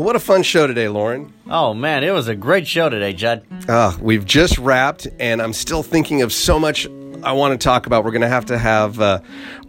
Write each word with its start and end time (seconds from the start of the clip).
Well, 0.00 0.06
what 0.06 0.16
a 0.16 0.20
fun 0.20 0.42
show 0.44 0.66
today, 0.66 0.88
Lauren. 0.88 1.30
Oh 1.50 1.74
man, 1.74 2.04
it 2.04 2.10
was 2.12 2.26
a 2.26 2.34
great 2.34 2.66
show 2.66 2.88
today, 2.88 3.12
Judd. 3.12 3.44
Uh, 3.68 3.94
we've 4.00 4.24
just 4.24 4.56
wrapped, 4.56 5.06
and 5.18 5.42
I'm 5.42 5.52
still 5.52 5.82
thinking 5.82 6.22
of 6.22 6.32
so 6.32 6.58
much 6.58 6.86
I 7.22 7.32
want 7.32 7.60
to 7.60 7.62
talk 7.62 7.84
about. 7.84 8.02
We're 8.02 8.12
going 8.12 8.22
to 8.22 8.28
have 8.28 8.46
to 8.46 8.56
have 8.56 8.98
uh, 8.98 9.20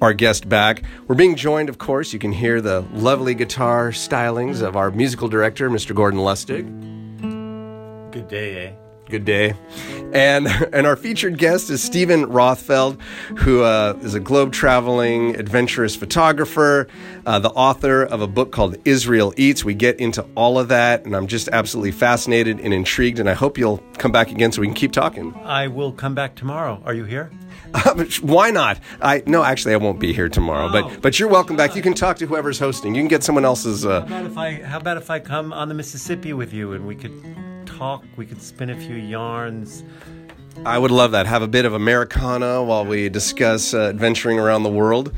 our 0.02 0.14
guest 0.14 0.48
back. 0.48 0.84
We're 1.10 1.16
being 1.16 1.36
joined, 1.36 1.68
of 1.68 1.80
course, 1.80 2.14
you 2.14 2.20
can 2.20 2.32
hear 2.32 2.62
the 2.62 2.80
lovely 2.94 3.36
guitar 3.36 3.90
stylings 3.92 4.62
of 4.62 4.78
our 4.78 4.90
musical 4.90 5.28
director, 5.28 5.70
Mr. 5.70 5.94
Gordon 5.94 6.22
Lustig. 6.22 6.64
Good 8.12 8.30
day, 8.30 8.68
eh? 8.68 8.81
Good 9.12 9.26
day. 9.26 9.56
And 10.14 10.48
and 10.74 10.88
our 10.88 10.96
featured 10.96 11.38
guest 11.38 11.70
is 11.70 11.84
Stephen 11.84 12.28
Rothfeld, 12.28 13.02
who 13.40 13.62
uh, 13.62 14.00
is 14.02 14.14
a 14.14 14.22
globe 14.22 14.54
traveling 14.54 15.36
adventurous 15.36 15.98
photographer, 15.98 16.88
uh, 17.26 17.40
the 17.40 17.50
author 17.50 18.04
of 18.04 18.22
a 18.22 18.28
book 18.28 18.54
called 18.54 18.78
Israel 18.86 19.34
Eats. 19.36 19.66
We 19.66 19.74
get 19.74 20.00
into 20.00 20.26
all 20.36 20.58
of 20.58 20.70
that, 20.70 21.04
and 21.04 21.14
I'm 21.14 21.28
just 21.28 21.50
absolutely 21.50 21.92
fascinated 21.92 22.62
and 22.62 22.74
intrigued. 22.74 23.20
And 23.20 23.30
I 23.30 23.34
hope 23.34 23.58
you'll 23.58 23.80
come 23.98 24.14
back 24.14 24.32
again 24.32 24.54
so 24.54 24.62
we 24.62 24.68
can 24.68 24.76
keep 24.76 24.94
talking. 24.94 25.34
I 25.44 25.68
will 25.68 25.92
come 25.92 26.16
back 26.16 26.36
tomorrow. 26.36 26.82
Are 26.86 26.94
you 26.94 27.04
here? 27.04 27.30
Uh, 27.74 28.06
why 28.22 28.50
not? 28.50 28.80
I 29.02 29.24
no, 29.26 29.44
actually, 29.44 29.74
I 29.74 29.78
won't 29.78 30.00
be 30.00 30.14
here 30.14 30.30
tomorrow. 30.30 30.70
Oh, 30.70 30.72
but 30.72 31.02
but 31.02 31.20
you're 31.20 31.28
welcome 31.28 31.58
back. 31.58 31.76
You 31.76 31.82
can 31.82 31.94
talk 31.94 32.16
to 32.20 32.26
whoever's 32.26 32.60
hosting. 32.60 32.96
You 32.96 33.02
can 33.02 33.10
get 33.10 33.24
someone 33.24 33.44
else's. 33.44 33.86
Uh, 33.86 34.06
How 34.06 34.06
about 34.06 34.26
if 34.26 34.38
I 34.38 34.54
how 34.64 34.78
about 34.78 34.96
if 34.96 35.10
I 35.10 35.20
come 35.20 35.52
on 35.52 35.68
the 35.68 35.76
Mississippi 35.76 36.32
with 36.32 36.54
you 36.54 36.72
and 36.72 36.88
we 36.88 36.96
could 36.96 37.12
talk, 37.82 38.04
we 38.16 38.28
could 38.28 38.40
spin 38.40 38.70
a 38.70 38.76
few 38.76 38.94
yarns. 38.94 39.84
I 40.68 40.78
would 40.78 40.92
love 40.92 41.14
that. 41.14 41.26
Have 41.26 41.42
a 41.42 41.48
bit 41.48 41.66
of 41.66 41.74
Americana 41.74 42.62
while 42.64 42.86
we 42.86 43.10
discuss 43.10 43.74
uh, 43.74 43.90
adventuring 43.90 44.38
around 44.38 44.62
the 44.62 44.70
world. 44.70 45.12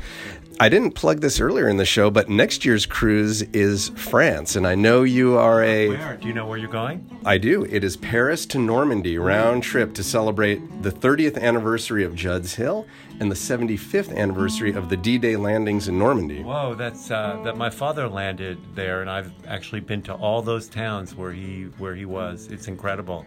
I 0.60 0.68
didn't 0.68 0.92
plug 0.92 1.20
this 1.20 1.40
earlier 1.40 1.68
in 1.68 1.78
the 1.78 1.84
show, 1.84 2.10
but 2.10 2.28
next 2.28 2.64
year's 2.64 2.86
cruise 2.86 3.42
is 3.42 3.88
France, 3.96 4.54
and 4.54 4.66
I 4.66 4.76
know 4.76 5.02
you 5.02 5.36
are 5.36 5.64
a. 5.64 5.88
Where? 5.88 6.16
Do 6.16 6.28
you 6.28 6.34
know 6.34 6.46
where 6.46 6.56
you're 6.56 6.68
going? 6.68 7.20
I 7.24 7.38
do. 7.38 7.64
It 7.64 7.82
is 7.82 7.96
Paris 7.96 8.46
to 8.46 8.58
Normandy 8.58 9.18
round 9.18 9.64
trip 9.64 9.94
to 9.94 10.04
celebrate 10.04 10.60
the 10.82 10.92
30th 10.92 11.40
anniversary 11.40 12.04
of 12.04 12.14
Judd's 12.14 12.54
Hill 12.54 12.86
and 13.18 13.30
the 13.30 13.36
75th 13.36 14.16
anniversary 14.16 14.72
of 14.72 14.88
the 14.88 14.96
D-Day 14.96 15.36
landings 15.36 15.88
in 15.88 15.98
Normandy. 15.98 16.42
Whoa, 16.42 16.74
that's 16.74 17.10
uh, 17.10 17.40
that 17.44 17.56
my 17.56 17.70
father 17.70 18.08
landed 18.08 18.58
there, 18.76 19.00
and 19.00 19.10
I've 19.10 19.32
actually 19.48 19.80
been 19.80 20.02
to 20.02 20.14
all 20.14 20.40
those 20.40 20.68
towns 20.68 21.16
where 21.16 21.32
he 21.32 21.64
where 21.78 21.96
he 21.96 22.04
was. 22.04 22.46
It's 22.46 22.68
incredible, 22.68 23.26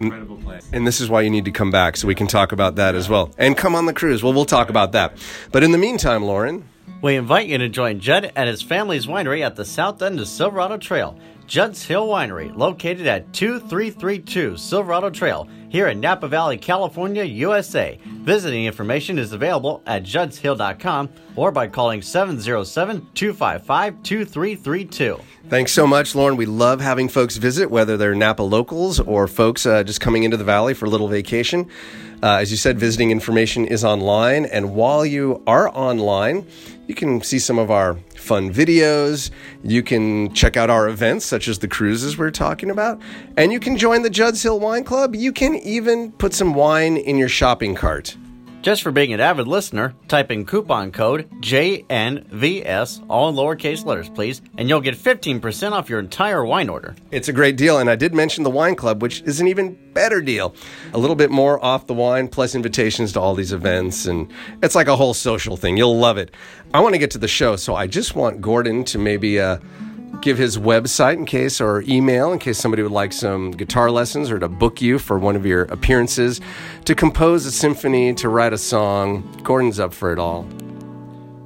incredible 0.00 0.36
place. 0.38 0.68
And 0.72 0.86
this 0.86 1.00
is 1.00 1.08
why 1.08 1.22
you 1.22 1.30
need 1.30 1.44
to 1.44 1.50
come 1.50 1.70
back 1.70 1.96
so 1.96 2.06
we 2.08 2.14
can 2.14 2.26
talk 2.26 2.52
about 2.52 2.76
that 2.76 2.94
as 2.94 3.08
well. 3.08 3.30
And 3.38 3.56
come 3.56 3.74
on 3.74 3.86
the 3.86 3.92
cruise. 3.92 4.22
Well, 4.22 4.32
we'll 4.32 4.44
talk 4.44 4.70
about 4.70 4.92
that. 4.92 5.16
But 5.52 5.62
in 5.62 5.72
the 5.72 5.78
meantime, 5.78 6.24
Lauren, 6.24 6.68
We 7.00 7.16
invite 7.16 7.48
you 7.48 7.58
to 7.58 7.68
join 7.68 8.00
Judd 8.00 8.32
and 8.34 8.48
his 8.48 8.62
family's 8.62 9.06
winery 9.06 9.44
at 9.44 9.56
the 9.56 9.64
south 9.64 10.00
end 10.00 10.20
of 10.20 10.28
Silverado 10.28 10.78
Trail. 10.78 11.18
Judd's 11.46 11.82
Hill 11.82 12.08
Winery, 12.08 12.56
located 12.56 13.06
at 13.06 13.32
2332 13.32 14.56
Silverado 14.56 15.10
Trail, 15.10 15.48
here 15.68 15.88
in 15.88 16.00
Napa 16.00 16.28
Valley, 16.28 16.56
California, 16.56 17.24
USA. 17.24 17.98
Visiting 18.04 18.64
information 18.64 19.18
is 19.18 19.32
available 19.32 19.82
at 19.86 20.04
juddshill.com 20.04 21.10
or 21.36 21.50
by 21.50 21.66
calling 21.66 22.00
707 22.00 23.08
255 23.14 24.02
2332. 24.02 25.20
Thanks 25.48 25.72
so 25.72 25.86
much, 25.86 26.14
Lauren. 26.14 26.36
We 26.36 26.46
love 26.46 26.80
having 26.80 27.08
folks 27.08 27.36
visit, 27.36 27.70
whether 27.70 27.96
they're 27.96 28.14
Napa 28.14 28.42
locals 28.42 29.00
or 29.00 29.26
folks 29.26 29.66
uh, 29.66 29.82
just 29.82 30.00
coming 30.00 30.22
into 30.22 30.36
the 30.36 30.44
valley 30.44 30.74
for 30.74 30.86
a 30.86 30.88
little 30.88 31.08
vacation. 31.08 31.68
Uh, 32.22 32.36
as 32.36 32.50
you 32.50 32.56
said, 32.56 32.78
visiting 32.78 33.10
information 33.10 33.66
is 33.66 33.84
online. 33.84 34.46
And 34.46 34.74
while 34.74 35.04
you 35.04 35.42
are 35.46 35.68
online, 35.76 36.46
you 36.86 36.94
can 36.94 37.20
see 37.20 37.38
some 37.38 37.58
of 37.58 37.70
our 37.70 37.98
fun 38.24 38.52
videos. 38.52 39.30
You 39.62 39.82
can 39.82 40.32
check 40.32 40.56
out 40.56 40.70
our 40.70 40.88
events, 40.88 41.24
such 41.26 41.46
as 41.46 41.58
the 41.58 41.68
cruises 41.68 42.18
we're 42.18 42.30
talking 42.30 42.70
about. 42.70 43.00
And 43.36 43.52
you 43.52 43.60
can 43.60 43.76
join 43.76 44.02
the 44.02 44.10
Judd's 44.10 44.42
Hill 44.42 44.58
Wine 44.58 44.82
Club. 44.82 45.14
You 45.14 45.32
can 45.32 45.54
even 45.56 46.10
put 46.12 46.34
some 46.34 46.54
wine 46.54 46.96
in 46.96 47.18
your 47.18 47.28
shopping 47.28 47.74
cart. 47.74 48.16
Just 48.64 48.82
for 48.82 48.90
being 48.90 49.12
an 49.12 49.20
avid 49.20 49.46
listener, 49.46 49.94
type 50.08 50.30
in 50.30 50.46
coupon 50.46 50.90
code 50.90 51.28
JNVS, 51.42 53.04
all 53.10 53.30
lowercase 53.30 53.84
letters, 53.84 54.08
please, 54.08 54.40
and 54.56 54.70
you'll 54.70 54.80
get 54.80 54.96
15% 54.96 55.72
off 55.72 55.90
your 55.90 55.98
entire 55.98 56.42
wine 56.46 56.70
order. 56.70 56.96
It's 57.10 57.28
a 57.28 57.32
great 57.34 57.58
deal. 57.58 57.78
And 57.78 57.90
I 57.90 57.94
did 57.94 58.14
mention 58.14 58.42
the 58.42 58.48
wine 58.48 58.74
club, 58.74 59.02
which 59.02 59.20
is 59.26 59.38
an 59.38 59.48
even 59.48 59.78
better 59.92 60.22
deal. 60.22 60.54
A 60.94 60.98
little 60.98 61.14
bit 61.14 61.30
more 61.30 61.62
off 61.62 61.86
the 61.86 61.92
wine, 61.92 62.26
plus 62.26 62.54
invitations 62.54 63.12
to 63.12 63.20
all 63.20 63.34
these 63.34 63.52
events. 63.52 64.06
And 64.06 64.32
it's 64.62 64.74
like 64.74 64.88
a 64.88 64.96
whole 64.96 65.12
social 65.12 65.58
thing. 65.58 65.76
You'll 65.76 65.98
love 65.98 66.16
it. 66.16 66.34
I 66.72 66.80
want 66.80 66.94
to 66.94 66.98
get 66.98 67.10
to 67.10 67.18
the 67.18 67.28
show. 67.28 67.56
So 67.56 67.74
I 67.74 67.86
just 67.86 68.16
want 68.16 68.40
Gordon 68.40 68.82
to 68.84 68.98
maybe 68.98 69.38
uh, 69.38 69.58
give 70.20 70.38
his 70.38 70.58
website 70.58 71.14
in 71.14 71.26
case, 71.26 71.60
or 71.60 71.82
email 71.82 72.32
in 72.32 72.38
case 72.38 72.58
somebody 72.58 72.82
would 72.82 72.92
like 72.92 73.12
some 73.12 73.50
guitar 73.50 73.90
lessons 73.90 74.30
or 74.30 74.38
to 74.38 74.48
book 74.48 74.80
you 74.80 74.98
for 74.98 75.18
one 75.18 75.36
of 75.36 75.44
your 75.46 75.62
appearances, 75.64 76.40
to 76.84 76.94
compose 76.94 77.46
a 77.46 77.52
symphony, 77.52 78.14
to 78.14 78.28
write 78.28 78.52
a 78.52 78.58
song. 78.58 79.22
Gordon's 79.42 79.78
up 79.80 79.92
for 79.94 80.12
it 80.12 80.18
all. 80.18 80.42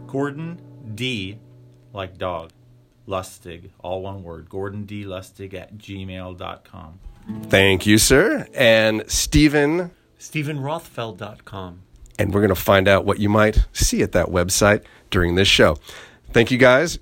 Gordon 0.07 0.61
D, 0.95 1.39
like 1.93 2.19
dog, 2.19 2.51
Lustig, 3.07 3.71
all 3.81 4.03
one 4.03 4.23
word. 4.23 4.49
Gordon 4.49 4.85
D 4.85 5.05
Lustig 5.05 5.55
at 5.55 5.77
gmail.com. 5.79 7.01
Thank 7.45 7.87
you, 7.87 7.99
sir. 7.99 8.47
And 8.55 9.05
Stephen. 9.07 9.91
StephenRothfeld.com. 10.19 11.83
and 12.19 12.35
we're 12.35 12.41
going 12.41 12.49
to 12.49 12.55
find 12.61 12.89
out 12.89 13.05
what 13.05 13.19
you 13.21 13.29
might 13.29 13.67
see 13.73 14.03
at 14.03 14.13
that 14.13 14.27
website 14.27 14.83
during 15.11 15.37
this 15.37 15.47
show. 15.47 15.79
Thank 16.33 16.51
you 16.51 16.59
guys. 16.59 16.99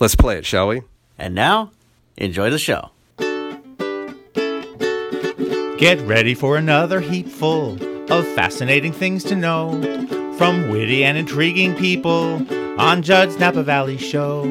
Let's 0.00 0.14
play 0.16 0.38
it, 0.38 0.46
shall 0.46 0.68
we? 0.68 0.82
And 1.18 1.34
now, 1.34 1.70
enjoy 2.16 2.50
the 2.50 2.58
show. 2.58 2.90
Get 5.78 6.00
ready 6.06 6.34
for 6.34 6.56
another 6.56 7.00
heap 7.00 7.28
full 7.28 7.78
of 8.12 8.26
fascinating 8.28 8.92
things 8.92 9.24
to 9.24 9.36
know 9.36 9.80
from 10.36 10.70
witty 10.70 11.04
and 11.04 11.16
intriguing 11.16 11.74
people 11.74 12.44
on 12.80 13.02
Judd's 13.02 13.38
Napa 13.38 13.62
Valley 13.62 13.98
Show. 13.98 14.44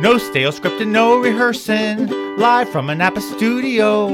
No 0.00 0.18
stale 0.18 0.52
script 0.52 0.80
and 0.80 0.92
no 0.92 1.18
rehearsing, 1.18 2.08
live 2.36 2.68
from 2.68 2.90
a 2.90 2.94
Napa 2.94 3.20
studio. 3.20 4.08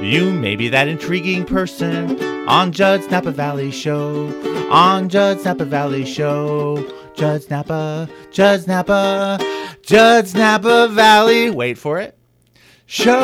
You 0.00 0.32
may 0.32 0.56
be 0.56 0.68
that 0.68 0.88
intriguing 0.88 1.44
person 1.44 2.20
on 2.48 2.72
Judd's 2.72 3.10
Napa 3.10 3.30
Valley 3.30 3.70
Show. 3.70 4.28
On 4.70 5.08
Judd's 5.08 5.44
Napa 5.44 5.64
Valley 5.64 6.04
Show. 6.04 6.84
Judd's 7.14 7.50
Napa, 7.50 8.08
Judd's 8.30 8.66
Napa, 8.66 9.38
Judd's 9.82 10.34
Napa 10.34 10.88
Valley. 10.88 11.50
Wait 11.50 11.78
for 11.78 11.98
it. 11.98 12.16
Show. 12.86 13.14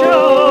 Show. 0.00 0.42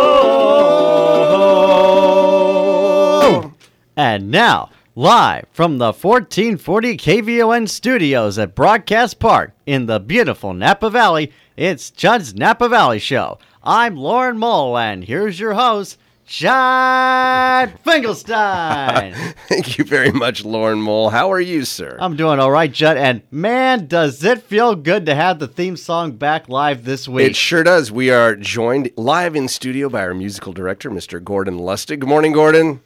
And 3.98 4.30
now, 4.30 4.70
live 4.96 5.46
from 5.52 5.78
the 5.78 5.94
1440 5.94 6.98
KVON 6.98 7.70
studios 7.70 8.38
at 8.38 8.56
Broadcast 8.56 9.20
Park 9.20 9.54
in 9.66 9.86
the 9.86 10.00
beautiful 10.00 10.54
Napa 10.54 10.90
Valley, 10.90 11.32
it's 11.56 11.92
Judd's 11.92 12.36
Napa 12.36 12.68
Valley 12.68 13.00
Show. 13.00 13.40
I'm 13.64 13.96
Lauren 13.96 14.38
Mull, 14.38 14.78
and 14.78 15.04
here's 15.04 15.40
your 15.40 15.54
host, 15.54 15.98
Judd 16.28 17.72
Finkelstein. 17.84 19.14
Thank 19.48 19.78
you 19.78 19.84
very 19.84 20.12
much, 20.12 20.44
Lauren 20.44 20.82
Mole. 20.82 21.10
How 21.12 21.32
are 21.32 21.40
you, 21.40 21.66
sir? 21.66 21.98
I'm 22.00 22.16
doing 22.16 22.40
all 22.40 22.50
right, 22.50 22.72
Judd, 22.72 22.98
and 22.98 23.22
man, 23.30 23.86
does 23.88 24.24
it 24.24 24.42
feel 24.42 24.76
good 24.76 25.06
to 25.06 25.14
have 25.14 25.38
the 25.38 25.48
theme 25.48 25.78
song 25.78 26.14
back 26.14 26.50
live 26.50 26.84
this 26.84 27.08
week. 27.08 27.30
it 27.30 27.36
sure 27.36 27.64
does. 27.64 27.92
We 27.92 28.10
are 28.10 28.36
joined 28.36 28.90
live 28.98 29.36
in 29.36 29.48
studio 29.48 29.88
by 29.88 30.02
our 30.02 30.16
musical 30.16 30.52
director, 30.52 30.90
Mr. 30.90 31.24
Gordon 31.24 31.60
Lustig. 31.60 32.00
Good 32.00 32.10
morning, 32.10 32.32
Gordon. 32.32 32.82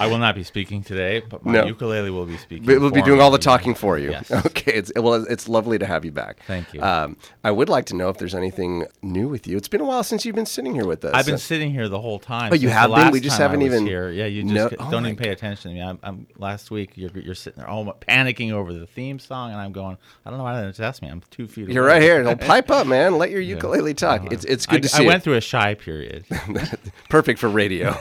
I 0.00 0.06
will 0.06 0.18
not 0.18 0.34
be 0.34 0.42
speaking 0.42 0.82
today, 0.82 1.20
but 1.20 1.44
my 1.44 1.52
No. 1.52 1.64
ukulele 1.66 2.10
will 2.10 2.26
be 2.26 2.36
speaking. 2.38 2.66
We'll 2.66 2.90
be 2.90 3.00
for 3.00 3.06
doing 3.06 3.20
all 3.20 3.30
the 3.30 3.38
talking 3.38 3.74
for 3.74 3.98
you. 3.98 4.10
Yes. 4.10 4.30
Okay. 4.50 4.72
It's, 4.72 4.90
well, 4.96 5.14
it's 5.28 5.48
lovely 5.48 5.78
to 5.78 5.86
have 5.86 6.04
you 6.04 6.10
back. 6.12 6.42
Thank 6.46 6.72
you. 6.74 6.82
Um, 6.82 7.16
I 7.44 7.50
would 7.50 7.68
like 7.68 7.84
to 7.86 7.94
know 7.96 8.08
if 8.08 8.18
there's 8.18 8.34
anything 8.34 8.86
new 9.02 9.28
with 9.28 9.46
you. 9.46 9.56
It's 9.56 9.68
been 9.68 9.80
a 9.80 9.84
while 9.84 10.02
since 10.02 10.24
you've 10.24 10.34
been 10.34 10.46
sitting 10.46 10.74
here 10.74 10.86
with 10.86 11.04
us. 11.04 11.12
I've 11.14 11.26
been 11.26 11.38
sitting 11.38 11.70
here 11.70 11.88
the 11.88 12.00
whole 12.00 12.18
time. 12.18 12.50
Oh, 12.52 12.56
you 12.56 12.68
have 12.68 12.90
been? 12.94 13.10
We 13.10 13.20
just 13.20 13.38
haven't 13.38 13.62
even- 13.62 13.86
here. 13.86 14.10
Yeah, 14.10 14.26
you 14.26 14.42
just 14.42 14.54
No- 14.54 14.70
oh 14.78 14.90
don't 14.90 15.04
even 15.06 15.16
pay 15.16 15.30
attention 15.30 15.70
to 15.70 15.74
me. 15.76 15.82
I'm, 15.82 15.98
I'm 16.02 16.26
last 16.38 16.70
week. 16.70 16.92
You're 16.96 17.10
you're 17.14 17.34
sitting 17.34 17.58
there, 17.58 17.68
all 17.68 17.84
panicking 17.84 18.52
over 18.52 18.72
the 18.72 18.86
theme 18.86 19.18
song, 19.18 19.50
and 19.52 19.60
I'm 19.60 19.72
going. 19.72 19.96
I 20.24 20.30
don't 20.30 20.38
know 20.38 20.44
why 20.44 20.60
they 20.60 20.66
didn't 20.66 20.80
ask 20.80 21.02
me. 21.02 21.08
I'm 21.08 21.22
two 21.30 21.46
feet. 21.46 21.68
You're 21.68 21.84
right 21.84 22.02
here. 22.02 22.24
Well, 22.24 22.36
pipe 22.54 22.70
up, 22.70 22.86
man. 22.86 23.18
Let 23.18 23.30
your 23.30 23.40
ukulele 23.40 23.94
talk. 23.94 24.32
It's 24.32 24.44
it's 24.44 24.66
good 24.66 24.78
I, 24.78 24.80
to 24.82 24.88
see. 24.88 25.04
I 25.04 25.06
went 25.06 25.18
it. 25.18 25.24
through 25.24 25.34
a 25.34 25.40
shy 25.40 25.74
period. 25.74 26.24
Perfect 27.08 27.38
for 27.38 27.48
radio. 27.48 27.96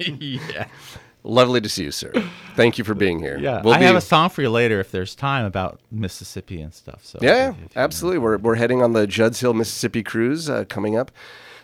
yeah, 0.00 0.57
Lovely 1.24 1.60
to 1.60 1.68
see 1.68 1.82
you, 1.84 1.90
sir. 1.90 2.12
Thank 2.54 2.78
you 2.78 2.84
for 2.84 2.94
being 2.94 3.18
here. 3.18 3.38
yeah. 3.38 3.60
We'll 3.62 3.74
I 3.74 3.78
be- 3.80 3.84
have 3.86 3.96
a 3.96 4.00
song 4.00 4.30
for 4.30 4.40
you 4.40 4.50
later 4.50 4.80
if 4.80 4.90
there's 4.92 5.14
time 5.14 5.44
about 5.44 5.80
Mississippi 5.90 6.60
and 6.62 6.72
stuff. 6.72 7.00
So 7.04 7.18
Yeah, 7.20 7.50
if- 7.50 7.54
if 7.56 7.60
you- 7.62 7.68
absolutely. 7.76 8.18
We're 8.18 8.38
we're 8.38 8.54
heading 8.54 8.82
on 8.82 8.92
the 8.92 9.06
Judd's 9.06 9.40
Hill, 9.40 9.52
Mississippi 9.52 10.02
cruise 10.02 10.48
uh, 10.48 10.64
coming 10.68 10.96
up, 10.96 11.10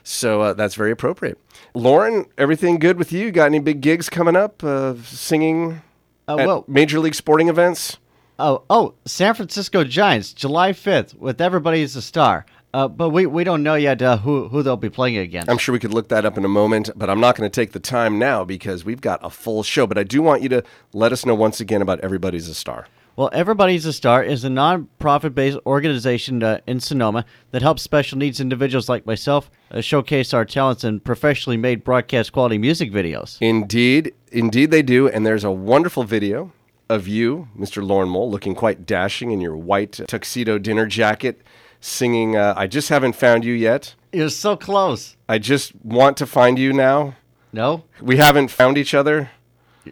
so 0.03 0.43
uh, 0.43 0.53
that's 0.55 0.75
very 0.75 0.91
appropriate. 0.91 1.39
Lauren, 1.75 2.27
everything 2.37 2.79
good 2.79 2.99
with 2.99 3.13
you? 3.13 3.31
Got 3.31 3.47
any 3.47 3.61
big 3.61 3.81
gigs 3.81 4.11
coming 4.11 4.37
up? 4.37 4.63
Uh, 4.63 4.95
singing 5.05 5.81
Uh, 6.29 6.37
at 6.39 6.47
well, 6.47 6.65
major 6.69 6.99
league 7.01 7.15
sporting 7.15 7.49
events? 7.49 7.97
Oh, 8.39 8.63
oh, 8.69 8.95
San 9.05 9.35
Francisco 9.35 9.85
Giants, 9.85 10.33
July 10.33 10.73
5th, 10.73 11.15
with 11.17 11.41
Everybody's 11.41 11.95
a 11.95 12.03
Star. 12.03 12.45
Uh, 12.75 12.89
but 12.89 13.11
we, 13.11 13.25
we 13.25 13.45
don't 13.45 13.63
know 13.63 13.77
yet 13.77 14.03
uh, 14.03 14.17
who, 14.17 14.49
who 14.49 14.61
they'll 14.61 14.77
be 14.77 14.91
playing 14.91 15.17
against. 15.17 15.49
I'm 15.49 15.59
sure 15.59 15.73
we 15.73 15.79
could 15.79 15.95
look 15.95 16.09
that 16.09 16.25
up 16.25 16.37
in 16.37 16.45
a 16.45 16.49
moment, 16.49 16.91
but 16.97 17.09
I'm 17.09 17.21
not 17.21 17.37
going 17.37 17.49
to 17.49 17.55
take 17.55 17.71
the 17.71 17.79
time 17.79 18.19
now 18.19 18.43
because 18.43 18.85
we've 18.85 19.01
got 19.01 19.21
a 19.23 19.31
full 19.31 19.63
show. 19.63 19.87
But 19.87 19.97
I 19.97 20.03
do 20.03 20.21
want 20.21 20.43
you 20.43 20.49
to 20.49 20.65
let 20.93 21.13
us 21.13 21.25
know 21.25 21.37
once 21.37 21.61
again 21.61 21.81
about 21.83 22.01
Everybody's 22.01 22.49
a 22.49 22.55
Star. 22.55 22.89
Well, 23.15 23.31
Everybody's 23.33 23.87
a 23.87 23.93
Star 23.93 24.25
is 24.25 24.43
a 24.43 24.51
non-profit 24.51 25.37
based 25.37 25.59
organization 25.65 26.43
uh, 26.43 26.59
in 26.67 26.81
Sonoma 26.81 27.25
that 27.53 27.63
helps 27.63 27.83
special 27.83 28.19
needs 28.19 28.41
individuals 28.41 28.89
like 28.89 29.07
myself 29.07 29.53
uh, 29.71 29.81
showcase 29.81 30.35
our 30.35 30.45
talents 30.45 30.83
in 30.83 30.99
professionally 30.99 31.57
made 31.57 31.85
broadcast 31.85 32.33
quality 32.33 32.59
music 32.59 32.91
videos. 32.91 33.39
Indeed, 33.41 34.13
indeed 34.33 34.73
they 34.73 34.83
do. 34.83 35.09
And 35.09 35.25
there's 35.25 35.45
a 35.45 35.53
wonderful 35.53 36.03
video 36.03 36.51
of 36.89 37.07
you, 37.07 37.49
Mr. 37.57 37.87
Lauren 37.87 38.09
Mole, 38.09 38.29
looking 38.29 38.57
quite 38.57 38.85
dashing 38.85 39.31
in 39.31 39.41
your 39.41 39.57
white 39.57 40.01
tuxedo 40.09 40.59
dinner 40.59 40.87
jacket, 40.87 41.41
singing 41.85 42.37
uh, 42.37 42.55
I 42.57 42.67
Just 42.67 42.89
Haven't 42.89 43.13
Found 43.17 43.45
You 43.45 43.53
Yet. 43.53 43.95
You're 44.13 44.31
so 44.31 44.57
close. 44.57 45.17
I 45.29 45.39
just 45.39 45.75
want 45.85 46.17
to 46.19 46.27
find 46.27 46.59
you 46.59 46.73
now. 46.73 47.17
No, 47.53 47.85
We 48.01 48.17
haven't 48.17 48.49
found 48.49 48.79
each 48.79 48.95
other. 48.95 49.31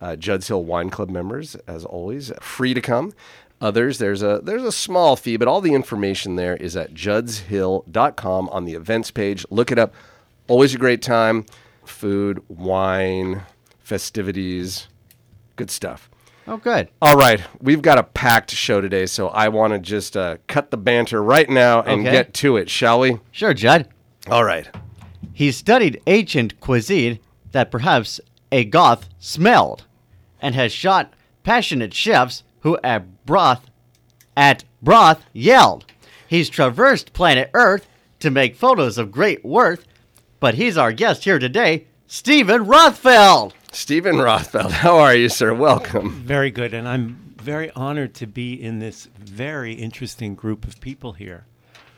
Uh, 0.00 0.14
Judd's 0.14 0.48
Hill 0.48 0.62
Wine 0.64 0.90
Club 0.90 1.08
members, 1.08 1.56
as 1.66 1.84
always, 1.84 2.30
free 2.40 2.74
to 2.74 2.82
come. 2.82 3.14
Others, 3.60 3.96
there's 3.96 4.22
a 4.22 4.40
there's 4.42 4.62
a 4.62 4.70
small 4.70 5.16
fee, 5.16 5.38
but 5.38 5.48
all 5.48 5.62
the 5.62 5.74
information 5.74 6.36
there 6.36 6.56
is 6.56 6.76
at 6.76 6.92
juddshill.com 6.92 8.48
on 8.50 8.64
the 8.66 8.74
events 8.74 9.10
page. 9.10 9.46
Look 9.50 9.72
it 9.72 9.78
up. 9.78 9.94
Always 10.46 10.74
a 10.74 10.78
great 10.78 11.00
time. 11.00 11.46
Food, 11.86 12.42
wine, 12.48 13.42
festivities, 13.78 14.88
good 15.56 15.70
stuff. 15.70 16.10
Oh, 16.48 16.56
good. 16.58 16.88
All 17.02 17.16
right, 17.16 17.40
we've 17.60 17.82
got 17.82 17.98
a 17.98 18.04
packed 18.04 18.52
show 18.52 18.80
today, 18.80 19.06
so 19.06 19.28
I 19.28 19.48
want 19.48 19.72
to 19.72 19.78
just 19.80 20.16
uh, 20.16 20.36
cut 20.46 20.70
the 20.70 20.76
banter 20.76 21.20
right 21.22 21.48
now 21.50 21.82
and 21.82 22.02
Okay. 22.02 22.12
get 22.12 22.34
to 22.34 22.56
it, 22.56 22.70
shall 22.70 23.00
we? 23.00 23.18
Sure, 23.32 23.52
Judd. 23.52 23.88
All 24.30 24.44
right. 24.44 24.68
He 25.32 25.50
studied 25.50 26.00
ancient 26.06 26.60
cuisine 26.60 27.18
that 27.52 27.70
perhaps 27.70 28.20
a 28.52 28.64
Goth 28.64 29.08
smelled, 29.18 29.86
and 30.40 30.54
has 30.54 30.70
shot 30.72 31.12
passionate 31.42 31.92
chefs 31.92 32.44
who 32.60 32.78
at 32.84 33.24
broth 33.26 33.66
at 34.36 34.64
broth 34.82 35.24
yelled. 35.32 35.84
He's 36.28 36.48
traversed 36.48 37.12
planet 37.12 37.50
Earth 37.54 37.88
to 38.20 38.30
make 38.30 38.54
photos 38.56 38.98
of 38.98 39.10
great 39.10 39.44
worth, 39.44 39.84
but 40.38 40.54
he's 40.54 40.76
our 40.78 40.92
guest 40.92 41.24
here 41.24 41.38
today, 41.38 41.86
Stephen 42.06 42.64
Rothfeld. 42.66 43.52
Stephen 43.76 44.16
Rothfeld, 44.16 44.70
how 44.82 44.96
are 44.96 45.14
you, 45.14 45.28
sir? 45.28 45.52
Welcome. 45.52 46.10
Very 46.22 46.50
good, 46.50 46.72
and 46.72 46.88
I'm 46.88 47.34
very 47.36 47.70
honored 47.72 48.14
to 48.14 48.26
be 48.26 48.54
in 48.54 48.78
this 48.78 49.04
very 49.18 49.74
interesting 49.74 50.34
group 50.34 50.66
of 50.66 50.80
people 50.80 51.12
here. 51.12 51.44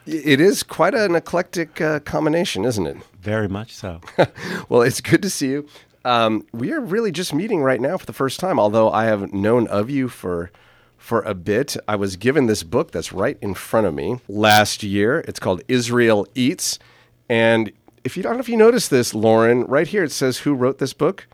It 0.04 0.40
is 0.40 0.64
quite 0.64 0.92
an 0.94 1.14
eclectic 1.14 1.80
uh, 1.80 2.00
combination, 2.00 2.64
isn't 2.64 2.84
it? 2.84 2.96
Very 3.20 3.46
much 3.46 3.76
so. 3.76 4.00
Well, 4.68 4.82
it's 4.82 5.00
good 5.00 5.22
to 5.22 5.30
see 5.30 5.50
you. 5.50 5.68
Um, 6.04 6.44
we 6.52 6.72
are 6.72 6.80
really 6.80 7.12
just 7.12 7.32
meeting 7.32 7.62
right 7.62 7.80
now 7.80 7.96
for 7.96 8.06
the 8.06 8.12
first 8.12 8.40
time, 8.40 8.58
although 8.58 8.90
I 8.90 9.04
have 9.04 9.32
known 9.32 9.68
of 9.68 9.88
you 9.88 10.08
for 10.08 10.50
for 10.96 11.22
a 11.22 11.34
bit. 11.34 11.76
I 11.86 11.94
was 11.94 12.16
given 12.16 12.46
this 12.46 12.64
book 12.64 12.90
that's 12.90 13.12
right 13.12 13.38
in 13.40 13.54
front 13.54 13.86
of 13.86 13.94
me 13.94 14.18
last 14.26 14.82
year. 14.82 15.20
It's 15.28 15.38
called 15.38 15.62
Israel 15.68 16.26
Eats, 16.34 16.80
and 17.28 17.70
if 18.02 18.16
you 18.16 18.22
I 18.22 18.24
don't 18.24 18.34
know 18.34 18.40
if 18.40 18.48
you 18.48 18.56
noticed 18.56 18.90
this, 18.90 19.14
Lauren, 19.14 19.64
right 19.66 19.86
here 19.86 20.02
it 20.02 20.10
says 20.10 20.38
who 20.38 20.54
wrote 20.54 20.78
this 20.78 20.92
book. 20.92 21.28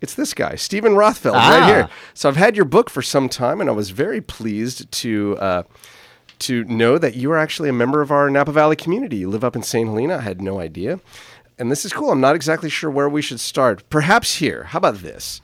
It's 0.00 0.14
this 0.14 0.34
guy, 0.34 0.56
Stephen 0.56 0.92
Rothfeld, 0.92 1.32
right 1.34 1.62
Ah. 1.62 1.66
here. 1.66 1.88
So 2.14 2.28
I've 2.28 2.36
had 2.36 2.54
your 2.56 2.64
book 2.66 2.90
for 2.90 3.02
some 3.02 3.28
time, 3.28 3.60
and 3.60 3.70
I 3.70 3.72
was 3.72 3.90
very 3.90 4.20
pleased 4.20 4.90
to. 4.92 5.36
Uh, 5.38 5.62
to 6.40 6.64
know 6.64 6.98
that 6.98 7.14
you 7.16 7.32
are 7.32 7.38
actually 7.38 7.70
a 7.70 7.72
member 7.72 8.02
of 8.02 8.10
our 8.10 8.28
Napa 8.28 8.52
Valley 8.52 8.76
community. 8.76 9.16
You 9.16 9.30
live 9.30 9.42
up 9.42 9.56
in 9.56 9.62
St. 9.62 9.88
Helena. 9.88 10.16
I 10.18 10.20
had 10.20 10.42
no 10.42 10.60
idea. 10.60 11.00
And 11.58 11.72
this 11.72 11.86
is 11.86 11.94
cool. 11.94 12.10
I'm 12.10 12.20
not 12.20 12.36
exactly 12.36 12.68
sure 12.68 12.90
where 12.90 13.08
we 13.08 13.22
should 13.22 13.40
start. 13.40 13.88
Perhaps 13.88 14.34
here. 14.34 14.64
How 14.64 14.76
about 14.76 14.96
this? 14.96 15.40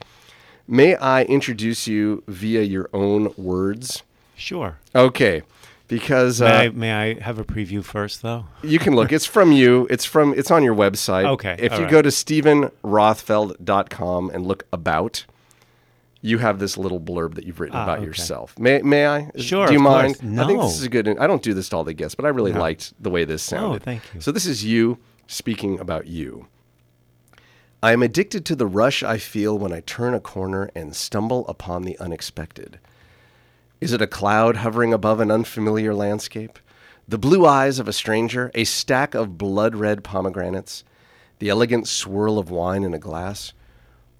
May 0.67 0.93
I 0.95 1.23
introduce 1.23 1.87
you 1.87 2.21
via 2.27 2.61
your 2.61 2.91
own 2.93 3.33
words? 3.37 4.03
Sure. 4.35 4.77
Okay. 4.93 5.41
Because 5.89 6.39
May, 6.41 6.47
uh, 6.47 6.61
I, 6.61 6.69
may 6.69 6.93
I 6.93 7.19
have 7.21 7.39
a 7.39 7.43
preview 7.43 7.83
first, 7.83 8.21
though? 8.21 8.45
you 8.63 8.79
can 8.79 8.95
look. 8.95 9.11
It's 9.11 9.25
from 9.25 9.51
you. 9.51 9.85
It's 9.89 10.05
from. 10.05 10.33
It's 10.33 10.49
on 10.49 10.63
your 10.63 10.73
website. 10.75 11.25
Okay, 11.25 11.57
If 11.59 11.73
you 11.73 11.79
right. 11.83 11.91
go 11.91 12.01
to 12.01 12.07
stephenrothfeld.com 12.09 14.29
and 14.29 14.47
look 14.47 14.65
about, 14.71 15.25
you 16.21 16.37
have 16.37 16.59
this 16.59 16.77
little 16.77 17.01
blurb 17.01 17.33
that 17.35 17.45
you've 17.45 17.59
written 17.59 17.75
Ah, 17.75 17.83
about 17.83 17.97
okay. 17.99 18.07
yourself. 18.07 18.57
May 18.57 18.81
May 18.81 19.05
I? 19.07 19.29
Sure, 19.37 19.67
Do 19.67 19.73
you 19.73 19.79
mind? 19.79 20.19
course. 20.19 20.39
I 20.39 20.47
think 20.47 20.61
this 20.61 20.77
is 20.77 20.83
a 20.83 20.89
good. 20.89 21.07
I 21.19 21.27
don't 21.27 21.43
do 21.43 21.53
this 21.53 21.67
to 21.69 21.75
all 21.77 21.83
the 21.83 21.93
guests, 21.93 22.15
but 22.15 22.23
I 22.25 22.29
really 22.29 22.53
liked 22.53 22.93
the 23.01 23.09
way 23.09 23.25
this 23.25 23.43
sounded. 23.43 23.81
Oh, 23.81 23.83
thank 23.83 24.01
you. 24.13 24.21
So 24.21 24.31
this 24.31 24.45
is 24.45 24.63
you 24.63 24.99
speaking 25.27 25.79
about 25.79 26.07
you. 26.07 26.47
I 27.81 27.91
am 27.91 28.01
addicted 28.01 28.45
to 28.45 28.55
the 28.55 28.65
rush 28.65 29.03
I 29.03 29.17
feel 29.17 29.59
when 29.59 29.73
I 29.73 29.81
turn 29.81 30.13
a 30.13 30.21
corner 30.21 30.71
and 30.73 30.95
stumble 30.95 31.45
upon 31.49 31.83
the 31.83 31.99
unexpected. 31.99 32.79
Is 33.83 33.91
it 33.91 34.01
a 34.01 34.07
cloud 34.07 34.55
hovering 34.55 34.93
above 34.93 35.19
an 35.19 35.29
unfamiliar 35.29 35.93
landscape? 35.93 36.57
The 37.05 37.17
blue 37.17 37.45
eyes 37.45 37.79
of 37.79 37.87
a 37.89 37.91
stranger? 37.91 38.49
A 38.55 38.63
stack 38.63 39.13
of 39.13 39.37
blood 39.37 39.75
red 39.75 40.05
pomegranates? 40.05 40.85
The 41.39 41.49
elegant 41.49 41.89
swirl 41.89 42.39
of 42.39 42.49
wine 42.49 42.85
in 42.85 42.93
a 42.93 42.97
glass? 42.97 43.51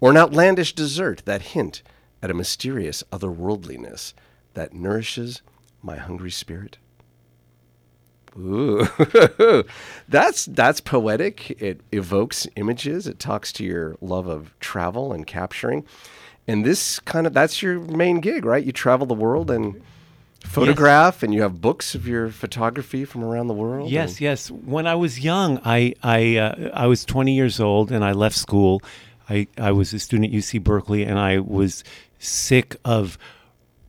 Or 0.02 0.10
an 0.10 0.18
outlandish 0.18 0.74
dessert 0.74 1.22
that 1.24 1.54
hint 1.56 1.82
at 2.22 2.30
a 2.30 2.34
mysterious 2.34 3.02
otherworldliness 3.10 4.12
that 4.52 4.74
nourishes 4.74 5.40
my 5.82 5.96
hungry 5.96 6.30
spirit? 6.30 6.76
Ooh, 8.36 8.86
that's 10.08 10.44
that's 10.44 10.82
poetic. 10.82 11.52
It 11.52 11.80
evokes 11.90 12.46
images. 12.56 13.06
It 13.06 13.18
talks 13.18 13.50
to 13.54 13.64
your 13.64 13.96
love 14.02 14.26
of 14.26 14.52
travel 14.60 15.14
and 15.14 15.26
capturing. 15.26 15.86
And 16.46 16.64
this 16.64 17.00
kind 17.00 17.26
of 17.26 17.32
that's 17.32 17.62
your 17.62 17.78
main 17.80 18.20
gig, 18.20 18.44
right? 18.44 18.62
You 18.64 18.72
travel 18.72 19.06
the 19.06 19.14
world 19.14 19.50
and 19.50 19.80
photograph, 20.44 21.22
and 21.22 21.32
you 21.32 21.42
have 21.42 21.60
books 21.60 21.94
of 21.94 22.06
your 22.06 22.28
photography 22.28 23.04
from 23.04 23.24
around 23.24 23.46
the 23.48 23.54
world. 23.54 23.90
Yes, 23.90 24.12
and- 24.12 24.20
yes. 24.20 24.50
When 24.50 24.86
I 24.86 24.94
was 24.94 25.20
young, 25.20 25.58
I 25.64 25.94
I 26.02 26.36
uh, 26.36 26.70
I 26.74 26.86
was 26.86 27.04
20 27.04 27.32
years 27.34 27.60
old 27.60 27.90
and 27.90 28.04
I 28.04 28.12
left 28.12 28.36
school. 28.36 28.82
I 29.28 29.46
I 29.56 29.72
was 29.72 29.92
a 29.94 29.98
student 29.98 30.32
at 30.34 30.38
UC 30.38 30.62
Berkeley 30.62 31.02
and 31.04 31.18
I 31.18 31.38
was 31.38 31.82
sick 32.18 32.76
of 32.84 33.16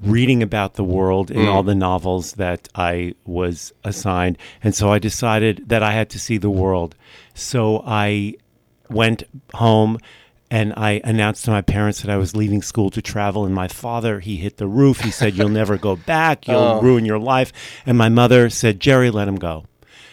reading 0.01 0.43
about 0.43 0.73
the 0.73 0.83
world 0.83 1.31
in 1.31 1.47
all 1.47 1.63
the 1.63 1.75
novels 1.75 2.33
that 2.33 2.67
I 2.75 3.15
was 3.25 3.73
assigned, 3.83 4.37
and 4.63 4.73
so 4.75 4.91
I 4.91 4.99
decided 4.99 5.67
that 5.69 5.83
I 5.83 5.91
had 5.91 6.09
to 6.11 6.19
see 6.19 6.37
the 6.37 6.49
world. 6.49 6.95
So 7.33 7.81
I 7.85 8.35
went 8.89 9.23
home 9.53 9.97
and 10.51 10.73
I 10.77 11.01
announced 11.03 11.45
to 11.45 11.51
my 11.51 11.61
parents 11.61 12.01
that 12.01 12.11
I 12.11 12.17
was 12.17 12.35
leaving 12.35 12.61
school 12.61 12.89
to 12.91 13.01
travel. 13.01 13.45
And 13.45 13.55
my 13.55 13.67
father, 13.67 14.19
he 14.19 14.37
hit 14.37 14.57
the 14.57 14.67
roof. 14.67 15.01
He 15.01 15.11
said, 15.11 15.35
"You'll 15.35 15.49
never 15.49 15.77
go 15.77 15.95
back. 15.95 16.47
You'll 16.47 16.81
ruin 16.81 17.05
your 17.05 17.19
life." 17.19 17.51
And 17.85 17.97
my 17.97 18.09
mother 18.09 18.49
said, 18.49 18.79
"Jerry, 18.79 19.09
let 19.09 19.27
him 19.27 19.37
go." 19.37 19.65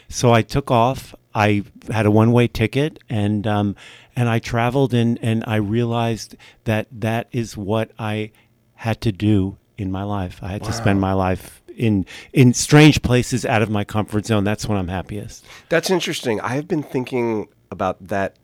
So 0.09 0.33
I 0.33 0.43
took 0.43 0.71
off. 0.71 1.15
I 1.35 1.65
had 1.91 2.05
a 2.05 2.11
one-way 2.11 2.49
ticket, 2.49 2.99
and 3.09 3.47
um, 3.47 3.77
and 4.17 4.29
I 4.29 4.39
traveled, 4.39 4.95
and 4.95 5.19
and 5.23 5.45
I 5.47 5.57
realized 5.57 6.37
that 6.65 6.89
that 6.93 7.29
is 7.33 7.57
what 7.57 7.91
I 7.99 8.33
had 8.75 9.01
to 9.03 9.13
do 9.13 9.59
in 9.79 9.91
my 9.91 10.03
life. 10.03 10.41
I 10.43 10.49
had 10.49 10.65
to 10.65 10.73
spend 10.73 11.01
my 11.01 11.13
life 11.13 11.63
in 11.77 12.07
in 12.33 12.55
strange 12.55 13.03
places, 13.03 13.45
out 13.45 13.63
of 13.63 13.71
my 13.71 13.85
comfort 13.85 14.27
zone. 14.27 14.45
That's 14.45 14.67
when 14.67 14.79
I'm 14.79 14.89
happiest. 14.89 15.45
That's 15.69 15.91
interesting. 15.91 16.41
I 16.41 16.55
have 16.55 16.69
been 16.69 16.83
thinking 16.83 17.49
about 17.71 18.09
that 18.09 18.37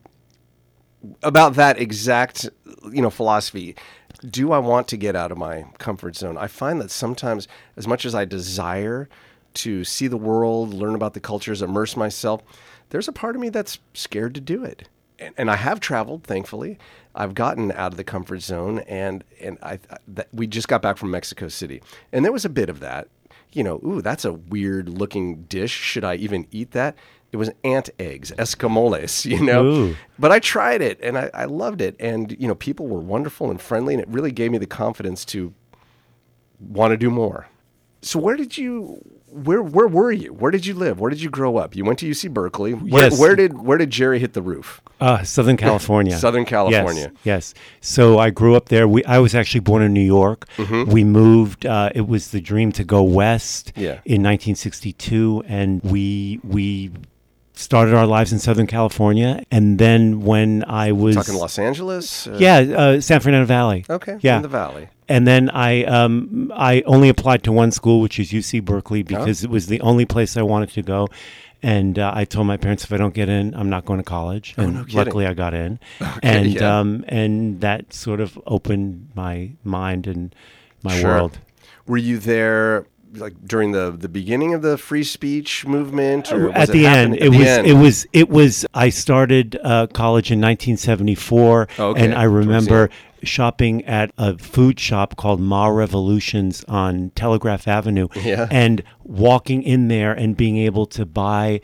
about 1.23 1.55
that 1.55 1.79
exact 1.81 2.49
you 2.93 3.03
know 3.03 3.11
philosophy. 3.11 3.77
Do 4.29 4.53
I 4.53 4.59
want 4.59 4.89
to 4.89 4.97
get 4.97 5.15
out 5.15 5.31
of 5.31 5.39
my 5.39 5.67
comfort 5.79 6.17
zone? 6.17 6.37
I 6.37 6.49
find 6.49 6.81
that 6.81 6.91
sometimes 6.91 7.47
as 7.77 7.87
much 7.87 8.05
as 8.05 8.15
I 8.15 8.25
desire 8.25 9.09
to 9.55 9.85
see 9.85 10.09
the 10.09 10.17
world, 10.17 10.75
learn 10.75 10.95
about 10.95 11.15
the 11.15 11.21
cultures, 11.21 11.63
immerse 11.63 11.97
myself, 11.97 12.43
there's 12.91 13.09
a 13.09 13.13
part 13.13 13.35
of 13.37 13.41
me 13.41 13.49
that's 13.49 13.79
scared 13.95 14.35
to 14.35 14.41
do 14.41 14.65
it. 14.65 14.89
and, 15.19 15.35
and 15.37 15.51
I 15.51 15.57
have 15.57 15.81
traveled, 15.81 16.25
thankfully. 16.25 16.79
I've 17.15 17.35
gotten 17.35 17.73
out 17.73 17.93
of 17.93 17.97
the 17.97 18.05
comfort 18.05 18.41
zone, 18.41 18.81
and 18.81 19.25
and 19.41 19.59
I 19.63 19.81
that, 20.09 20.29
we 20.33 20.47
just 20.47 20.69
got 20.69 20.83
back 20.83 20.97
from 20.97 21.11
Mexico 21.11 21.49
City, 21.49 21.83
and 22.13 22.25
there 22.25 22.33
was 22.33 22.45
a 22.45 22.51
bit 22.51 22.69
of 22.69 22.81
that. 22.81 23.09
You 23.53 23.65
know, 23.65 23.81
ooh, 23.85 24.03
that's 24.03 24.25
a 24.25 24.33
weird 24.33 24.89
looking 24.89 25.45
dish. 25.45 25.73
Should 25.73 26.05
I 26.05 26.17
even 26.17 26.47
eat 26.51 26.73
that? 26.73 26.97
It 27.31 27.37
was 27.37 27.51
ant 27.63 27.91
eggs, 27.99 28.33
escamoles, 28.39 29.25
you 29.31 29.45
know. 29.45 29.65
Ooh. 29.67 29.97
But 30.19 30.33
I 30.33 30.39
tried 30.39 30.81
it, 30.83 30.99
and 31.03 31.19
I, 31.19 31.31
I 31.35 31.45
loved 31.45 31.81
it, 31.81 31.95
and 32.01 32.35
you 32.41 32.49
know, 32.49 32.55
people 32.55 32.87
were 32.87 33.01
wonderful 33.01 33.51
and 33.51 33.61
friendly, 33.61 33.95
and 33.95 34.03
it 34.03 34.09
really 34.09 34.33
gave 34.33 34.51
me 34.51 34.59
the 34.59 34.67
confidence 34.67 35.25
to 35.27 35.53
want 36.61 36.93
to 36.93 36.97
do 36.97 37.11
more. 37.11 37.49
So 38.03 38.19
where 38.19 38.37
did 38.37 38.57
you 38.57 38.99
where 39.27 39.61
where 39.63 39.89
were 39.89 40.13
you? 40.13 40.33
Where 40.33 40.51
did 40.53 40.65
you 40.65 40.73
live? 40.73 41.01
Where 41.01 41.11
did 41.11 41.21
you 41.21 41.29
grow 41.31 41.57
up? 41.57 41.75
You 41.77 41.85
went 41.85 41.99
to 41.99 42.09
UC 42.09 42.33
Berkeley. 42.33 42.73
Where, 42.73 43.03
Yes. 43.05 43.19
where 43.19 43.35
did 43.37 43.59
where 43.59 43.77
did 43.77 43.91
Jerry 43.91 44.21
hit 44.21 44.33
the 44.35 44.41
roof? 44.43 44.81
Uh, 45.01 45.23
Southern 45.25 45.57
California. 45.67 46.17
Southern 46.17 46.45
California. 46.45 47.13
Yes, 47.25 47.55
So 47.81 48.19
I 48.19 48.31
grew 48.31 48.55
up 48.57 48.69
there. 48.69 48.87
We, 48.89 49.05
I 49.05 49.19
was 49.19 49.35
actually 49.35 49.61
born 49.61 49.83
in 49.83 49.93
New 49.93 50.01
York. 50.01 50.47
We 50.87 51.05
moved. 51.05 51.67
Uh, 51.67 51.91
it 51.95 52.07
was 52.09 52.31
the 52.31 52.41
dream 52.41 52.73
to 52.73 52.85
go 52.85 53.03
west 53.03 53.73
Mm-hmm. 53.75 53.81
Yeah. 53.81 53.91
in 54.05 54.23
1962, 54.23 55.43
and 55.47 55.83
we 55.83 56.41
we 56.45 56.91
started 57.59 57.93
our 57.95 58.07
lives 58.07 58.33
in 58.33 58.39
Southern 58.39 58.67
California. 58.67 59.43
And 59.51 59.79
then 59.79 60.21
when 60.23 60.65
I 60.69 60.93
was 60.93 61.17
Talking 61.17 61.35
Los 61.35 61.59
Angeles? 61.59 62.27
Uh, 62.27 62.37
yeah, 62.39 62.59
uh, 62.59 63.01
San 63.01 63.21
Fernando 63.21 63.47
Valley. 63.47 63.85
Okay. 63.91 64.17
Yeah. 64.21 64.37
In 64.37 64.43
the 64.43 64.49
valley. 64.49 64.89
And 65.09 65.27
then 65.27 65.51
I 65.51 65.85
um, 65.85 66.53
I 66.55 66.83
only 66.83 67.09
applied 67.09 67.43
to 67.45 67.53
one 67.53 67.73
school, 67.73 68.01
which 68.01 68.19
is 68.21 68.31
UC 68.31 68.65
Berkeley, 68.65 69.03
because 69.03 69.43
it 69.43 69.51
was 69.51 69.67
the 69.67 69.81
only 69.81 70.05
place 70.05 70.37
I 70.37 70.43
wanted 70.43 70.71
to 70.71 70.83
go. 70.83 71.09
And 71.61 71.99
uh, 71.99 72.13
I 72.15 72.25
told 72.25 72.47
my 72.47 72.57
parents 72.57 72.85
if 72.85 72.93
I 72.93 72.99
don't 72.99 73.15
get 73.15 73.29
in, 73.29 73.53
I'm 73.55 73.69
not 73.69 73.85
going 73.85 73.99
to 73.99 74.05
college. 74.05 74.55
And 74.57 74.77
Oh, 74.77 74.81
no 74.83 74.87
luckily, 74.93 75.27
I 75.27 75.35
got 75.35 75.55
in, 75.55 75.81
and 76.23 76.47
yeah. 76.53 76.79
um, 76.79 77.05
and 77.09 77.61
that 77.63 77.93
sort 77.93 78.21
of 78.21 78.39
opened 78.47 79.09
my 79.17 79.51
mind 79.65 80.07
and 80.07 80.33
my 80.85 81.01
Sure. 81.01 81.11
world. 81.11 81.39
Were 81.87 81.97
you 81.97 82.19
there 82.19 82.87
like 83.15 83.35
during 83.47 83.73
the 83.73 83.91
the 83.91 84.09
beginning 84.09 84.55
of 84.55 84.63
the 84.63 84.77
free 84.79 85.05
speech 85.05 85.67
movement 85.67 86.31
or 86.33 86.51
At 86.53 86.69
the 86.69 86.87
end, 86.87 87.15
at 87.15 87.23
it 87.23 87.31
the 87.33 87.39
was 87.39 87.47
end? 87.47 87.67
it 87.67 87.73
was 87.75 88.07
it 88.13 88.29
was. 88.29 88.67
I 88.75 88.89
started 88.91 89.59
uh, 89.63 89.87
college 89.89 90.31
in 90.31 90.41
1974, 90.41 91.69
Okay, 91.79 92.05
and 92.05 92.15
I 92.15 92.25
remember 92.25 92.91
shopping 93.23 93.85
at 93.85 94.13
a 94.17 94.39
food 94.39 94.79
shop 94.79 95.17
called 95.17 95.41
Ma 95.41 95.67
Revolutions 95.67 96.65
on 96.69 97.11
Telegraph 97.17 97.67
Avenue, 97.67 98.09
Yeah. 98.15 98.47
and 98.51 98.83
walking 99.03 99.63
in 99.63 99.89
there 99.89 100.13
and 100.13 100.37
being 100.37 100.57
able 100.59 100.87
to 100.87 101.05
buy 101.05 101.61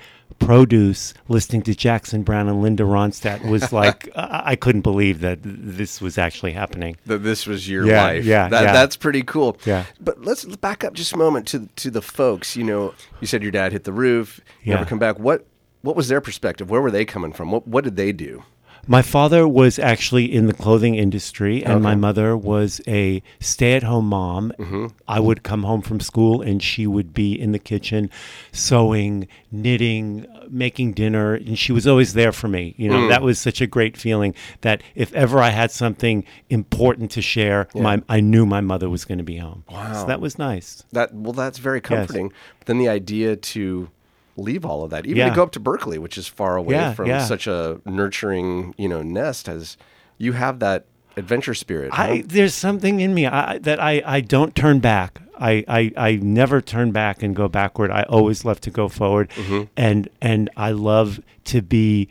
produce, 0.46 1.14
listening 1.28 1.62
to 1.62 1.74
Jackson 1.74 2.22
Browne 2.22 2.48
and 2.48 2.62
Linda 2.62 2.82
Ronstadt 2.84 3.48
was 3.48 3.72
like 3.82 4.08
I, 4.16 4.42
I 4.46 4.56
couldn't 4.56 4.82
believe 4.82 5.20
that 5.20 5.38
this 5.42 6.00
was 6.00 6.18
actually 6.18 6.52
happening. 6.52 6.96
that 7.06 7.18
this 7.18 7.46
was 7.46 7.68
your 7.68 7.86
Yeah, 7.86 8.02
life. 8.04 8.24
yeah, 8.24 8.48
that, 8.48 8.62
yeah. 8.64 8.72
That's 8.72 8.96
pretty 8.96 9.22
cool. 9.22 9.56
Yeah. 9.64 9.84
But 10.00 10.22
let's 10.24 10.44
back 10.56 10.84
up 10.84 10.94
just 10.94 11.12
a 11.12 11.16
moment 11.16 11.46
to 11.48 11.68
to 11.76 11.90
the 11.90 12.02
folks. 12.02 12.56
You 12.56 12.64
know, 12.64 12.94
you 13.20 13.26
said 13.26 13.42
your 13.42 13.52
dad 13.52 13.72
hit 13.72 13.84
the 13.84 13.92
roof, 13.92 14.40
Yeah. 14.62 14.74
never 14.76 14.86
come 14.86 14.98
back. 14.98 15.18
What 15.18 15.46
what 15.82 15.96
was 15.96 16.08
their 16.08 16.20
perspective? 16.20 16.70
Where 16.70 16.80
were 16.80 16.90
they 16.90 17.04
coming 17.04 17.32
from? 17.32 17.50
What 17.50 17.66
what 17.68 17.84
did 17.84 17.96
they 17.96 18.12
do? 18.12 18.42
My 18.86 19.02
father 19.02 19.46
was 19.48 19.78
actually 19.78 20.32
in 20.32 20.46
the 20.46 20.54
clothing 20.54 20.94
industry, 20.94 21.64
and 21.64 21.82
my 21.82 21.94
mother 21.94 22.36
was 22.36 22.80
a 22.86 23.22
stay 23.40 23.74
at 23.74 23.82
home 23.82 24.06
mom. 24.06 24.52
Mm-hmm. 24.58 24.86
I 25.08 25.20
would 25.20 25.42
come 25.42 25.62
home 25.62 25.82
from 25.82 26.00
school, 26.00 26.42
and 26.42 26.62
she 26.62 26.86
would 26.86 27.14
be 27.14 27.38
in 27.38 27.52
the 27.52 27.58
kitchen 27.58 28.10
sewing, 28.52 29.28
knitting, 29.50 30.26
making 30.48 30.92
dinner, 30.92 31.34
and 31.34 31.58
she 31.58 31.72
was 31.72 31.86
always 31.86 32.14
there 32.14 32.32
for 32.32 32.48
me. 32.48 32.74
You 32.76 32.88
know, 32.88 33.00
mm. 33.00 33.08
that 33.08 33.22
was 33.22 33.38
such 33.38 33.60
a 33.60 33.66
great 33.66 33.96
feeling 33.96 34.34
that 34.60 34.82
if 34.94 35.12
ever 35.14 35.38
I 35.38 35.50
had 35.50 35.70
something 35.70 36.24
important 36.50 37.10
to 37.12 37.22
share, 37.22 37.68
my, 37.74 38.02
I 38.08 38.20
knew 38.20 38.46
my 38.46 38.60
mother 38.60 38.90
was 38.90 39.04
going 39.04 39.18
to 39.18 39.24
be 39.24 39.38
home. 39.38 39.64
Wow. 39.70 39.92
So 39.94 40.06
that 40.06 40.20
was 40.20 40.38
nice. 40.38 40.84
That 40.92 41.14
well, 41.14 41.32
that's 41.32 41.58
very 41.58 41.80
comforting. 41.80 42.32
But 42.58 42.66
then 42.66 42.78
the 42.78 42.88
idea 42.88 43.36
to 43.36 43.88
leave 44.36 44.64
all 44.64 44.82
of 44.82 44.90
that, 44.90 45.06
even 45.06 45.18
Yeah. 45.18 45.30
to 45.30 45.34
go 45.34 45.42
up 45.42 45.52
to 45.52 45.60
Berkeley, 45.60 45.98
which 45.98 46.18
is 46.18 46.26
far 46.26 46.56
away 46.56 46.74
Yeah, 46.74 46.94
from 46.94 47.06
yeah. 47.06 47.24
such 47.24 47.46
a 47.46 47.80
nurturing, 47.84 48.74
you 48.76 48.88
know, 48.88 49.02
nest, 49.02 49.46
has 49.46 49.76
you 50.18 50.32
have 50.32 50.58
that 50.60 50.86
adventure 51.16 51.54
spirit. 51.54 51.90
I 51.92 52.24
there's 52.26 52.54
something 52.54 53.00
in 53.00 53.14
me 53.14 53.26
I, 53.26 53.58
that 53.58 53.80
I, 53.80 54.02
I 54.04 54.20
don't 54.20 54.54
turn 54.54 54.80
back. 54.80 55.20
I, 55.38 55.64
I, 55.66 55.92
I 55.96 56.16
never 56.16 56.60
turn 56.60 56.92
back 56.92 57.22
and 57.22 57.34
go 57.34 57.48
backward. 57.48 57.90
I 57.90 58.02
always 58.04 58.44
love 58.44 58.60
to 58.62 58.70
go 58.70 58.88
forward, 58.88 59.30
mm-hmm. 59.30 59.64
and 59.76 60.08
and 60.20 60.48
I 60.56 60.70
love 60.70 61.20
to 61.46 61.60
be 61.62 62.08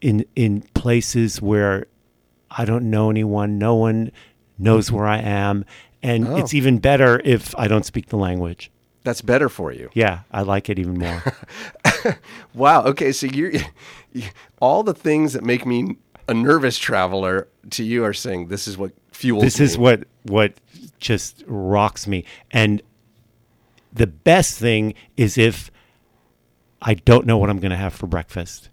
in 0.00 0.26
in 0.36 0.62
places 0.74 1.40
where 1.40 1.86
I 2.50 2.64
don't 2.64 2.90
know 2.90 3.10
anyone. 3.10 3.58
No 3.58 3.74
one 3.74 4.10
knows 4.58 4.92
where 4.92 5.06
I 5.06 5.18
am, 5.18 5.64
and 6.02 6.28
oh. 6.28 6.36
it's 6.36 6.52
even 6.52 6.78
better 6.78 7.20
if 7.24 7.54
I 7.56 7.68
don't 7.68 7.86
speak 7.86 8.08
the 8.08 8.18
language. 8.18 8.70
That's 9.04 9.20
better 9.22 9.48
for 9.48 9.72
you. 9.72 9.90
Yeah, 9.94 10.20
I 10.30 10.42
like 10.42 10.68
it 10.68 10.78
even 10.78 10.98
more. 10.98 11.22
Wow. 12.54 12.82
Okay. 12.84 13.12
So 13.12 13.26
you're 13.26 13.52
all 14.60 14.82
the 14.82 14.94
things 14.94 15.32
that 15.34 15.44
make 15.44 15.64
me 15.64 15.96
a 16.28 16.34
nervous 16.34 16.76
traveler 16.78 17.48
to 17.70 17.84
you 17.84 18.04
are 18.04 18.12
saying 18.12 18.48
this 18.48 18.66
is 18.66 18.76
what 18.76 18.92
fuels. 19.12 19.42
this 19.42 19.60
is 19.60 19.78
what 19.78 20.04
what 20.24 20.54
just 20.98 21.44
rocks 21.46 22.06
me 22.06 22.24
and 22.50 22.80
the 23.92 24.06
best 24.06 24.58
thing 24.58 24.94
is 25.16 25.36
if 25.36 25.70
i 26.80 26.94
don't 26.94 27.26
know 27.26 27.36
what 27.36 27.50
i'm 27.50 27.58
going 27.58 27.70
to 27.70 27.76
have 27.76 27.92
for 27.92 28.06
breakfast 28.06 28.68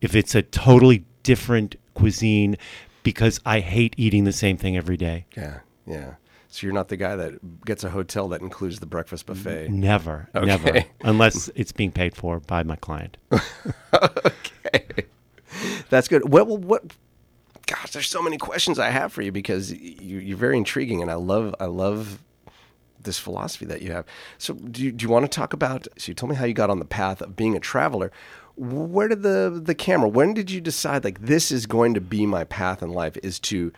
if 0.00 0.14
it's 0.14 0.34
a 0.34 0.42
totally 0.42 1.04
different 1.22 1.74
cuisine 1.94 2.56
because 3.02 3.40
i 3.46 3.60
hate 3.60 3.94
eating 3.96 4.24
the 4.24 4.32
same 4.32 4.56
thing 4.56 4.76
every 4.76 4.96
day 4.96 5.24
Yeah. 5.36 5.60
Yeah. 5.86 6.14
So 6.50 6.66
you're 6.66 6.74
not 6.74 6.88
the 6.88 6.96
guy 6.96 7.14
that 7.14 7.64
gets 7.64 7.84
a 7.84 7.90
hotel 7.90 8.28
that 8.28 8.40
includes 8.40 8.80
the 8.80 8.86
breakfast 8.86 9.26
buffet. 9.26 9.68
never 9.70 10.28
never 10.34 10.84
unless 11.02 11.48
it's 11.54 11.72
being 11.72 11.92
paid 11.92 12.16
for 12.16 12.40
by 12.40 12.62
my 12.62 12.76
client 12.76 13.18
okay, 13.92 15.04
That's 15.90 16.08
good. 16.08 16.28
What? 16.28 16.46
What? 16.46 16.60
what 16.60 16.84
gosh, 17.66 17.92
there's 17.92 18.08
so 18.08 18.22
many 18.22 18.38
questions 18.38 18.78
I 18.78 18.90
have 18.90 19.12
for 19.12 19.22
you 19.22 19.30
because 19.30 19.72
you, 19.72 20.18
you're 20.18 20.36
very 20.36 20.56
intriguing, 20.56 21.02
and 21.02 21.10
I 21.10 21.14
love. 21.14 21.54
I 21.60 21.66
love 21.66 22.22
this 23.00 23.18
philosophy 23.18 23.64
that 23.66 23.82
you 23.82 23.92
have. 23.92 24.04
So, 24.38 24.54
do 24.54 24.82
you, 24.82 24.92
do 24.92 25.04
you 25.04 25.08
want 25.08 25.24
to 25.24 25.34
talk 25.34 25.52
about? 25.52 25.86
So, 25.96 26.10
you 26.10 26.14
told 26.14 26.30
me 26.30 26.36
how 26.36 26.44
you 26.44 26.54
got 26.54 26.70
on 26.70 26.78
the 26.78 26.84
path 26.84 27.20
of 27.22 27.36
being 27.36 27.56
a 27.56 27.60
traveler. 27.60 28.10
Where 28.56 29.08
did 29.08 29.22
the 29.22 29.60
the 29.62 29.74
camera? 29.74 30.08
When 30.08 30.34
did 30.34 30.50
you 30.50 30.60
decide 30.60 31.04
like 31.04 31.20
this 31.20 31.52
is 31.52 31.66
going 31.66 31.94
to 31.94 32.00
be 32.00 32.26
my 32.26 32.44
path 32.44 32.82
in 32.82 32.90
life? 32.90 33.16
Is 33.22 33.38
to 33.40 33.72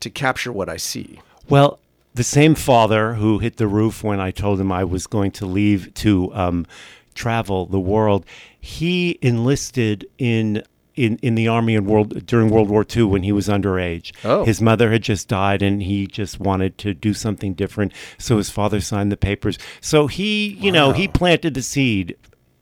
to 0.00 0.10
capture 0.10 0.52
what 0.52 0.68
I 0.68 0.76
see. 0.76 1.20
Well, 1.48 1.78
the 2.16 2.24
same 2.24 2.54
father 2.54 3.14
who 3.14 3.38
hit 3.38 3.58
the 3.58 3.68
roof 3.68 4.02
when 4.02 4.20
I 4.20 4.30
told 4.30 4.58
him 4.58 4.72
I 4.72 4.84
was 4.84 5.06
going 5.06 5.30
to 5.32 5.46
leave 5.46 5.92
to 5.94 6.34
um, 6.34 6.66
travel 7.14 7.66
the 7.66 7.80
world, 7.80 8.24
he 8.58 9.18
enlisted 9.22 10.06
in. 10.18 10.62
In, 10.96 11.18
in 11.18 11.34
the 11.34 11.46
army 11.46 11.74
in 11.74 11.84
world 11.84 12.24
during 12.24 12.48
World 12.48 12.70
War 12.70 12.82
II 12.82 13.02
when 13.02 13.22
he 13.22 13.30
was 13.30 13.48
underage. 13.48 14.12
Oh. 14.24 14.46
His 14.46 14.62
mother 14.62 14.90
had 14.92 15.02
just 15.02 15.28
died 15.28 15.60
and 15.60 15.82
he 15.82 16.06
just 16.06 16.40
wanted 16.40 16.78
to 16.78 16.94
do 16.94 17.12
something 17.12 17.52
different. 17.52 17.92
So 18.16 18.38
his 18.38 18.48
father 18.48 18.80
signed 18.80 19.12
the 19.12 19.18
papers. 19.18 19.58
So 19.82 20.06
he, 20.06 20.54
you 20.54 20.72
know, 20.72 20.92
he 20.92 21.06
planted 21.06 21.52
the 21.52 21.60
seed 21.60 22.16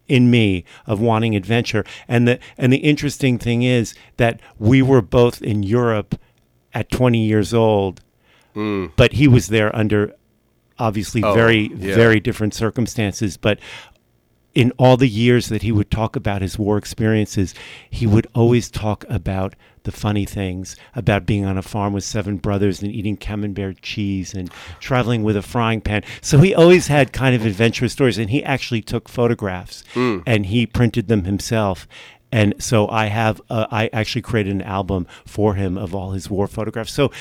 in 0.08 0.32
me 0.32 0.64
of 0.84 1.00
wanting 1.00 1.36
adventure. 1.36 1.84
And 2.08 2.26
the 2.26 2.40
and 2.58 2.72
the 2.72 2.78
interesting 2.78 3.38
thing 3.38 3.62
is 3.62 3.94
that 4.16 4.40
we 4.58 4.82
were 4.82 5.00
both 5.00 5.40
in 5.40 5.62
Europe 5.62 6.20
at 6.72 6.90
20 6.90 7.24
years 7.24 7.54
old 7.54 8.00
but 8.96 9.12
he 9.12 9.28
was 9.28 9.48
there 9.48 9.74
under 9.74 10.14
obviously 10.78 11.20
very 11.20 11.70
yeah. 11.74 11.94
very 11.94 12.20
different 12.20 12.54
circumstances. 12.54 13.36
But 13.36 13.58
in 14.54 14.72
all 14.78 14.96
the 14.96 15.08
years 15.08 15.48
that 15.48 15.62
he 15.62 15.72
would 15.72 15.90
talk 15.90 16.14
about 16.16 16.40
his 16.40 16.56
war 16.56 16.78
experiences 16.78 17.54
he 17.90 18.06
would 18.06 18.26
always 18.34 18.70
talk 18.70 19.04
about 19.08 19.54
the 19.84 19.92
funny 19.92 20.24
things 20.24 20.76
about 20.94 21.26
being 21.26 21.44
on 21.44 21.58
a 21.58 21.62
farm 21.62 21.92
with 21.92 22.04
seven 22.04 22.36
brothers 22.38 22.82
and 22.82 22.90
eating 22.90 23.16
camembert 23.16 23.80
cheese 23.82 24.34
and 24.34 24.50
traveling 24.80 25.22
with 25.22 25.36
a 25.36 25.42
frying 25.42 25.80
pan. 25.80 26.02
So 26.22 26.38
he 26.38 26.54
always 26.54 26.86
had 26.86 27.12
kind 27.12 27.34
of 27.34 27.44
adventurous 27.44 27.92
stories 27.92 28.18
and 28.18 28.30
he 28.30 28.42
actually 28.42 28.80
took 28.80 29.08
photographs 29.08 29.84
and 30.26 30.46
he 30.46 30.66
printed 30.66 31.08
them 31.08 31.24
himself. 31.24 31.86
And 32.32 32.54
so 32.58 32.88
I 32.88 33.06
have, 33.06 33.40
uh, 33.50 33.66
I 33.70 33.90
actually 33.92 34.22
created 34.22 34.54
an 34.54 34.62
album 34.62 35.06
for 35.26 35.54
him 35.54 35.76
of 35.78 35.94
all 35.94 36.12
his 36.12 36.28
war 36.30 36.48
photographs. 36.48 36.92
So 36.92 37.12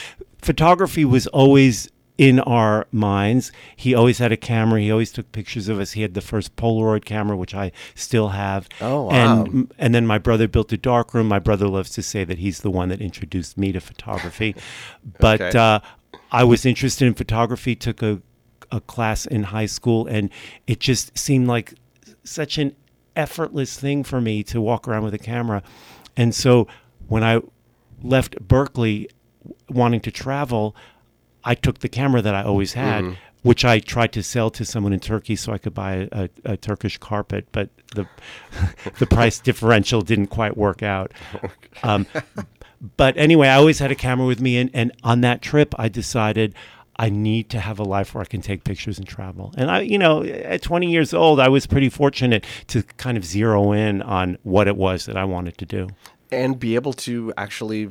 photography 0.44 1.06
was 1.06 1.28
always 1.28 1.90
in 2.18 2.40
our 2.42 2.86
minds. 2.92 3.52
He 3.76 3.96
always 3.96 4.20
had 4.20 4.32
a 4.32 4.38
camera. 4.38 4.80
He 4.80 4.92
always 4.92 5.12
took 5.12 5.32
pictures 5.32 5.68
of 5.68 5.80
us. 5.80 5.94
He 5.94 6.04
had 6.04 6.14
the 6.14 6.22
first 6.22 6.56
Polaroid 6.56 7.06
camera, 7.06 7.36
which 7.36 7.56
I 7.56 7.72
still 7.96 8.30
have. 8.30 8.70
Oh, 8.82 9.04
wow. 9.06 9.46
And 9.46 9.74
and 9.80 9.96
then 9.96 10.06
my 10.06 10.20
brother 10.20 10.48
built 10.48 10.72
a 10.72 10.78
darkroom. 10.78 11.28
My 11.28 11.40
brother 11.40 11.68
loves 11.68 11.90
to 11.92 12.04
say 12.04 12.24
that 12.24 12.38
he's 12.38 12.60
the 12.62 12.70
one 12.70 12.90
that 12.90 13.02
introduced 13.02 13.58
me 13.58 13.72
to 13.72 13.80
photography. 13.80 14.56
But 15.20 15.42
Okay. 15.42 15.58
uh, 15.58 15.80
I 16.32 16.44
was 16.44 16.66
interested 16.66 17.06
in 17.08 17.14
photography. 17.16 17.76
Took 17.76 18.02
a 18.04 18.22
a 18.72 18.80
class 18.82 19.26
in 19.26 19.44
high 19.44 19.68
school, 19.68 20.08
and 20.08 20.30
it 20.68 20.80
just 20.80 21.18
seemed 21.18 21.48
like 21.48 21.74
such 22.24 22.58
an 22.58 22.76
effortless 23.16 23.80
thing 23.80 24.04
for 24.04 24.20
me 24.22 24.44
to 24.44 24.60
walk 24.62 24.88
around 24.88 25.04
with 25.04 25.14
a 25.14 25.20
camera. 25.20 25.62
And 26.18 26.34
so 26.34 26.68
when 27.08 27.24
I 27.24 27.42
left 28.02 28.40
Berkeley 28.48 29.10
wanting 29.74 30.02
to 30.02 30.12
travel, 30.12 30.76
I 31.44 31.56
took 31.56 31.80
the 31.80 31.90
camera 31.90 32.22
that 32.22 32.36
I 32.36 32.44
always 32.44 32.74
had, 32.74 33.04
Mm-hmm. 33.04 33.14
which 33.44 33.66
I 33.66 33.80
tried 33.80 34.14
to 34.14 34.24
sell 34.24 34.50
to 34.52 34.64
someone 34.64 34.94
in 34.94 35.00
Turkey 35.00 35.36
so 35.36 35.52
I 35.52 35.58
could 35.58 35.74
buy 35.74 36.08
a, 36.12 36.30
a, 36.46 36.56
Turkish 36.58 36.98
carpet, 36.98 37.48
but 37.52 37.70
the 37.96 38.08
the 39.00 39.06
price 39.06 39.40
differential 39.40 40.02
didn't 40.02 40.28
quite 40.28 40.56
work 40.56 40.82
out. 40.84 41.12
Um, 41.84 42.06
but 42.98 43.18
anyway, 43.18 43.48
I 43.50 43.56
always 43.56 43.80
had 43.80 43.92
a 43.92 43.96
camera 43.96 44.26
with 44.28 44.40
me, 44.42 44.58
and, 44.58 44.70
and 44.74 44.92
on 45.04 45.22
that 45.22 45.42
trip, 45.42 45.74
I 45.78 45.90
decided 45.90 46.56
I 46.98 47.10
need 47.10 47.50
to 47.50 47.60
have 47.60 47.80
a 47.80 47.84
life 47.84 48.14
where 48.14 48.22
I 48.22 48.26
can 48.26 48.42
take 48.42 48.64
pictures 48.64 49.00
and 49.00 49.08
travel. 49.08 49.54
And 49.58 49.72
I, 49.72 49.82
you 49.82 49.98
know, 49.98 50.24
at 50.24 50.62
20 50.62 50.92
years 50.92 51.14
old, 51.14 51.40
I 51.40 51.50
was 51.50 51.66
pretty 51.66 51.90
fortunate 51.90 52.46
to 52.68 52.84
kind 52.84 53.18
of 53.18 53.26
zero 53.26 53.72
in 53.72 54.02
on 54.04 54.38
what 54.44 54.68
it 54.68 54.78
was 54.78 55.06
that 55.08 55.18
I 55.18 55.24
wanted 55.26 55.58
to 55.58 55.66
do. 55.66 55.88
and 56.32 56.60
be 56.60 56.76
able 56.76 56.94
to 56.94 57.34
actually 57.38 57.90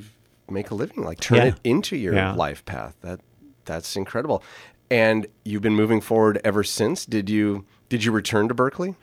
make 0.52 0.70
a 0.70 0.74
living, 0.74 1.02
like 1.04 1.20
turn 1.20 1.38
Yeah. 1.38 1.44
it 1.46 1.54
into 1.64 1.96
your 1.96 2.14
Yeah. 2.14 2.32
life 2.34 2.64
path. 2.64 2.94
That 3.02 3.20
that's 3.64 3.96
incredible. 3.96 4.42
And 4.90 5.26
you've 5.44 5.62
been 5.62 5.74
moving 5.74 6.00
forward 6.00 6.40
ever 6.44 6.62
since. 6.64 7.06
Did 7.06 7.30
you 7.30 7.64
did 7.88 8.04
you 8.04 8.12
return 8.12 8.48
to 8.48 8.54
Berkeley 8.54 8.94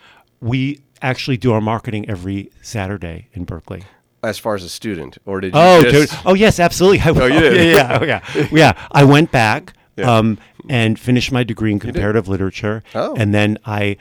We 0.41 0.79
actually 1.01 1.37
do 1.37 1.51
our 1.53 1.61
marketing 1.61 2.09
every 2.09 2.49
Saturday 2.61 3.27
in 3.33 3.43
Berkeley. 3.45 3.83
as 4.21 4.37
far 4.37 4.53
as 4.55 4.63
a 4.65 4.69
student, 4.69 5.17
or 5.25 5.39
did 5.39 5.53
you? 5.53 5.59
Oh, 5.61 5.81
just, 5.83 6.13
oh 6.25 6.33
yes, 6.33 6.59
absolutely. 6.59 6.99
I, 7.05 7.09
oh, 7.09 7.25
you 7.27 7.39
did? 7.39 7.73
Yeah, 7.73 7.73
yeah, 7.73 7.99
oh, 8.01 8.05
yeah. 8.39 8.47
yeah. 8.51 8.73
I 8.91 9.03
went 9.05 9.31
back 9.31 9.73
Yeah. 9.95 10.13
um, 10.17 10.37
and 10.69 10.99
finished 10.99 11.31
my 11.31 11.43
degree 11.43 11.71
in 11.71 11.79
comparative 11.79 12.27
literature, 12.27 12.83
Oh. 12.93 13.15
and 13.17 13.33
then 13.33 13.57
I 13.65 13.95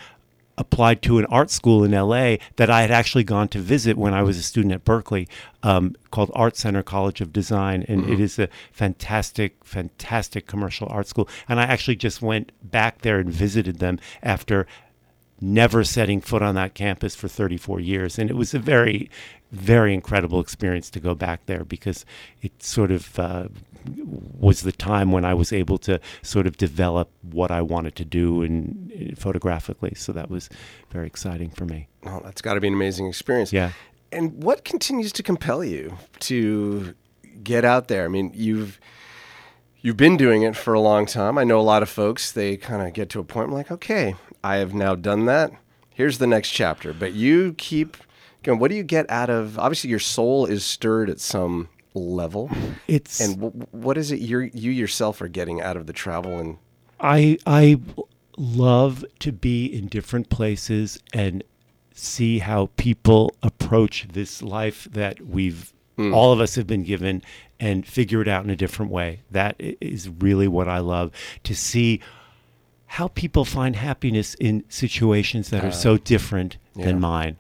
applied 0.59 1.01
to 1.03 1.19
an 1.19 1.25
art 1.27 1.51
school 1.51 1.85
in 1.85 1.93
LA 1.93 2.37
that 2.57 2.69
I 2.69 2.83
had 2.83 2.91
actually 2.91 3.25
gone 3.25 3.49
to 3.49 3.59
visit 3.61 3.97
when 3.97 4.13
I 4.13 4.23
was 4.23 4.37
a 4.37 4.43
student 4.43 4.75
at 4.75 4.85
Berkeley, 4.85 5.29
um, 5.63 5.95
called 6.11 6.31
Art 6.35 6.57
Center 6.57 6.83
College 6.83 7.21
of 7.21 7.33
Design, 7.33 7.85
and 7.89 8.03
Mm-hmm. 8.03 8.13
it 8.13 8.21
is 8.21 8.39
a 8.39 8.49
fantastic, 8.73 9.65
fantastic 9.65 10.47
commercial 10.47 10.89
art 10.91 11.07
school. 11.07 11.29
And 11.49 11.59
I 11.61 11.65
actually 11.65 11.97
just 11.97 12.21
went 12.21 12.53
back 12.63 13.03
there 13.03 13.19
and 13.19 13.31
visited 13.33 13.79
them 13.79 13.99
after 14.23 14.67
never 15.41 15.85
setting 15.85 16.21
foot 16.21 16.43
on 16.43 16.57
that 16.57 16.75
campus 16.75 17.15
for 17.15 17.29
34 17.29 17.79
years. 17.81 18.19
And 18.19 18.29
it 18.29 18.35
was 18.35 18.55
a 18.55 18.59
very, 18.59 19.09
very 19.53 19.95
incredible 19.95 20.41
experience 20.41 20.91
to 20.91 21.01
go 21.01 21.15
back 21.15 21.47
there 21.47 21.65
because 21.65 22.05
it 22.43 22.61
sort 22.63 22.91
of 22.91 23.19
uh, 23.19 23.49
was 23.97 24.63
the 24.63 24.73
time 24.73 25.13
when 25.13 25.25
I 25.25 25.35
was 25.35 25.53
able 25.53 25.79
to 25.79 26.01
sort 26.23 26.47
of 26.47 26.57
develop 26.57 27.11
what 27.23 27.51
I 27.51 27.63
wanted 27.63 27.97
to 27.97 28.05
do 28.05 28.43
and 28.43 28.93
eh, 28.95 29.15
photographically. 29.17 29.95
So 29.95 30.13
that 30.13 30.31
was 30.31 30.49
very 30.91 31.07
exciting 31.07 31.51
for 31.51 31.65
me. 31.65 31.89
Oh, 32.07 32.21
that's 32.25 32.43
got 32.43 32.55
to 32.55 32.61
be 32.61 32.69
an 32.69 32.75
amazing 32.75 33.07
experience. 33.07 33.53
Yeah. 33.53 33.73
And 34.11 34.43
what 34.43 34.65
continues 34.65 35.13
to 35.13 35.23
compel 35.23 35.63
you 35.63 35.97
to 36.21 36.95
get 37.43 37.65
out 37.65 37.89
there? 37.89 38.05
I 38.05 38.09
mean, 38.09 38.33
you've 38.35 38.81
you've 39.81 39.97
been 39.97 40.17
doing 40.17 40.43
it 40.43 40.57
for 40.57 40.75
a 40.75 40.81
long 40.81 41.07
time. 41.07 41.39
I 41.39 41.45
know 41.45 41.61
a 41.61 41.63
lot 41.63 41.83
of 41.83 41.89
folks. 41.89 42.33
They 42.33 42.57
kind 42.57 42.87
of 42.87 42.93
get 42.95 43.09
to 43.11 43.21
a 43.21 43.25
point 43.25 43.51
like, 43.51 43.71
okay, 43.71 44.15
I 44.43 44.57
have 44.57 44.75
now 44.75 44.95
done 44.95 45.27
that. 45.27 45.53
Here's 45.95 46.19
the 46.19 46.27
next 46.27 46.51
chapter. 46.51 46.93
But 46.93 47.13
you 47.13 47.55
keep 47.59 47.97
going. 48.43 48.59
What 48.59 48.71
do 48.71 48.77
you 48.77 48.83
get 48.83 49.09
out 49.11 49.31
of? 49.31 49.59
Obviously, 49.59 49.91
your 49.91 49.99
soul 49.99 50.47
is 50.47 50.65
stirred 50.65 51.11
at 51.11 51.21
some 51.21 51.69
level. 51.99 52.51
It's 52.87 53.21
And 53.21 53.41
w- 53.41 53.67
what 53.71 53.99
is 53.99 54.11
it 54.11 54.21
you 54.21 54.51
you 54.53 54.71
yourself 54.71 55.21
are 55.21 55.29
getting 55.29 55.61
out 55.61 55.77
of 55.77 55.87
the 55.87 55.93
travel 55.93 56.39
and 56.39 56.59
I 57.01 57.39
I 57.47 57.81
love 58.37 59.05
to 59.19 59.33
be 59.33 59.67
in 59.67 59.89
different 59.89 60.31
places 60.31 61.01
and 61.13 61.43
see 61.93 62.39
how 62.39 62.71
people 62.77 63.35
approach 63.43 64.07
this 64.13 64.43
life 64.43 64.87
that 64.93 65.21
we've 65.21 65.73
hmm. 65.97 66.15
all 66.15 66.33
of 66.33 66.41
us 66.41 66.55
have 66.55 66.67
been 66.67 66.85
given 66.85 67.23
and 67.61 67.87
figure 67.87 68.23
it 68.23 68.29
out 68.29 68.45
in 68.45 68.51
a 68.51 68.57
different 68.57 68.93
way. 68.93 69.23
That 69.31 69.57
is 69.59 70.09
really 70.09 70.47
what 70.47 70.69
I 70.69 70.79
love 70.79 71.11
to 71.43 71.55
see 71.55 72.01
how 72.93 73.09
people 73.09 73.45
find 73.45 73.77
happiness 73.77 74.35
in 74.35 74.65
situations 74.69 75.51
that 75.51 75.65
are 75.65 75.69
ah. 75.69 75.71
so 75.71 75.99
different 75.99 76.57
yeah. 76.75 76.87
than 76.87 77.01
mine. 77.01 77.37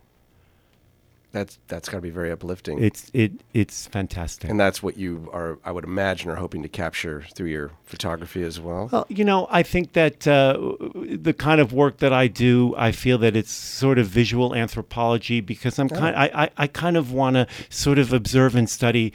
That's 1.30 1.58
that's 1.68 1.88
got 1.88 1.98
to 1.98 2.02
be 2.02 2.10
very 2.10 2.30
uplifting. 2.30 2.82
It's 2.82 3.10
it 3.12 3.32
it's 3.52 3.86
fantastic. 3.86 4.48
and 4.48 4.58
that's 4.58 4.82
what 4.82 4.96
you 4.96 5.28
are, 5.32 5.58
I 5.64 5.72
would 5.72 5.84
imagine, 5.84 6.30
are 6.30 6.36
hoping 6.36 6.62
to 6.62 6.68
capture 6.68 7.24
through 7.34 7.48
your 7.48 7.70
photography 7.84 8.42
as 8.42 8.58
well. 8.58 8.88
Well, 8.90 9.06
you 9.08 9.24
know, 9.24 9.46
I 9.50 9.62
think 9.62 9.92
that 9.92 10.26
uh, 10.26 10.58
the 10.94 11.34
kind 11.34 11.60
of 11.60 11.72
work 11.72 11.98
that 11.98 12.12
I 12.12 12.28
do, 12.28 12.74
I 12.76 12.92
feel 12.92 13.18
that 13.18 13.36
it's 13.36 13.52
sort 13.52 13.98
of 13.98 14.06
visual 14.06 14.54
anthropology 14.54 15.40
because 15.40 15.78
I'm 15.78 15.88
kind, 15.88 16.16
I, 16.16 16.44
I, 16.44 16.50
I 16.56 16.66
kind 16.66 16.96
of 16.96 17.12
want 17.12 17.34
to 17.34 17.46
sort 17.68 17.98
of 17.98 18.12
observe 18.12 18.54
and 18.54 18.68
study 18.68 19.12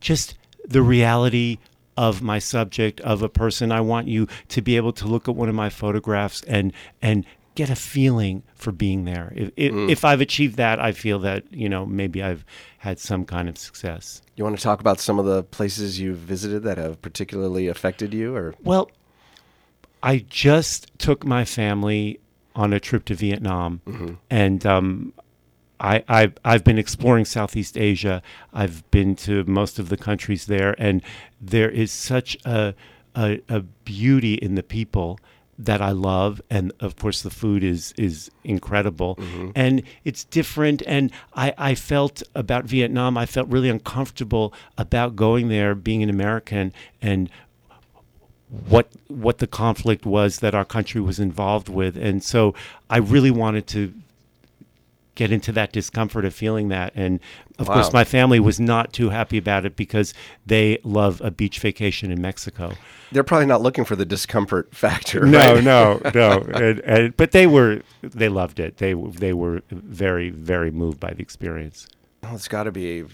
just 0.00 0.36
the 0.64 0.82
reality 0.82 1.58
of 1.96 2.22
my 2.22 2.38
subject 2.38 3.00
of 3.00 3.22
a 3.22 3.28
person. 3.28 3.72
I 3.72 3.80
want 3.80 4.06
you 4.08 4.28
to 4.48 4.62
be 4.62 4.76
able 4.76 4.92
to 4.94 5.06
look 5.06 5.28
at 5.28 5.34
one 5.34 5.48
of 5.48 5.54
my 5.54 5.68
photographs 5.68 6.42
and 6.44 6.72
and 7.02 7.26
get 7.60 7.68
a 7.68 7.76
feeling 7.76 8.42
for 8.54 8.72
being 8.72 9.04
there. 9.04 9.32
If 9.36 9.50
if, 9.56 9.72
if 9.90 10.04
I've 10.04 10.22
achieved 10.22 10.56
that, 10.56 10.80
I 10.80 10.92
feel 10.92 11.18
that 11.20 11.44
you 11.52 11.68
know 11.68 11.84
maybe 11.84 12.22
I've 12.22 12.42
had 12.78 12.98
some 12.98 13.26
kind 13.26 13.48
of 13.50 13.58
success. 13.58 14.22
You 14.36 14.44
want 14.44 14.56
to 14.56 14.62
talk 14.62 14.80
about 14.80 14.98
some 14.98 15.18
of 15.18 15.26
the 15.26 15.42
places 15.42 16.00
you've 16.00 16.18
visited 16.18 16.62
that 16.62 16.78
have 16.78 17.02
particularly 17.02 17.68
affected 17.68 18.14
you, 18.14 18.34
or 18.34 18.54
Well, 18.62 18.90
I 20.02 20.24
just 20.30 20.90
took 20.98 21.26
my 21.26 21.44
family 21.44 22.18
on 22.54 22.72
a 22.72 22.80
trip 22.80 23.04
to 23.06 23.14
Vietnam, 23.14 23.80
and 24.30 24.64
um, 24.64 25.12
I, 25.78 26.02
I've, 26.08 26.34
I've 26.44 26.64
been 26.64 26.78
exploring 26.78 27.26
Southeast 27.26 27.76
Asia. 27.76 28.22
I've 28.52 28.90
been 28.90 29.14
to 29.26 29.44
most 29.44 29.78
of 29.78 29.90
the 29.90 29.96
countries 29.98 30.46
there, 30.46 30.74
and 30.78 31.02
there 31.40 31.70
is 31.70 31.92
such 31.92 32.38
a, 32.46 32.74
a, 33.14 33.40
a 33.48 33.60
beauty 33.84 34.34
in 34.34 34.54
the 34.54 34.62
people 34.62 35.18
that 35.64 35.82
I 35.82 35.90
love, 35.90 36.40
and 36.48 36.72
of 36.80 36.96
course 36.96 37.22
the 37.22 37.30
food 37.30 37.62
is 37.62 37.92
is 37.96 38.30
incredible, 38.44 39.16
mm-hmm. 39.16 39.50
and 39.54 39.82
it's 40.04 40.24
different. 40.24 40.82
And 40.86 41.12
I, 41.34 41.52
I 41.58 41.74
felt 41.74 42.22
about 42.34 42.64
Vietnam, 42.64 43.18
I 43.18 43.26
felt 43.26 43.48
really 43.48 43.68
uncomfortable 43.68 44.54
about 44.78 45.16
going 45.16 45.48
there, 45.48 45.74
being 45.74 46.02
an 46.02 46.10
American, 46.10 46.72
and 47.02 47.28
what 48.68 48.88
what 49.08 49.38
the 49.38 49.46
conflict 49.46 50.06
was 50.06 50.38
that 50.38 50.54
our 50.54 50.64
country 50.64 51.00
was 51.00 51.20
involved 51.20 51.68
with, 51.68 51.96
and 51.96 52.24
so 52.24 52.54
I 52.88 52.98
really 52.98 53.30
wanted 53.30 53.66
to 53.68 53.92
get 55.14 55.32
into 55.32 55.52
that 55.52 55.72
discomfort 55.72 56.24
of 56.24 56.34
feeling 56.34 56.68
that. 56.68 56.92
And 56.94 57.20
of 57.58 57.68
Wow. 57.68 57.74
course, 57.74 57.92
my 57.92 58.04
family 58.04 58.40
was 58.40 58.58
not 58.60 58.92
too 58.92 59.10
happy 59.10 59.36
about 59.38 59.66
it 59.66 59.76
because 59.76 60.14
they 60.46 60.78
love 60.84 61.20
a 61.22 61.30
beach 61.30 61.58
vacation 61.58 62.10
in 62.10 62.20
Mexico. 62.22 62.72
they're 63.12 63.24
probably 63.24 63.46
not 63.46 63.60
looking 63.60 63.84
for 63.84 63.96
the 63.96 64.04
discomfort 64.06 64.72
factor. 64.74 65.26
No, 65.26 65.54
right? 65.54 65.64
no, 65.64 66.00
no. 66.14 66.40
and, 66.54 66.78
and, 66.80 67.16
but 67.16 67.32
they 67.32 67.46
were 67.46 67.82
they 68.02 68.28
loved 68.28 68.60
it. 68.60 68.76
They 68.78 68.94
they 68.94 69.32
were 69.32 69.62
very 69.70 70.30
very 70.30 70.70
moved 70.70 71.00
by 71.00 71.12
the 71.12 71.20
experience. 71.22 71.86
Well, 72.22 72.34
it's 72.34 72.48
got 72.48 72.64
to 72.64 72.72
be. 72.72 73.04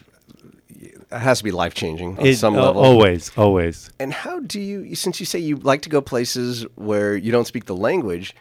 It 0.79 1.01
has 1.11 1.39
to 1.39 1.45
be 1.45 1.53
life 1.53 1.73
changing 1.75 2.19
on 2.19 2.27
It- 2.27 2.37
some 2.37 2.57
uh, 2.57 2.63
level. 2.67 2.83
always, 2.83 3.31
always. 3.39 3.91
And 3.99 4.13
how 4.13 4.41
do 4.41 4.61
you, 4.61 4.95
since 4.95 5.19
you 5.21 5.25
say 5.27 5.39
you 5.39 5.57
like 5.57 5.81
to 5.83 5.89
go 5.89 6.01
places 6.03 6.67
where 6.75 7.17
you 7.17 7.33
don't 7.33 7.47
speak 7.47 7.65
the 7.65 7.77
language, 7.77 8.35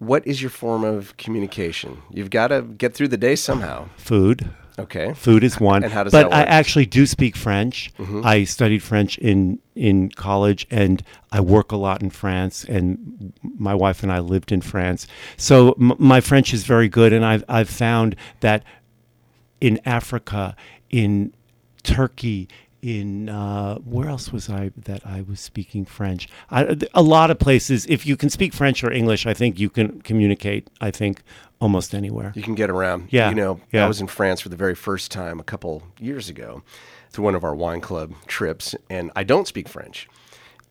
what 0.00 0.26
is 0.26 0.42
your 0.42 0.50
form 0.50 0.82
of 0.82 1.16
communication? 1.18 2.02
You've 2.10 2.30
got 2.30 2.48
to 2.48 2.62
get 2.62 2.94
through 2.94 3.08
the 3.08 3.16
day 3.16 3.36
somehow. 3.36 3.88
Food. 3.96 4.50
Okay. 4.78 5.12
Food 5.12 5.44
is 5.44 5.60
one. 5.60 5.84
And 5.84 5.92
how 5.92 6.04
does 6.04 6.10
but 6.12 6.30
that 6.30 6.32
I 6.32 6.38
work? 6.38 6.46
Mm-hmm. 6.46 6.52
actually 6.58 6.86
do 6.86 7.04
speak 7.04 7.36
French. 7.36 7.92
I 8.24 8.44
studied 8.44 8.82
French 8.82 9.18
in 9.18 9.58
in 9.74 10.10
college, 10.10 10.66
and 10.70 11.02
I 11.30 11.40
work 11.40 11.70
a 11.70 11.76
lot 11.76 12.02
in 12.02 12.08
France. 12.08 12.64
And 12.64 13.32
my 13.42 13.74
wife 13.74 14.02
and 14.02 14.10
I 14.10 14.20
lived 14.20 14.52
in 14.52 14.62
France, 14.62 15.06
so 15.36 15.72
m- 15.72 15.92
my 15.98 16.20
French 16.22 16.54
is 16.54 16.64
very 16.64 16.88
good. 16.88 17.12
And 17.12 17.24
I've 17.26 17.44
I've 17.46 17.68
found 17.68 18.16
that 18.40 18.64
in 19.60 19.78
Africa, 19.84 20.56
in 20.88 21.34
Turkey, 21.82 22.48
in 22.82 23.28
uh, 23.28 23.76
where 23.76 24.08
else 24.08 24.32
was 24.32 24.48
I 24.48 24.70
that 24.76 25.06
I 25.06 25.22
was 25.22 25.40
speaking 25.40 25.84
French? 25.84 26.28
I, 26.50 26.76
a 26.94 27.02
lot 27.02 27.30
of 27.30 27.38
places. 27.38 27.86
If 27.86 28.06
you 28.06 28.16
can 28.16 28.30
speak 28.30 28.52
French 28.52 28.82
or 28.82 28.92
English, 28.92 29.26
I 29.26 29.34
think 29.34 29.58
you 29.58 29.70
can 29.70 30.00
communicate. 30.02 30.68
I 30.80 30.90
think 30.90 31.22
almost 31.60 31.94
anywhere. 31.94 32.32
You 32.34 32.42
can 32.42 32.54
get 32.54 32.70
around. 32.70 33.08
Yeah, 33.10 33.28
You 33.28 33.34
know, 33.34 33.60
yeah. 33.72 33.84
I 33.84 33.88
was 33.88 34.00
in 34.00 34.06
France 34.06 34.40
for 34.40 34.48
the 34.48 34.56
very 34.56 34.74
first 34.74 35.10
time 35.10 35.38
a 35.38 35.44
couple 35.44 35.82
years 35.98 36.28
ago 36.28 36.62
through 37.10 37.24
one 37.24 37.34
of 37.34 37.44
our 37.44 37.54
wine 37.54 37.80
club 37.80 38.14
trips, 38.26 38.74
and 38.88 39.10
I 39.14 39.24
don't 39.24 39.46
speak 39.46 39.68
French. 39.68 40.08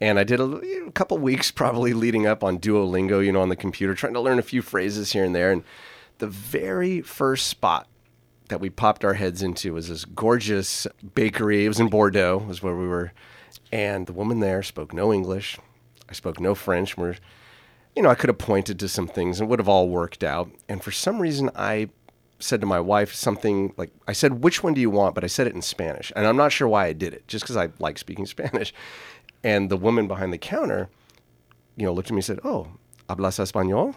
And 0.02 0.17
I 0.17 0.24
did 0.24 0.39
a, 0.39 0.45
a 0.88 0.91
couple 0.91 1.17
weeks 1.17 1.52
probably 1.62 1.93
leading 1.93 2.26
up 2.26 2.43
on 2.43 2.60
Duolingo, 2.60 3.24
you 3.24 3.32
know, 3.32 3.41
on 3.41 3.50
the 3.50 3.56
computer, 3.56 3.93
trying 3.93 4.13
to 4.13 4.22
learn 4.22 4.39
a 4.39 4.43
few 4.43 4.62
phrases 4.62 5.12
here 5.12 5.24
and 5.24 5.36
there. 5.36 5.52
And 5.52 5.63
the 6.17 6.28
very 6.28 7.02
first 7.02 7.48
spot 7.48 7.88
that 8.50 8.60
we 8.60 8.70
popped 8.70 9.06
our 9.06 9.14
heads 9.14 9.42
into 9.42 9.74
was 9.74 9.90
this 9.90 10.06
gorgeous 10.06 10.86
bakery. 11.16 11.66
It 11.66 11.70
was 11.70 11.80
in 11.80 11.88
Bordeaux, 11.88 12.44
was 12.48 12.62
where 12.62 12.76
we 12.76 12.88
were. 12.88 13.14
And 13.72 14.06
the 14.06 14.14
woman 14.14 14.40
there 14.40 14.62
spoke 14.62 14.94
no 14.94 15.14
English. 15.14 15.58
I 16.10 16.14
spoke 16.14 16.40
no 16.40 16.56
French. 16.56 16.98
We're 16.98 17.16
you 17.96 18.04
know, 18.04 18.10
I 18.10 18.16
could 18.16 18.30
have 18.30 18.38
pointed 18.38 18.80
to 18.80 18.88
some 18.88 19.08
things 19.08 19.40
and 19.40 19.50
would 19.50 19.60
have 19.60 19.68
all 19.68 19.90
worked 19.90 20.24
out. 20.24 20.50
And 20.68 20.84
for 20.84 20.92
some 20.92 21.20
reason, 21.20 21.50
I 21.56 21.90
said 22.40 22.62
to 22.62 22.68
my 22.68 22.80
wife 22.80 23.14
something 23.14 23.74
like, 23.78 23.92
I 24.08 24.14
said, 24.14 24.44
which 24.44 24.64
one 24.64 24.74
do 24.74 24.82
you 24.82 24.90
want? 24.90 25.16
But 25.16 25.24
I 25.24 25.28
said 25.28 25.48
it 25.48 25.56
in 25.56 25.62
Spanish. 25.62 26.12
And 26.16 26.26
I'm 26.26 26.38
not 26.38 26.52
sure 26.52 26.68
why 26.68 26.86
I 26.86 26.94
did 26.94 27.14
it, 27.14 27.28
just 27.28 27.44
because 27.44 27.58
I 27.58 27.70
like 27.80 27.98
speaking 27.98 28.26
Spanish. 28.26 28.74
And 29.44 29.70
the 29.70 29.78
woman 29.78 30.08
behind 30.08 30.32
the 30.32 30.38
counter, 30.38 30.90
you 31.76 31.86
know, 31.86 31.94
looked 31.94 32.10
at 32.10 32.14
me 32.14 32.20
and 32.20 32.26
said, 32.26 32.40
Oh, 32.44 32.68
hablas 33.10 33.40
español? 33.40 33.96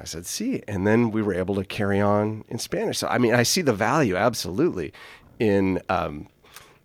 I 0.00 0.04
said, 0.04 0.26
see. 0.26 0.62
And 0.66 0.86
then 0.86 1.10
we 1.10 1.22
were 1.22 1.34
able 1.34 1.54
to 1.56 1.64
carry 1.64 2.00
on 2.00 2.44
in 2.48 2.58
Spanish. 2.58 2.98
So, 2.98 3.08
I 3.08 3.18
mean, 3.18 3.34
I 3.34 3.42
see 3.42 3.62
the 3.62 3.72
value 3.72 4.16
absolutely 4.16 4.92
in, 5.38 5.80
um, 5.88 6.28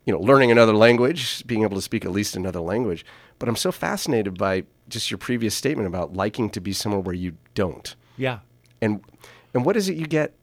you 0.06 0.14
know, 0.14 0.20
learning 0.20 0.52
another 0.52 0.74
language, 0.74 1.46
being 1.48 1.64
able 1.64 1.76
to 1.76 1.82
speak 1.82 2.06
at 2.06 2.12
least 2.12 2.36
another 2.36 2.60
language. 2.60 3.06
But 3.40 3.50
I'm 3.50 3.56
so 3.56 3.72
fascinated 3.72 4.38
by 4.38 4.64
just 4.90 5.10
your 5.10 5.18
previous 5.18 5.56
statement 5.56 5.88
about 5.88 6.14
liking 6.14 6.50
to 6.52 6.60
be 6.60 6.74
somewhere 6.74 7.02
where 7.02 7.16
you 7.16 7.38
don't. 7.54 7.96
Yeah. 8.18 8.40
And 8.82 9.02
and 9.54 9.66
what 9.66 9.78
is 9.78 9.90
it 9.90 9.96
you 9.96 10.06
get 10.06 10.34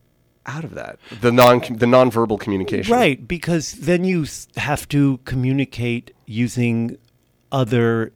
out 0.47 0.65
of 0.65 0.75
that? 0.75 0.99
The 1.21 1.33
non 1.33 1.61
the 1.61 1.87
nonverbal 1.87 2.41
communication. 2.41 2.93
Right, 2.93 3.27
because 3.27 3.73
then 3.73 4.05
you 4.05 4.27
have 4.57 4.89
to 4.89 5.19
communicate 5.25 6.15
using 6.27 6.99
other 7.53 8.13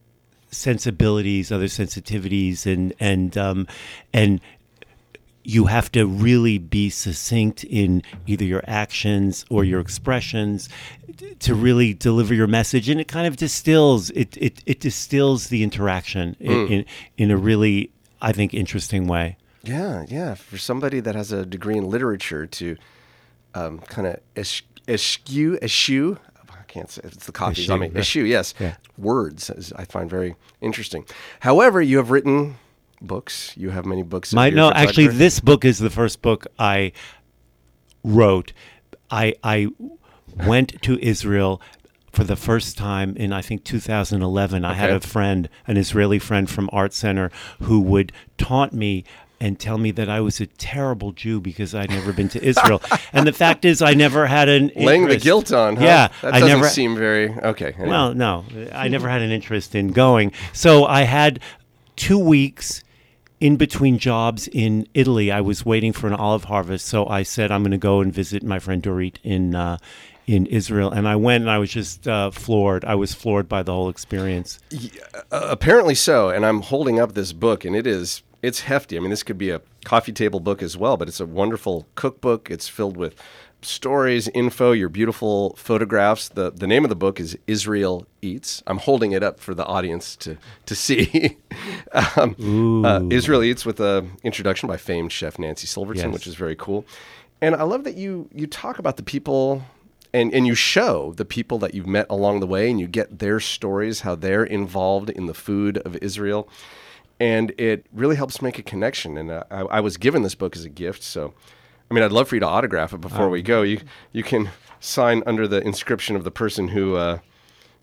sensibilities, 0.50 1.50
other 1.52 1.66
sensitivities, 1.66 2.66
and 2.66 2.92
and 3.00 3.36
um, 3.36 3.66
and 4.12 4.40
you 5.42 5.66
have 5.66 5.90
to 5.92 6.06
really 6.06 6.58
be 6.58 6.90
succinct 6.90 7.64
in 7.64 8.02
either 8.26 8.44
your 8.44 8.62
actions 8.66 9.44
or 9.48 9.64
your 9.64 9.80
expressions 9.80 10.68
to 11.38 11.54
really 11.54 11.94
deliver 11.94 12.34
your 12.34 12.46
message, 12.46 12.88
and 12.88 13.00
it 13.00 13.08
kind 13.08 13.26
of 13.26 13.36
distills 13.36 14.10
it 14.10 14.36
it, 14.36 14.62
it 14.66 14.80
distills 14.80 15.48
the 15.48 15.62
interaction 15.62 16.36
in, 16.40 16.68
in 16.68 16.84
in 17.16 17.30
a 17.30 17.36
really 17.36 17.90
I 18.20 18.32
think 18.32 18.54
interesting 18.54 19.06
way. 19.06 19.36
Yeah, 19.62 20.04
yeah. 20.08 20.34
For 20.34 20.58
somebody 20.58 21.00
that 21.00 21.14
has 21.14 21.32
a 21.32 21.44
degree 21.44 21.76
in 21.76 21.88
literature 21.88 22.46
to 22.46 22.76
um, 23.54 23.78
kind 23.80 24.06
of 24.06 24.20
esch- 24.36 24.64
eschew, 24.88 25.58
eschew, 25.60 26.18
can't 26.70 26.90
say 26.90 27.02
it's 27.04 27.26
the 27.26 27.32
coffee's 27.32 27.68
on 27.68 27.80
me. 27.80 27.86
Eschew, 27.86 27.94
yeah. 27.94 28.00
Eschew, 28.00 28.24
yes. 28.24 28.54
Yeah. 28.58 28.74
Words 28.96 29.50
is, 29.50 29.72
I 29.74 29.84
find 29.84 30.08
very 30.08 30.36
interesting. 30.60 31.04
However, 31.40 31.82
you 31.82 31.96
have 31.98 32.10
written 32.10 32.56
books. 33.02 33.52
You 33.56 33.70
have 33.70 33.84
many 33.84 34.02
books. 34.02 34.32
My 34.32 34.50
no, 34.50 34.70
actually, 34.70 35.08
this 35.08 35.40
book 35.40 35.64
is 35.64 35.78
the 35.78 35.90
first 35.90 36.22
book 36.22 36.46
I 36.58 36.92
wrote. 38.04 38.52
I 39.10 39.34
I 39.42 39.68
went 40.46 40.80
to 40.82 40.98
Israel 41.00 41.60
for 42.12 42.24
the 42.24 42.36
first 42.36 42.78
time 42.78 43.16
in 43.16 43.32
I 43.32 43.42
think 43.42 43.64
2011. 43.64 44.64
I 44.64 44.74
had 44.74 44.90
a 44.90 45.00
friend, 45.00 45.48
an 45.66 45.76
Israeli 45.76 46.18
friend 46.18 46.48
from 46.48 46.70
Art 46.72 46.92
Center, 46.92 47.30
who 47.62 47.80
would 47.80 48.12
taunt 48.38 48.72
me 48.72 49.04
and 49.40 49.58
tell 49.58 49.78
me 49.78 49.90
that 49.92 50.08
I 50.08 50.20
was 50.20 50.40
a 50.40 50.46
terrible 50.46 51.12
Jew 51.12 51.40
because 51.40 51.74
I'd 51.74 51.90
never 51.90 52.12
been 52.12 52.28
to 52.30 52.44
Israel. 52.44 52.82
and 53.12 53.26
the 53.26 53.32
fact 53.32 53.64
is, 53.64 53.80
I 53.80 53.94
never 53.94 54.26
had 54.26 54.48
an 54.48 54.70
laying 54.76 55.08
the 55.08 55.16
guilt 55.16 55.52
on. 55.52 55.76
Huh? 55.76 55.84
Yeah, 55.84 56.08
that 56.22 56.34
I 56.34 56.40
doesn't 56.40 56.58
never 56.58 56.68
seem 56.68 56.94
very 56.94 57.30
okay. 57.30 57.72
anyway. 57.72 57.88
well, 57.88 58.14
no, 58.14 58.44
I 58.72 58.88
never 58.88 59.08
had 59.08 59.22
an 59.22 59.30
interest 59.30 59.74
in 59.74 59.88
going. 59.88 60.32
So 60.52 60.84
I 60.84 61.02
had 61.02 61.40
two 61.96 62.18
weeks 62.18 62.84
in 63.40 63.56
between 63.56 63.98
jobs 63.98 64.46
in 64.48 64.86
Italy. 64.92 65.32
I 65.32 65.40
was 65.40 65.64
waiting 65.64 65.92
for 65.92 66.06
an 66.06 66.12
olive 66.12 66.44
harvest, 66.44 66.86
so 66.86 67.06
I 67.06 67.22
said 67.22 67.50
I'm 67.50 67.62
going 67.62 67.70
to 67.72 67.78
go 67.78 68.00
and 68.00 68.12
visit 68.12 68.42
my 68.42 68.58
friend 68.58 68.82
Dorit 68.82 69.16
in 69.24 69.54
uh, 69.54 69.78
in 70.26 70.46
Israel, 70.46 70.92
and 70.92 71.08
I 71.08 71.16
went, 71.16 71.42
and 71.42 71.50
I 71.50 71.58
was 71.58 71.70
just 71.70 72.06
uh, 72.06 72.30
floored. 72.30 72.84
I 72.84 72.94
was 72.94 73.14
floored 73.14 73.48
by 73.48 73.62
the 73.62 73.72
whole 73.72 73.88
experience. 73.88 74.60
Uh, 75.32 75.46
apparently 75.50 75.94
so 75.94 76.28
and 76.28 76.44
i'm 76.44 76.62
holding 76.62 76.98
up 76.98 77.14
this 77.14 77.32
book 77.32 77.64
and 77.64 77.76
it 77.76 77.86
is 77.86 78.22
it's 78.42 78.60
hefty. 78.60 78.96
I 78.96 79.00
mean 79.00 79.10
this 79.10 79.22
could 79.22 79.38
be 79.38 79.50
a 79.50 79.60
coffee 79.84 80.12
table 80.12 80.40
book 80.40 80.62
as 80.62 80.76
well 80.76 80.96
but 80.96 81.08
it's 81.08 81.20
a 81.20 81.26
wonderful 81.26 81.86
cookbook. 81.94 82.50
It's 82.50 82.68
filled 82.68 82.96
with 82.96 83.14
stories 83.62 84.26
info 84.28 84.72
your 84.72 84.88
beautiful 84.88 85.54
photographs. 85.56 86.28
The 86.30 86.50
the 86.50 86.66
name 86.66 86.84
of 86.84 86.88
the 86.88 86.96
book 86.96 87.20
is 87.20 87.36
israel 87.46 88.06
eats. 88.22 88.62
I'm 88.66 88.78
holding 88.78 89.12
it 89.12 89.22
up 89.22 89.38
for 89.40 89.54
the 89.54 89.66
audience 89.66 90.16
to 90.16 90.36
to 90.66 90.74
see. 90.74 91.36
Um, 92.16 92.84
uh, 92.84 93.00
israel 93.10 93.42
eats 93.42 93.66
with 93.66 93.80
a 93.80 94.06
introduction 94.22 94.68
by 94.68 94.76
famed 94.76 95.10
chef 95.12 95.38
nancy 95.40 95.66
silverton 95.66 96.04
Yes. 96.10 96.12
which 96.12 96.26
is 96.26 96.34
very 96.36 96.54
cool. 96.56 96.84
And 97.42 97.54
i 97.56 97.62
love 97.64 97.82
that 97.84 97.96
you 97.96 98.28
you 98.32 98.46
talk 98.46 98.78
about 98.78 98.96
the 98.96 99.02
people 99.02 99.62
and 100.14 100.32
and 100.32 100.46
you 100.46 100.54
show 100.54 101.12
the 101.16 101.24
people 101.24 101.58
that 101.58 101.74
you've 101.74 101.86
met 101.88 102.06
along 102.08 102.40
the 102.40 102.46
way 102.46 102.70
and 102.70 102.78
you 102.78 102.86
get 102.86 103.18
their 103.18 103.40
stories 103.40 104.00
how 104.00 104.14
they're 104.14 104.44
involved 104.44 105.10
in 105.10 105.26
the 105.26 105.34
food 105.34 105.78
of 105.78 105.96
israel 105.96 106.48
and 107.20 107.52
it 107.58 107.86
really 107.92 108.16
helps 108.16 108.40
make 108.42 108.58
a 108.58 108.62
connection. 108.62 109.16
And 109.18 109.30
uh, 109.30 109.44
I, 109.50 109.60
I 109.60 109.80
was 109.80 109.96
given 109.98 110.22
this 110.22 110.34
book 110.34 110.56
as 110.56 110.64
a 110.64 110.70
gift 110.70 111.02
so 111.02 111.34
i 111.90 111.94
mean 111.94 112.02
i'd 112.02 112.12
love 112.12 112.28
for 112.28 112.36
you 112.36 112.40
to 112.40 112.46
autograph 112.46 112.92
it 112.92 113.00
before 113.00 113.28
we 113.28 113.42
go. 113.42 113.62
You 113.62 113.80
you 114.12 114.22
can 114.24 114.50
sign 114.80 115.22
under 115.26 115.46
the 115.46 115.60
inscription 115.60 116.16
of 116.16 116.24
the 116.24 116.30
person 116.30 116.68
who 116.68 116.96
uh, 116.96 117.18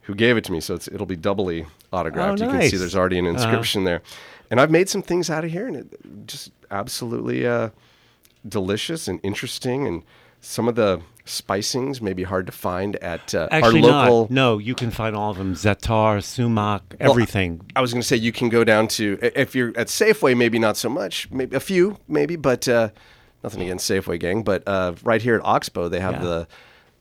who 0.01 0.15
gave 0.15 0.37
it 0.37 0.43
to 0.45 0.51
me 0.51 0.59
so 0.59 0.73
it's, 0.75 0.87
it'll 0.87 1.05
be 1.05 1.15
doubly 1.15 1.65
autographed. 1.93 2.41
Oh, 2.41 2.45
you 2.45 2.51
can 2.51 2.69
see 2.69 2.77
there's 2.77 2.95
already 2.95 3.19
an 3.19 3.25
inscription 3.25 3.83
there. 3.83 4.01
And 4.49 4.59
i've 4.59 4.71
made 4.71 4.89
some 4.89 5.01
things 5.01 5.29
out 5.29 5.45
of 5.45 5.51
here 5.51 5.67
and 5.67 5.75
it 5.75 5.87
just 6.25 6.51
absolutely 6.71 7.45
uh, 7.45 7.69
delicious 8.47 9.07
and 9.07 9.19
interesting 9.23 9.85
and 9.87 10.03
some 10.41 10.67
of 10.67 10.75
the 10.75 11.01
spicings 11.25 12.01
may 12.01 12.13
be 12.13 12.23
hard 12.23 12.45
to 12.45 12.51
find 12.53 12.95
at 12.97 13.35
uh, 13.35 13.47
Actually, 13.51 13.81
our 13.83 13.87
local 14.03 14.21
not. 14.23 14.31
No, 14.31 14.57
you 14.57 14.75
can 14.75 14.91
find 14.91 15.15
all 15.15 15.31
of 15.31 15.37
them: 15.37 15.53
zatar, 15.55 16.23
sumac, 16.23 16.81
everything. 16.99 17.61
I 17.75 17.81
was 17.81 17.91
going 17.93 18.01
to 18.01 18.07
say 18.07 18.15
you 18.15 18.31
can 18.31 18.49
go 18.49 18.63
down 18.63 18.87
to 18.89 19.19
if 19.21 19.55
you're 19.55 19.69
at 19.77 19.87
Safeway, 19.87 20.37
maybe 20.37 20.57
not 20.59 20.77
so 20.77 20.89
much, 20.89 21.29
maybe 21.31 21.55
a 21.55 21.59
few, 21.59 21.97
maybe, 22.07 22.35
but 22.35 22.67
uh, 22.67 22.89
nothing 23.43 23.61
against 23.61 23.89
Safeway 23.89 24.19
gang. 24.19 24.43
But 24.43 24.63
uh, 24.67 24.93
right 25.03 25.21
here 25.21 25.35
at 25.35 25.41
Oxbow, 25.43 25.89
they 25.89 25.99
have 25.99 26.15
Yeah. 26.15 26.21
the 26.21 26.47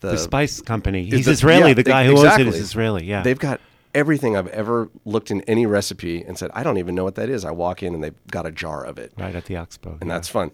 the, 0.01 0.09
the 0.11 0.18
spice 0.18 0.61
company. 0.61 1.05
He's 1.05 1.27
the- 1.27 1.33
Israeli. 1.33 1.68
yeah, 1.68 1.75
the 1.75 1.83
guy 1.85 2.05
who 2.07 2.18
owns 2.18 2.38
it 2.38 2.46
is 2.49 2.57
Israeli. 2.59 3.05
Yeah. 3.05 3.22
They've 3.22 3.38
got 3.38 3.61
everything 3.94 4.37
I've 4.37 4.49
ever 4.49 4.90
looked 5.07 5.31
in 5.31 5.40
any 5.42 5.64
recipe 5.64 6.22
and 6.22 6.37
said 6.37 6.51
I 6.53 6.62
don't 6.64 6.77
even 6.77 6.94
know 6.94 7.05
what 7.05 7.14
that 7.14 7.31
is. 7.31 7.44
I 7.46 7.51
walk 7.53 7.83
in 7.83 7.94
and 7.94 8.05
they've 8.05 8.27
got 8.31 8.44
a 8.44 8.51
jar 8.51 8.85
of 8.85 8.99
it, 8.99 9.12
right 9.16 9.35
at 9.35 9.46
the 9.46 9.57
Oxbow. 9.57 9.99
and 10.01 10.11
that's 10.11 10.29
fun. 10.29 10.51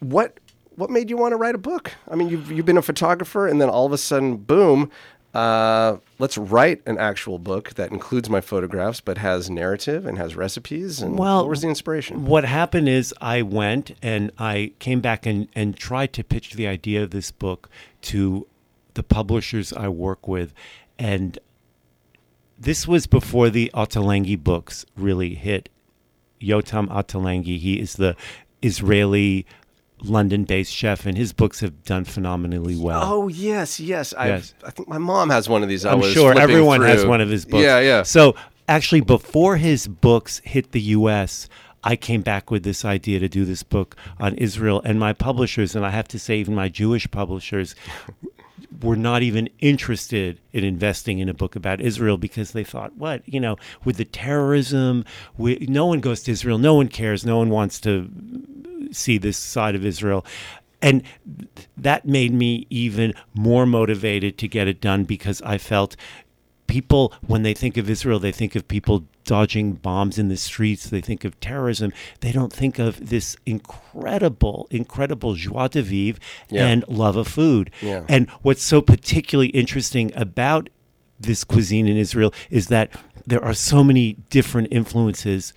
What 0.00 0.38
what 0.76 0.90
made 0.90 1.10
you 1.10 1.16
want 1.16 1.32
to 1.32 1.36
write 1.36 1.54
a 1.54 1.58
book? 1.58 1.92
I 2.08 2.14
mean, 2.14 2.28
you've 2.28 2.50
you've 2.50 2.66
been 2.66 2.78
a 2.78 2.82
photographer, 2.82 3.46
and 3.46 3.60
then 3.60 3.68
all 3.68 3.86
of 3.86 3.92
a 3.92 3.98
sudden, 3.98 4.36
boom. 4.36 4.90
Uh, 5.32 5.98
let's 6.18 6.36
write 6.36 6.82
an 6.86 6.98
actual 6.98 7.38
book 7.38 7.74
that 7.74 7.92
includes 7.92 8.28
my 8.28 8.40
photographs, 8.40 9.00
but 9.00 9.16
has 9.18 9.48
narrative 9.48 10.04
and 10.04 10.18
has 10.18 10.34
recipes. 10.34 11.00
And 11.00 11.16
Well, 11.16 11.42
what 11.42 11.50
was 11.50 11.62
the 11.62 11.68
inspiration? 11.68 12.24
What 12.26 12.44
happened 12.44 12.88
is 12.88 13.14
I 13.20 13.42
went 13.42 13.92
and 14.02 14.32
I 14.38 14.72
came 14.80 15.00
back 15.00 15.26
and, 15.26 15.46
and 15.54 15.76
tried 15.76 16.12
to 16.14 16.24
pitch 16.24 16.54
the 16.54 16.66
idea 16.66 17.04
of 17.04 17.10
this 17.10 17.30
book 17.30 17.70
to 18.02 18.48
the 18.94 19.04
publishers 19.04 19.72
I 19.72 19.86
work 19.86 20.26
with. 20.26 20.52
And 20.98 21.38
this 22.58 22.88
was 22.88 23.06
before 23.06 23.50
the 23.50 23.70
Ottolenghi 23.72 24.42
books 24.42 24.84
really 24.96 25.36
hit. 25.36 25.68
Yotam 26.40 26.88
Ottolenghi, 26.88 27.58
he 27.58 27.78
is 27.78 27.94
the 27.94 28.16
Israeli 28.62 29.46
London 30.02 30.44
based 30.44 30.72
chef, 30.72 31.06
and 31.06 31.16
his 31.16 31.32
books 31.32 31.60
have 31.60 31.84
done 31.84 32.04
phenomenally 32.04 32.76
well. 32.76 33.02
Oh 33.04 33.28
yes, 33.28 33.80
yes. 33.80 34.14
I 34.14 34.28
Yes. 34.28 34.54
I 34.64 34.70
think 34.70 34.88
my 34.88 34.98
mom 34.98 35.30
has 35.30 35.48
one 35.48 35.62
of 35.62 35.68
these. 35.68 35.84
I 35.84 35.92
I'm 35.92 36.00
was 36.00 36.12
sure 36.12 36.38
everyone 36.38 36.82
has 36.82 37.04
one 37.04 37.20
of 37.20 37.28
his 37.28 37.44
books. 37.44 37.62
Yeah, 37.62 37.80
yeah. 37.80 38.02
So 38.02 38.34
actually, 38.68 39.00
before 39.00 39.56
his 39.56 39.86
books 39.86 40.40
hit 40.44 40.72
the 40.72 40.80
U.S., 40.80 41.48
I 41.82 41.96
came 41.96 42.22
back 42.22 42.50
with 42.50 42.62
this 42.62 42.84
idea 42.84 43.18
to 43.20 43.28
do 43.28 43.44
this 43.44 43.62
book 43.62 43.96
on 44.18 44.34
Israel, 44.36 44.82
and 44.84 44.98
my 45.00 45.12
publishers, 45.12 45.74
and 45.74 45.84
I 45.84 45.90
have 45.90 46.08
to 46.08 46.18
say, 46.18 46.38
even 46.38 46.54
my 46.54 46.68
Jewish 46.68 47.10
publishers, 47.10 47.74
were 48.82 48.96
not 48.96 49.22
even 49.22 49.48
interested 49.58 50.38
in 50.52 50.64
investing 50.64 51.18
in 51.18 51.28
a 51.28 51.34
book 51.34 51.56
about 51.56 51.80
Israel 51.80 52.16
because 52.16 52.52
they 52.52 52.64
thought, 52.64 52.94
what, 52.96 53.26
you 53.26 53.40
know, 53.40 53.56
with 53.84 53.96
the 53.96 54.04
terrorism, 54.04 55.04
we, 55.36 55.56
no 55.68 55.86
one 55.86 56.00
goes 56.00 56.22
to 56.22 56.32
Israel, 56.32 56.58
no 56.58 56.74
one 56.74 56.88
cares, 56.88 57.24
no 57.24 57.38
one 57.38 57.50
wants 57.50 57.80
to 57.80 58.10
see 58.92 59.18
this 59.18 59.36
side 59.36 59.74
of 59.74 59.84
Israel. 59.84 60.24
And 60.82 61.02
that 61.76 62.06
made 62.06 62.32
me 62.32 62.66
even 62.70 63.12
more 63.34 63.66
motivated 63.66 64.38
to 64.38 64.48
get 64.48 64.66
it 64.66 64.80
done 64.80 65.04
because 65.04 65.42
I 65.42 65.58
felt 65.58 65.94
people, 66.66 67.12
when 67.26 67.42
they 67.42 67.52
think 67.52 67.76
of 67.76 67.90
Israel, 67.90 68.18
they 68.18 68.32
think 68.32 68.54
of 68.54 68.66
people 68.66 69.04
dodging 69.24 69.72
bombs 69.74 70.18
in 70.18 70.28
the 70.28 70.36
streets, 70.36 70.88
they 70.88 71.00
think 71.00 71.24
of 71.24 71.38
terrorism. 71.40 71.92
They 72.20 72.32
don't 72.32 72.52
think 72.52 72.78
of 72.78 73.10
this 73.10 73.36
incredible, 73.44 74.66
incredible 74.70 75.34
joie 75.34 75.68
de 75.68 75.82
vivre 75.82 76.18
Yeah. 76.48 76.66
and 76.66 76.84
love 76.88 77.16
of 77.16 77.28
food. 77.28 77.70
Yeah. 77.82 78.04
And 78.08 78.28
what's 78.42 78.62
so 78.62 78.80
particularly 78.80 79.48
interesting 79.50 80.12
about 80.16 80.70
this 81.18 81.44
cuisine 81.44 81.86
in 81.86 81.96
Israel 81.96 82.32
is 82.48 82.68
that 82.68 82.90
there 83.26 83.44
are 83.44 83.54
so 83.54 83.84
many 83.84 84.14
different 84.30 84.68
influences 84.70 85.52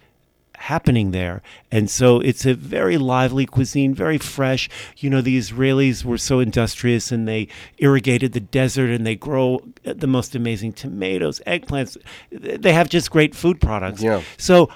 happening 0.63 1.11
there. 1.11 1.41
And 1.71 1.89
so 1.89 2.21
it's 2.21 2.45
a 2.45 2.53
very 2.53 2.97
lively 2.97 3.45
cuisine, 3.45 3.93
very 3.93 4.17
fresh. 4.17 4.69
You 4.95 5.09
know, 5.09 5.19
the 5.19 5.37
Israelis 5.37 6.05
were 6.05 6.17
so 6.17 6.39
industrious 6.39 7.11
and 7.11 7.27
they 7.27 7.49
irrigated 7.79 8.31
the 8.31 8.39
desert 8.39 8.89
and 8.89 9.05
they 9.05 9.15
grow 9.15 9.59
the 9.83 10.07
most 10.07 10.35
amazing 10.35 10.71
tomatoes, 10.71 11.41
eggplants. 11.45 11.97
They 12.31 12.71
have 12.71 12.87
just 12.87 13.11
great 13.11 13.35
food 13.35 13.59
products. 13.59 14.01
Yeah. 14.01 14.21
So 14.37 14.69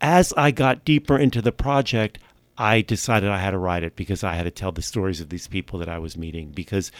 as 0.00 0.32
I 0.36 0.50
got 0.50 0.84
deeper 0.84 1.16
into 1.16 1.40
the 1.40 1.52
project, 1.52 2.18
I 2.58 2.80
decided 2.80 3.30
I 3.30 3.38
had 3.38 3.52
to 3.52 3.58
write 3.58 3.84
it 3.84 3.94
because 3.94 4.24
I 4.24 4.34
had 4.34 4.44
to 4.44 4.50
tell 4.50 4.72
the 4.72 4.82
stories 4.82 5.20
of 5.20 5.28
these 5.28 5.46
people 5.46 5.78
that 5.78 5.88
I 5.88 6.00
was 6.00 6.16
meeting 6.18 6.50
because 6.50 6.90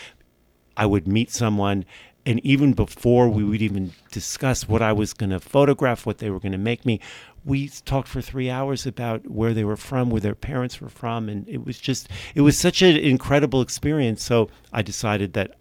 I 0.76 0.86
would 0.86 1.08
meet 1.08 1.32
someone 1.32 1.84
and 2.26 2.44
even 2.44 2.72
before 2.72 3.28
we 3.28 3.44
would 3.44 3.62
even 3.62 3.92
discuss 4.12 4.68
what 4.68 4.82
I 4.82 4.92
was 4.92 5.12
going 5.12 5.30
to 5.30 5.40
photograph, 5.40 6.06
what 6.06 6.18
they 6.18 6.30
were 6.30 6.40
going 6.40 6.52
to 6.52 6.58
make 6.58 6.84
me, 6.84 7.00
we 7.44 7.68
talked 7.68 8.08
for 8.08 8.20
three 8.20 8.50
hours 8.50 8.86
about 8.86 9.28
where 9.28 9.54
they 9.54 9.64
were 9.64 9.76
from, 9.76 10.10
where 10.10 10.20
their 10.20 10.34
parents 10.34 10.80
were 10.80 10.88
from, 10.88 11.28
and 11.28 11.48
it 11.48 11.64
was 11.64 11.78
just 11.78 12.08
it 12.34 12.42
was 12.42 12.58
such 12.58 12.82
an 12.82 12.96
incredible 12.96 13.62
experience. 13.62 14.22
So 14.22 14.50
I 14.72 14.82
decided 14.82 15.32
that 15.34 15.56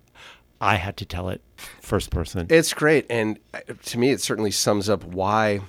I 0.62 0.76
had 0.76 0.98
to 0.98 1.06
tell 1.06 1.30
it 1.30 1.41
first 1.82 2.10
person. 2.12 2.48
It's 2.50 2.74
great. 2.74 3.06
And 3.10 3.39
uh, 3.54 3.60
to 3.84 3.98
me, 3.98 4.12
it 4.12 4.22
certainly 4.22 4.52
sums 4.52 4.89
up 4.89 5.04
why 5.06 5.62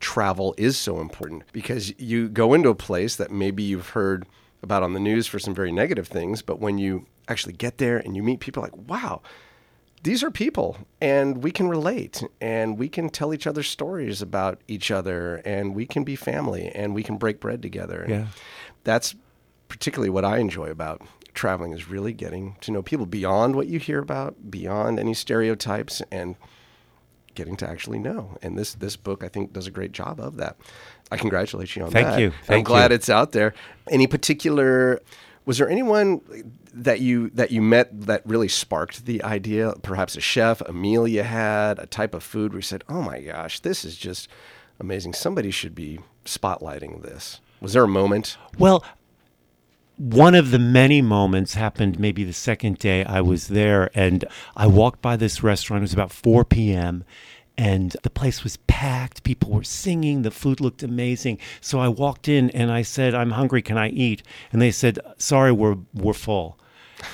travel 0.00 0.54
is 0.56 0.78
so 0.78 1.00
important 1.00 1.44
because 1.52 1.98
you 2.00 2.28
go 2.28 2.54
into 2.54 2.70
a 2.70 2.74
place 2.74 3.16
that 3.16 3.30
maybe 3.30 3.62
you've 3.62 3.90
heard 3.90 4.26
about 4.62 4.82
on 4.82 4.94
the 4.94 5.00
news 5.00 5.26
for 5.26 5.38
some 5.38 5.54
very 5.54 5.72
negative 5.72 6.08
things, 6.08 6.40
but 6.42 6.58
when 6.58 6.78
you 6.78 7.06
actually 7.28 7.52
get 7.52 7.78
there 7.78 7.98
and 7.98 8.16
you 8.16 8.22
meet 8.22 8.40
people 8.40 8.62
like, 8.62 8.76
wow, 8.88 9.20
these 10.02 10.22
are 10.22 10.30
people 10.30 10.78
and 11.00 11.42
we 11.42 11.50
can 11.50 11.68
relate 11.68 12.22
and 12.40 12.78
we 12.78 12.88
can 12.88 13.10
tell 13.10 13.34
each 13.34 13.46
other 13.46 13.62
stories 13.62 14.22
about 14.22 14.60
each 14.66 14.90
other 14.90 15.36
and 15.44 15.74
we 15.74 15.86
can 15.86 16.04
be 16.04 16.16
family 16.16 16.68
and 16.74 16.94
we 16.94 17.02
can 17.02 17.16
break 17.16 17.40
bread 17.40 17.60
together. 17.60 18.02
And 18.02 18.10
Yeah. 18.10 18.26
That's 18.84 19.14
particularly 19.68 20.10
what 20.10 20.24
I 20.24 20.38
enjoy 20.38 20.70
about 20.70 21.02
traveling 21.34 21.72
is 21.72 21.88
really 21.88 22.12
getting 22.12 22.56
to 22.62 22.72
know 22.72 22.82
people 22.82 23.06
beyond 23.06 23.54
what 23.56 23.66
you 23.66 23.78
hear 23.78 23.98
about, 24.00 24.50
beyond 24.50 24.98
any 24.98 25.14
stereotypes 25.14 26.02
and 26.10 26.36
getting 27.34 27.56
to 27.56 27.68
actually 27.68 27.98
know. 27.98 28.38
And 28.42 28.58
this 28.58 28.74
this 28.74 28.96
book 28.96 29.22
I 29.22 29.28
think 29.28 29.52
does 29.52 29.66
a 29.66 29.70
great 29.70 29.92
job 29.92 30.18
of 30.18 30.38
that. 30.38 30.56
I 31.10 31.16
congratulate 31.16 31.76
you 31.76 31.82
on 31.84 31.90
that. 31.90 32.02
Thank 32.02 32.08
that. 32.08 32.20
you. 32.20 32.32
I'm 32.48 32.62
glad 32.62 32.90
you. 32.90 32.94
it's 32.94 33.10
out 33.10 33.32
there. 33.32 33.54
Any 33.90 34.06
particular 34.06 35.00
was 35.44 35.58
there 35.58 35.68
anyone 35.68 36.20
that 36.74 37.00
you 37.00 37.30
that 37.30 37.50
you 37.50 37.62
met 37.62 38.06
that 38.06 38.24
really 38.26 38.48
sparked 38.48 39.06
the 39.06 39.22
idea? 39.22 39.74
Perhaps 39.82 40.16
a 40.16 40.20
chef, 40.20 40.60
a 40.62 40.72
meal 40.72 41.06
you 41.06 41.22
had, 41.22 41.78
a 41.78 41.86
type 41.86 42.14
of 42.14 42.22
food 42.22 42.52
where 42.52 42.58
you 42.58 42.62
said, 42.62 42.84
"Oh 42.88 43.02
my 43.02 43.20
gosh, 43.20 43.60
this 43.60 43.84
is 43.84 43.96
just 43.96 44.28
amazing. 44.78 45.14
Somebody 45.14 45.50
should 45.50 45.74
be 45.74 46.00
spotlighting 46.24 47.02
this." 47.02 47.40
Was 47.60 47.74
there 47.74 47.84
a 47.84 47.88
moment? 47.88 48.36
Well, 48.58 48.84
one 49.96 50.34
of 50.34 50.50
the 50.50 50.58
many 50.58 51.02
moments 51.02 51.54
happened 51.54 51.98
maybe 51.98 52.24
the 52.24 52.32
second 52.32 52.78
day 52.78 53.04
I 53.04 53.20
was 53.20 53.48
there, 53.48 53.90
and 53.94 54.24
I 54.56 54.66
walked 54.66 55.02
by 55.02 55.16
this 55.16 55.42
restaurant. 55.42 55.82
It 55.82 55.84
was 55.84 55.92
about 55.92 56.10
4 56.10 56.44
p.m., 56.46 57.04
and 57.60 57.94
the 58.02 58.08
place 58.08 58.42
was 58.42 58.56
packed. 58.68 59.22
People 59.22 59.50
were 59.50 59.62
singing. 59.62 60.22
The 60.22 60.30
food 60.30 60.62
looked 60.62 60.82
amazing. 60.82 61.36
So 61.60 61.78
I 61.78 61.88
walked 61.88 62.26
in 62.26 62.48
and 62.50 62.72
I 62.72 62.80
said, 62.80 63.14
I'm 63.14 63.32
hungry. 63.32 63.60
Can 63.60 63.76
I 63.76 63.90
eat? 63.90 64.22
And 64.50 64.62
they 64.62 64.70
said, 64.70 64.98
Sorry, 65.18 65.52
we're, 65.52 65.76
we're 65.92 66.14
full. 66.14 66.58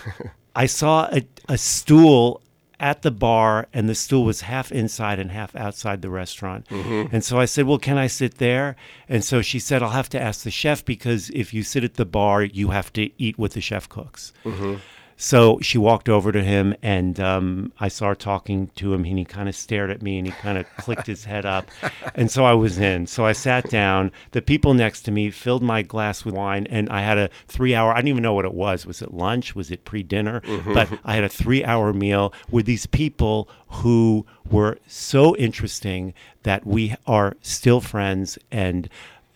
I 0.54 0.66
saw 0.66 1.08
a, 1.10 1.26
a 1.48 1.58
stool 1.58 2.40
at 2.78 3.02
the 3.02 3.10
bar, 3.10 3.66
and 3.72 3.88
the 3.88 3.94
stool 3.94 4.22
was 4.22 4.42
half 4.42 4.70
inside 4.70 5.18
and 5.18 5.32
half 5.32 5.56
outside 5.56 6.02
the 6.02 6.10
restaurant. 6.10 6.68
Mm-hmm. 6.68 7.12
And 7.12 7.24
so 7.24 7.40
I 7.40 7.46
said, 7.46 7.66
Well, 7.66 7.78
can 7.78 7.98
I 7.98 8.06
sit 8.06 8.38
there? 8.38 8.76
And 9.08 9.24
so 9.24 9.42
she 9.42 9.58
said, 9.58 9.82
I'll 9.82 9.90
have 9.90 10.10
to 10.10 10.20
ask 10.20 10.44
the 10.44 10.52
chef 10.52 10.84
because 10.84 11.28
if 11.30 11.52
you 11.52 11.64
sit 11.64 11.82
at 11.82 11.94
the 11.94 12.04
bar, 12.04 12.44
you 12.44 12.68
have 12.68 12.92
to 12.92 13.10
eat 13.20 13.36
what 13.36 13.52
the 13.52 13.60
chef 13.60 13.88
cooks. 13.88 14.32
Mm-hmm. 14.44 14.76
So 15.16 15.58
she 15.62 15.78
walked 15.78 16.08
over 16.08 16.30
to 16.30 16.42
him, 16.42 16.74
and 16.82 17.18
um, 17.18 17.72
I 17.80 17.88
saw 17.88 18.08
her 18.08 18.14
talking 18.14 18.68
to 18.76 18.92
him, 18.92 19.04
and 19.04 19.18
he 19.18 19.24
kind 19.24 19.48
of 19.48 19.56
stared 19.56 19.90
at 19.90 20.02
me, 20.02 20.18
and 20.18 20.26
he 20.26 20.32
kind 20.32 20.58
of 20.58 20.66
clicked 20.76 21.06
his 21.06 21.24
head 21.24 21.46
up, 21.46 21.70
and 22.14 22.30
so 22.30 22.44
I 22.44 22.52
was 22.52 22.78
in. 22.78 23.06
So 23.06 23.24
I 23.24 23.32
sat 23.32 23.70
down. 23.70 24.12
The 24.32 24.42
people 24.42 24.74
next 24.74 25.02
to 25.02 25.10
me 25.10 25.30
filled 25.30 25.62
my 25.62 25.80
glass 25.80 26.24
with 26.24 26.34
wine, 26.34 26.66
and 26.68 26.90
I 26.90 27.00
had 27.00 27.16
a 27.16 27.30
three-hour. 27.48 27.92
I 27.92 27.96
didn't 27.96 28.08
even 28.08 28.22
know 28.22 28.34
what 28.34 28.44
it 28.44 28.54
was. 28.54 28.84
Was 28.84 29.00
it 29.00 29.14
lunch? 29.14 29.54
Was 29.54 29.70
it 29.70 29.84
pre-dinner? 29.84 30.42
But 30.74 30.88
I 31.04 31.14
had 31.14 31.24
a 31.24 31.30
three-hour 31.30 31.94
meal 31.94 32.34
with 32.50 32.66
these 32.66 32.86
people 32.86 33.48
who 33.68 34.26
were 34.50 34.78
so 34.86 35.34
interesting 35.36 36.12
that 36.42 36.66
we 36.66 36.94
are 37.06 37.36
still 37.40 37.80
friends, 37.80 38.38
and 38.50 38.88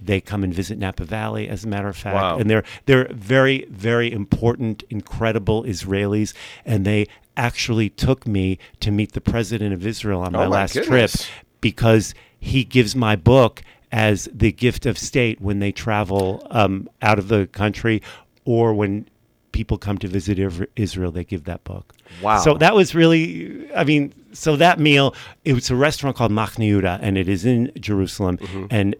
they 0.02 0.20
come 0.20 0.42
and 0.44 0.52
visit 0.54 0.78
Napa 0.78 1.04
Valley, 1.04 1.48
as 1.48 1.64
a 1.64 1.68
matter 1.68 1.88
of 1.88 1.96
fact, 1.96 2.14
Wow. 2.14 2.38
and 2.38 2.48
they're 2.50 2.64
they're 2.86 3.08
very 3.12 3.66
very 3.70 4.10
important, 4.12 4.82
incredible 4.90 5.64
Israelis, 5.64 6.32
and 6.64 6.84
they 6.84 7.06
actually 7.36 7.88
took 7.88 8.26
me 8.26 8.58
to 8.80 8.90
meet 8.90 9.12
the 9.12 9.20
president 9.20 9.72
of 9.72 9.86
Israel 9.86 10.20
on 10.22 10.32
my, 10.32 10.40
Oh, 10.40 10.48
my 10.48 10.56
last 10.56 10.74
goodness. 10.74 11.12
trip 11.22 11.30
because 11.60 12.14
he 12.38 12.64
gives 12.64 12.94
my 12.96 13.16
book 13.16 13.62
as 13.92 14.28
the 14.32 14.52
gift 14.52 14.86
of 14.86 14.98
state 14.98 15.40
when 15.40 15.58
they 15.58 15.72
travel 15.72 16.46
um, 16.50 16.88
out 17.02 17.18
of 17.18 17.28
the 17.28 17.46
country 17.48 18.02
or 18.44 18.72
when 18.74 19.06
people 19.52 19.76
come 19.78 19.98
to 19.98 20.06
visit 20.08 20.38
Israel, 20.76 21.10
they 21.10 21.24
give 21.24 21.44
that 21.44 21.64
book. 21.64 21.92
Wow. 22.22 22.38
So 22.38 22.54
that 22.54 22.74
was 22.74 22.94
really, 22.94 23.70
I 23.74 23.84
mean, 23.84 24.14
so 24.32 24.56
that 24.56 24.78
meal, 24.78 25.14
it 25.44 25.54
was 25.54 25.70
a 25.70 25.76
restaurant 25.76 26.16
called 26.16 26.30
Machne 26.32 26.98
and 27.02 27.18
it 27.18 27.28
is 27.28 27.44
in 27.44 27.72
Jerusalem. 27.78 28.38
And 28.70 28.94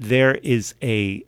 there 0.00 0.36
is 0.36 0.74
a 0.82 1.24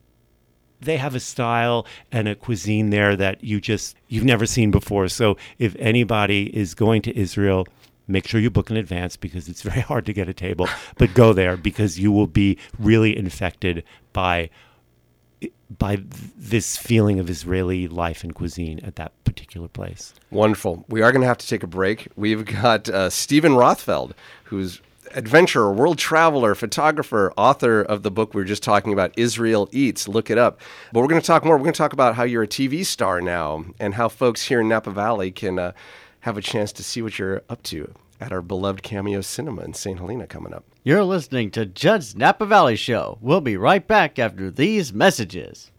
they 0.81 0.97
have 0.97 1.15
a 1.15 1.21
style 1.21 1.87
and 2.11 2.27
a 2.27 2.35
cuisine 2.35 2.91
there 2.91 3.15
that 3.15 3.45
you 3.45 3.61
just 3.61 3.97
you've 4.09 4.25
never 4.25 4.47
seen 4.47 4.71
before. 4.71 5.09
So 5.09 5.37
if 5.59 5.77
anybody 5.79 6.55
is 6.57 6.75
going 6.75 7.03
to 7.03 7.17
Israel, 7.17 7.67
make 8.09 8.27
sure 8.27 8.41
you 8.41 8.51
book 8.51 8.71
in 8.71 8.77
advance 8.77 9.17
because 9.17 9.49
it's 9.49 9.63
very 9.71 9.81
hard 9.81 10.07
to 10.07 10.13
get 10.13 10.29
a 10.29 10.35
table. 10.35 10.69
But 10.97 11.15
go 11.15 11.33
there 11.33 11.57
because 11.57 12.01
you 12.01 12.11
will 12.11 12.27
be 12.27 12.59
really 12.79 13.17
infected 13.17 13.85
by 14.13 14.51
by 15.79 16.03
this 16.37 16.77
feeling 16.77 17.19
of 17.19 17.31
Israeli 17.31 17.89
life 17.89 18.25
and 18.25 18.35
cuisine 18.35 18.81
at 18.81 18.97
that 18.97 19.13
particular 19.25 19.69
place. 19.69 20.15
Wonderful. 20.31 20.85
We 20.89 21.03
are 21.03 21.13
going 21.13 21.23
to 21.23 21.27
have 21.27 21.39
to 21.39 21.47
take 21.47 21.63
a 21.63 21.67
break. 21.67 22.09
We've 22.17 22.45
got 22.45 22.89
uh, 22.89 23.11
Stephen 23.11 23.53
Rothfeld, 23.53 24.13
who's 24.45 24.81
adventurer, 25.15 25.73
world 25.73 25.99
traveler, 25.99 26.55
photographer, 26.55 27.33
author 27.37 27.83
of 27.83 28.03
the 28.03 28.11
book 28.11 28.35
we 28.35 28.41
were 28.41 28.47
just 28.47 28.63
talking 28.63 28.93
about, 28.93 29.13
Israel 29.17 29.69
Eats. 29.73 30.09
Look 30.09 30.31
it 30.31 30.39
up. 30.39 30.61
But 30.93 31.01
we're 31.01 31.09
going 31.09 31.21
to 31.21 31.27
talk 31.27 31.45
more. 31.45 31.57
We're 31.57 31.65
going 31.65 31.75
to 31.75 31.79
talk 31.79 31.93
about 31.93 32.15
how 32.15 32.25
you're 32.25 32.43
a 32.43 32.49
TV 32.49 32.85
star 32.85 33.21
now 33.21 33.65
and 33.79 33.95
how 33.95 34.09
folks 34.09 34.43
here 34.43 34.61
in 34.61 34.69
Napa 34.69 34.91
Valley 34.91 35.31
can 35.31 35.59
uh, 35.59 35.73
have 36.21 36.37
a 36.37 36.43
chance 36.43 36.73
to 36.73 36.83
see 36.83 37.03
what 37.03 37.19
you're 37.19 37.43
up 37.49 37.63
to 37.65 37.95
at 38.21 38.33
our 38.33 38.43
beloved 38.43 38.83
Cameo 38.83 39.21
Cinema 39.21 39.63
in 39.63 39.75
St. 39.75 39.99
Helena 39.99 40.27
coming 40.27 40.55
up. 40.55 40.65
You're 40.85 41.05
listening 41.05 41.51
to 41.53 41.67
Judd's 41.67 42.17
Napa 42.17 42.47
Valley 42.47 42.77
Show. 42.77 43.19
We'll 43.21 43.41
be 43.41 43.57
right 43.57 43.87
back 43.87 44.19
after 44.19 44.51
these 44.51 44.93
messages. 44.93 45.71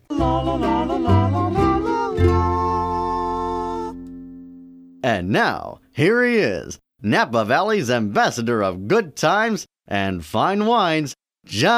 And 5.06 5.30
now, 5.30 5.80
here 5.92 6.24
he 6.24 6.38
is, 6.38 6.80
Napa 7.06 7.44
Valley's 7.44 7.90
ambassador 7.90 8.64
of 8.64 8.88
good 8.88 9.18
times 9.18 9.66
and 9.86 10.24
fine 10.24 10.66
wines, 10.66 11.14
John 11.46 11.76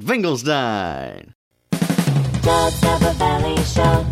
Finkelstein. 0.00 1.34
Judd's 2.40 2.82
Napa 2.82 3.12
Valley 3.18 3.56
Show. 3.64 4.06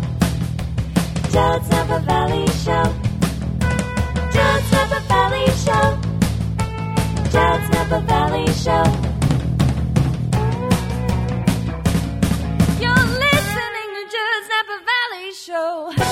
Judd's 1.31 1.67
Napa 1.71 1.99
Valley 2.05 2.45
Show. 2.61 2.93
Judd's 4.31 4.71
Napa 4.71 4.99
Valley 5.07 5.47
Show. 5.65 5.97
Judd's 7.31 7.69
Napa 7.71 7.99
Valley 8.01 8.45
Show. 8.53 8.85
You're 12.79 13.07
listening 13.25 13.89
to 13.97 14.03
Judd's 14.13 14.47
Napa 14.53 14.77
Valley 14.85 15.33
Show. 15.33 16.06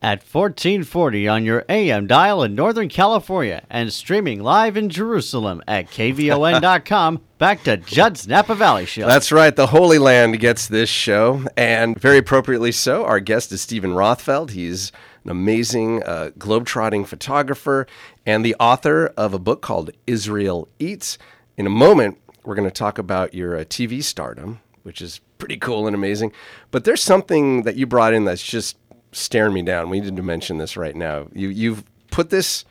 At 0.00 0.22
1440 0.22 1.26
on 1.26 1.44
your 1.44 1.64
AM 1.68 2.06
dial 2.06 2.44
in 2.44 2.54
Northern 2.54 2.88
California 2.88 3.64
and 3.68 3.92
streaming 3.92 4.40
live 4.40 4.76
in 4.76 4.90
Jerusalem 4.90 5.60
at 5.66 5.90
KVON.com. 5.90 7.20
Back 7.38 7.64
to 7.64 7.78
Judd's 7.78 8.28
Napa 8.28 8.54
Valley 8.54 8.86
Show. 8.86 9.08
That's 9.08 9.32
right. 9.32 9.54
The 9.54 9.66
Holy 9.66 9.98
Land 9.98 10.38
gets 10.38 10.68
this 10.68 10.88
show, 10.88 11.44
and 11.56 11.98
very 12.00 12.18
appropriately 12.18 12.70
so. 12.70 13.04
Our 13.04 13.18
guest 13.18 13.50
is 13.50 13.60
Stephen 13.60 13.90
Rothfeld. 13.90 14.50
He's 14.50 14.92
an 15.24 15.30
amazing 15.30 16.04
uh, 16.04 16.30
globetrotting 16.38 17.04
photographer 17.04 17.88
and 18.24 18.44
the 18.44 18.54
author 18.60 19.08
of 19.16 19.34
a 19.34 19.38
book 19.40 19.62
called 19.62 19.90
Israel 20.06 20.68
Eats. 20.78 21.18
In 21.56 21.66
a 21.66 21.70
moment, 21.70 22.18
we're 22.44 22.54
going 22.54 22.68
to 22.68 22.74
talk 22.74 22.98
about 22.98 23.34
your 23.34 23.56
uh, 23.56 23.64
TV 23.64 24.00
stardom, 24.00 24.60
which 24.84 25.02
is 25.02 25.20
pretty 25.38 25.56
cool 25.56 25.88
and 25.88 25.96
amazing. 25.96 26.30
But 26.70 26.84
there's 26.84 27.02
something 27.02 27.62
that 27.62 27.74
you 27.74 27.84
brought 27.86 28.14
in 28.14 28.26
that's 28.26 28.44
just 28.44 28.76
staring 29.12 29.54
me 29.54 29.62
down. 29.62 29.90
We 29.90 30.00
need 30.00 30.16
to 30.16 30.22
mention 30.22 30.58
this 30.58 30.76
right 30.76 30.96
now. 30.96 31.28
You, 31.32 31.48
you've 31.48 31.84
put 32.10 32.30
this 32.30 32.64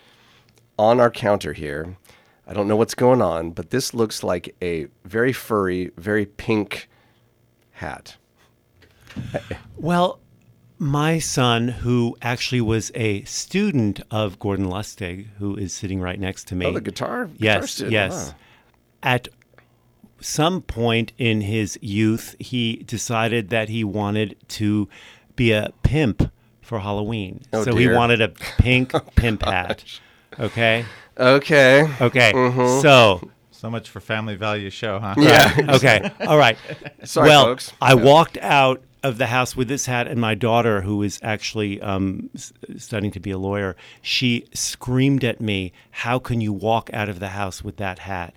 on 0.78 1.00
our 1.00 1.12
counter 1.12 1.54
here. 1.54 1.98
I 2.46 2.54
don't 2.54 2.68
know 2.68 2.76
what's 2.76 2.96
going 2.96 3.22
on, 3.22 3.52
but 3.52 3.72
this 3.72 3.94
looks 3.94 4.24
like 4.24 4.56
a 4.62 4.88
very 5.04 5.34
furry, 5.34 5.92
very 5.98 6.26
pink 6.26 6.90
hat. 7.72 8.16
Well, 9.76 10.20
my 10.78 11.20
son, 11.20 11.68
who 11.68 12.16
actually 12.22 12.62
was 12.62 12.92
a 12.96 13.24
student 13.24 14.00
of 14.12 14.40
Gordon 14.40 14.68
Lustig, 14.68 15.28
who 15.40 15.56
is 15.56 15.74
sitting 15.74 16.00
right 16.00 16.20
next 16.20 16.48
to 16.50 16.56
me. 16.56 16.68
Oh, 16.68 16.72
the 16.72 16.82
guitar. 16.82 17.30
Yes, 17.38 17.82
yes. 17.82 18.30
Wow. 18.30 18.36
At 19.04 19.28
some 20.22 20.62
point 20.62 21.12
in 21.18 21.42
his 21.42 21.78
youth, 21.82 22.36
he 22.40 22.78
decided 22.78 23.50
that 23.50 23.70
he 23.70 23.84
wanted 23.84 24.36
to 24.50 24.88
be 25.38 25.54
a 25.54 25.72
pimp 25.84 26.30
for 26.62 26.80
Halloween. 26.80 27.42
Oh, 27.54 27.64
so 27.64 27.74
he 27.76 27.88
wanted 27.88 28.20
a 28.22 28.28
pink 28.58 28.92
pimp 29.16 29.44
hat. 29.44 29.86
Okay. 30.38 30.86
Okay. 31.18 31.88
Okay. 32.02 32.34
Mm-hmm. 32.34 32.82
So 32.82 33.32
So 33.52 33.70
much 33.70 33.90
for 33.90 34.02
Family 34.02 34.36
Value 34.36 34.70
Show, 34.70 35.00
huh? 35.00 35.16
Yeah. 35.18 35.56
okay. 35.70 36.12
All 36.28 36.38
right. 36.38 36.58
Sorry, 37.06 37.30
well, 37.30 37.46
folks. 37.46 37.72
I 37.82 37.96
walked 37.96 38.38
out 38.40 38.84
of 39.04 39.18
the 39.18 39.28
house 39.28 39.56
with 39.56 39.68
this 39.70 39.86
hat, 39.86 40.08
and 40.08 40.20
my 40.20 40.36
daughter, 40.36 40.82
who 40.82 41.02
is 41.04 41.20
actually 41.24 41.80
um, 41.82 42.30
studying 42.78 43.12
to 43.14 43.20
be 43.20 43.32
a 43.32 43.38
lawyer, 43.38 43.76
she 44.02 44.46
screamed 44.54 45.24
at 45.24 45.40
me, 45.40 45.72
"How 45.92 46.20
can 46.20 46.42
you 46.42 46.52
walk 46.52 46.90
out 46.94 47.08
of 47.08 47.20
the 47.20 47.30
house 47.30 47.64
with 47.64 47.78
that 47.78 48.00
hat?" 48.00 48.36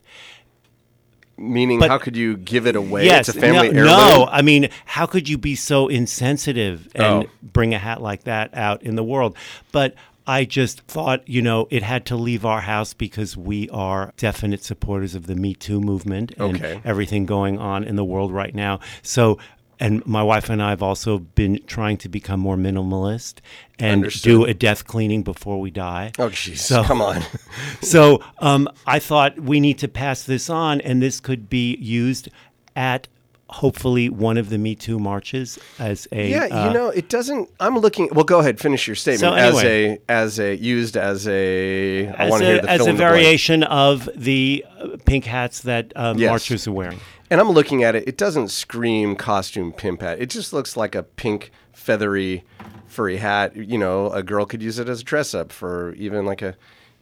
Meaning, 1.41 1.79
But- 1.81 1.89
how 1.91 1.99
could 1.99 2.17
you 2.17 2.37
give 2.37 2.67
it 2.67 2.77
away? 2.77 3.07
yes, 3.07 3.29
it's 3.29 3.37
a 3.39 3.41
family 3.41 3.71
no, 3.71 3.79
heirloom. 3.81 3.85
no. 3.87 4.29
I 4.31 4.43
mean, 4.43 4.69
how 4.85 5.07
could 5.07 5.29
you 5.29 5.39
be 5.39 5.55
so 5.55 5.89
insensitive 5.89 6.87
and 6.95 7.25
Oh. 7.25 7.27
bring 7.43 7.73
a 7.73 7.79
hat 7.79 8.03
like 8.03 8.25
that 8.25 8.51
out 8.55 8.83
in 8.83 8.95
the 8.97 9.03
world? 9.03 9.37
But 9.73 9.95
I 10.27 10.45
just 10.45 10.83
thought, 10.83 11.27
you 11.27 11.41
know, 11.43 11.67
it 11.71 11.83
had 11.83 12.05
to 12.07 12.17
leave 12.17 12.45
our 12.45 12.61
house 12.61 12.93
because 12.93 13.37
we 13.39 13.69
are 13.71 14.13
definite 14.19 14.63
supporters 14.63 15.15
of 15.15 15.27
the 15.27 15.35
Me 15.35 15.55
Too 15.55 15.81
movement 15.81 16.33
and 16.39 16.57
Okay. 16.57 16.81
everything 16.85 17.25
going 17.27 17.59
on 17.59 17.85
in 17.85 17.97
the 17.97 18.05
world 18.05 18.33
right 18.33 18.55
now. 18.55 18.79
So, 19.03 19.39
and 19.81 20.05
my 20.07 20.23
wife 20.23 20.51
and 20.51 20.63
I 20.63 20.71
have 20.71 20.83
also 20.83 21.19
been 21.19 21.59
trying 21.67 21.97
to 21.99 22.09
become 22.09 22.39
more 22.39 22.57
minimalist 22.57 23.37
and 23.79 24.05
Understood. 24.05 24.23
do 24.31 24.45
a 24.45 24.53
death 24.55 24.87
cleaning 24.87 25.23
before 25.23 25.59
we 25.61 25.71
die. 25.71 26.13
Oh, 26.19 26.29
jeez. 26.29 26.59
So- 26.59 26.85
Come 26.85 27.01
on. 27.03 27.23
So 27.83 28.23
um, 28.41 28.69
I 28.87 28.99
thought 28.99 29.41
we 29.41 29.59
need 29.59 29.79
to 29.79 29.89
pass 29.89 30.23
this 30.25 30.49
on, 30.51 30.81
and 30.83 31.03
this 31.03 31.19
could 31.19 31.49
be 31.49 31.77
used 31.77 32.29
at 32.77 33.09
hopefully 33.49 34.09
one 34.09 34.37
of 34.39 34.49
the 34.51 34.59
Me 34.59 34.75
Too 34.77 34.99
marches 35.01 35.59
as 35.81 36.07
a 36.13 36.31
Yeah, 36.31 36.45
uh, 36.45 36.69
you 36.69 36.73
know, 36.75 36.89
it 36.91 37.09
doesn't. 37.09 37.49
I'm 37.59 37.77
looking. 37.79 38.09
Well, 38.13 38.25
go 38.25 38.39
ahead. 38.39 38.61
Finish 38.61 38.87
your 38.87 38.95
statement. 38.97 39.21
So 39.21 39.33
anyway, 39.33 39.99
as 40.09 40.39
a 40.39 40.49
as 40.49 40.59
a 40.61 40.63
used 40.63 40.97
as 40.97 41.27
a. 41.27 42.07
I 42.09 42.13
as 42.13 42.31
want 42.31 42.43
to 42.43 42.47
hear 42.47 42.59
a, 42.59 42.63
the 42.63 42.71
as 42.71 42.81
a 42.81 42.85
the 42.85 42.85
blank. 42.93 42.99
variation 42.99 43.63
of 43.65 44.09
the 44.15 44.65
uh, 44.79 44.89
pink 45.05 45.25
hats 45.25 45.61
that 45.63 45.93
um, 45.97 46.19
Yes. 46.19 46.29
marchers 46.31 46.69
are 46.69 46.73
wearing. 46.73 47.01
And 47.31 47.41
I'm 47.41 47.51
looking 47.51 47.85
at 47.85 47.95
it. 47.95 48.09
It 48.09 48.17
doesn't 48.17 48.49
scream 48.49 49.15
costume 49.15 49.73
pimp 49.73 50.03
hat. 50.03 50.21
It 50.21 50.31
just 50.31 50.53
looks 50.53 50.77
like 50.77 50.95
a 50.95 51.05
pink 51.05 51.53
feathery 51.73 52.45
furry 52.87 53.19
hat. 53.19 53.55
You 53.55 53.79
know, 53.79 54.11
a 54.11 54.23
girl 54.23 54.45
could 54.47 54.63
use 54.63 54.79
it 54.79 54.89
as 54.89 55.01
a 55.03 55.05
dress 55.05 55.33
up 55.33 55.53
for 55.53 55.95
even 55.95 56.27
like 56.27 56.43
a 56.43 56.57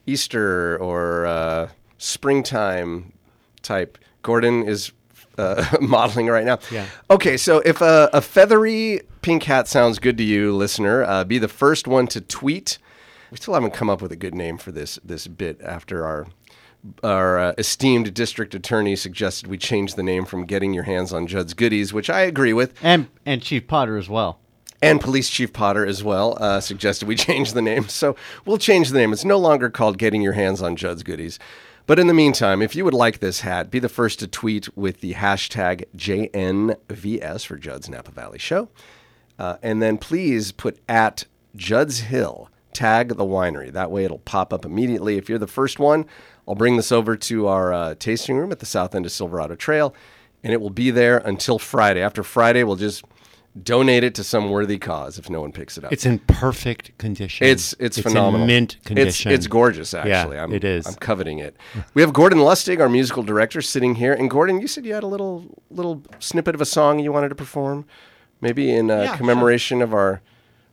Easter 0.07 0.79
or 0.79 1.27
uh, 1.27 1.69
springtime 1.97 3.13
type. 3.63 3.99
Gordon 4.23 4.65
is 4.65 4.93
uh, 5.39 5.65
modeling 5.81 6.27
right 6.27 6.45
now. 6.45 6.59
Yeah. 6.71 6.87
Okay, 7.11 7.37
so 7.37 7.59
if 7.61 7.81
a, 7.81 8.11
a 8.13 8.21
feathery 8.21 9.03
pink 9.23 9.45
hat 9.45 9.69
sounds 9.69 9.99
good 9.99 10.19
to 10.19 10.25
you, 10.25 10.55
listener, 10.55 11.05
uh, 11.05 11.25
be 11.25 11.39
the 11.39 11.49
first 11.49 11.87
one 11.87 12.07
to 12.09 12.21
tweet. 12.21 12.79
We 13.31 13.37
still 13.37 13.55
haven't 13.55 13.73
come 13.73 13.91
up 13.91 14.01
with 14.01 14.13
a 14.13 14.17
good 14.17 14.35
name 14.35 14.57
for 14.57 14.73
this 14.73 14.99
this 15.05 15.27
bit 15.27 15.61
after 15.63 16.07
our 16.07 16.27
our 17.03 17.39
uh, 17.39 17.53
esteemed 17.59 18.15
district 18.15 18.55
attorney 18.55 18.97
suggested 18.97 19.49
we 19.49 19.59
change 19.59 19.95
the 19.95 20.03
name 20.03 20.25
from 20.25 20.45
Getting 20.47 20.73
Your 20.73 20.85
Hands 20.85 21.13
on 21.13 21.27
Judd's 21.27 21.55
Goodies, 21.55 21.93
which 21.93 22.09
I 22.09 22.21
agree 22.23 22.53
with, 22.53 22.73
And 22.83 23.09
and 23.27 23.43
Chief 23.43 23.67
Potter 23.67 23.97
as 23.97 24.09
well. 24.09 24.39
and 24.81 25.01
Police 25.01 25.29
Chief 25.29 25.53
Potter 25.53 25.85
as 25.85 26.05
well 26.05 26.37
uh, 26.41 26.61
suggested 26.61 27.09
we 27.09 27.17
change 27.29 27.53
the 27.53 27.63
name. 27.63 27.89
So 27.89 28.15
we'll 28.45 28.59
change 28.59 28.91
the 28.91 28.99
name. 28.99 29.13
It's 29.13 29.25
no 29.25 29.39
longer 29.39 29.71
called 29.71 29.99
Getting 29.99 30.23
Your 30.23 30.35
Hands 30.35 30.63
on 30.63 30.77
Judd's 30.77 31.03
Goodies. 31.03 31.39
But 31.87 31.99
in 31.99 32.07
the 32.07 32.15
meantime, 32.15 32.61
if 32.63 32.77
you 32.77 32.85
would 32.85 32.95
like 32.95 33.19
this 33.19 33.41
hat, 33.41 33.71
be 33.71 33.79
the 33.79 33.89
first 33.89 34.19
to 34.21 34.27
tweet 34.29 34.77
with 34.77 35.01
the 35.01 35.15
hashtag 35.15 35.85
JNVS 35.97 37.47
for 37.47 37.57
Judd's 37.57 37.89
Napa 37.89 38.11
Valley 38.11 38.39
Show. 38.39 38.69
Uh, 39.39 39.57
and 39.63 39.81
then 39.83 39.99
please 39.99 40.53
put 40.53 40.79
at 40.89 41.25
Judd's 41.57 42.01
Hill, 42.01 42.51
tag 42.73 43.17
the 43.17 43.25
winery. 43.25 43.73
That 43.73 43.91
way 43.91 44.05
it'll 44.05 44.19
pop 44.19 44.53
up 44.53 44.65
immediately. 44.65 45.17
If 45.17 45.29
you're 45.29 45.39
the 45.39 45.47
first 45.47 45.79
one, 45.79 46.05
I'll 46.49 46.55
bring 46.55 46.77
this 46.79 46.91
over 46.91 47.15
to 47.15 47.47
our 47.47 47.73
uh, 47.75 47.95
tasting 47.97 48.37
room 48.39 48.51
at 48.51 48.59
the 48.61 48.67
south 48.67 48.95
end 48.95 49.05
of 49.05 49.13
Silverado 49.13 49.55
Trail, 49.55 49.95
and 50.43 50.53
it 50.53 50.61
will 50.63 50.71
be 50.71 50.91
there 50.91 51.19
until 51.19 51.59
Friday. 51.59 52.01
After 52.01 52.23
Friday, 52.23 52.65
we'll 52.65 52.77
just 52.77 53.05
donate 53.63 54.05
it 54.05 54.15
to 54.15 54.25
some 54.25 54.51
worthy 54.51 54.79
cause 54.79 55.19
if 55.19 55.29
no 55.29 55.41
one 55.43 55.53
picks 55.53 55.77
it 55.77 55.85
up. 55.85 55.93
It's 55.93 56.07
in 56.07 56.21
perfect 56.21 56.97
condition. 56.97 57.47
It's 57.47 57.75
it's, 57.79 57.99
in 57.99 58.03
phenomenal. 58.05 58.47
mint 58.47 58.77
It's 58.77 58.87
condition. 58.87 59.33
it's 59.33 59.47
gorgeous 59.47 59.93
Yeah, 59.93 60.05
actually. 60.07 60.39
I'm, 60.39 60.53
it 60.53 60.65
is. 60.65 60.87
I'm 60.87 60.95
coveting 60.95 61.39
it. 61.39 61.55
We 61.93 62.01
have 62.03 62.13
Gordon 62.15 62.39
Lustig, 62.39 62.81
our 62.81 62.89
musical 62.89 63.23
director, 63.23 63.61
sitting 63.61 63.97
here. 63.97 64.15
And 64.15 64.31
Gordon, 64.31 64.61
you 64.61 64.69
said 64.69 64.87
you 64.87 64.95
had 64.95 65.03
a 65.03 65.07
little 65.09 65.63
little 65.71 66.03
snippet 66.19 66.55
of 66.55 66.61
a 66.63 66.67
song 66.67 66.99
you 66.99 67.13
wanted 67.13 67.29
to 67.29 67.35
perform, 67.35 67.85
maybe 68.41 68.71
in 68.71 68.91
uh, 68.91 69.03
Yeah, 69.03 69.17
commemoration 69.17 69.83
of 69.83 69.93
our 69.93 70.23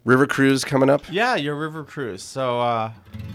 river 0.05 0.25
cruise 0.27 0.63
coming 0.63 0.89
up. 0.89 1.03
Yeah, 1.11 1.35
your 1.35 1.55
river 1.55 1.83
cruise. 1.83 2.23
So 2.23 2.61
uh, 2.61 2.91
I'll- 2.93 3.34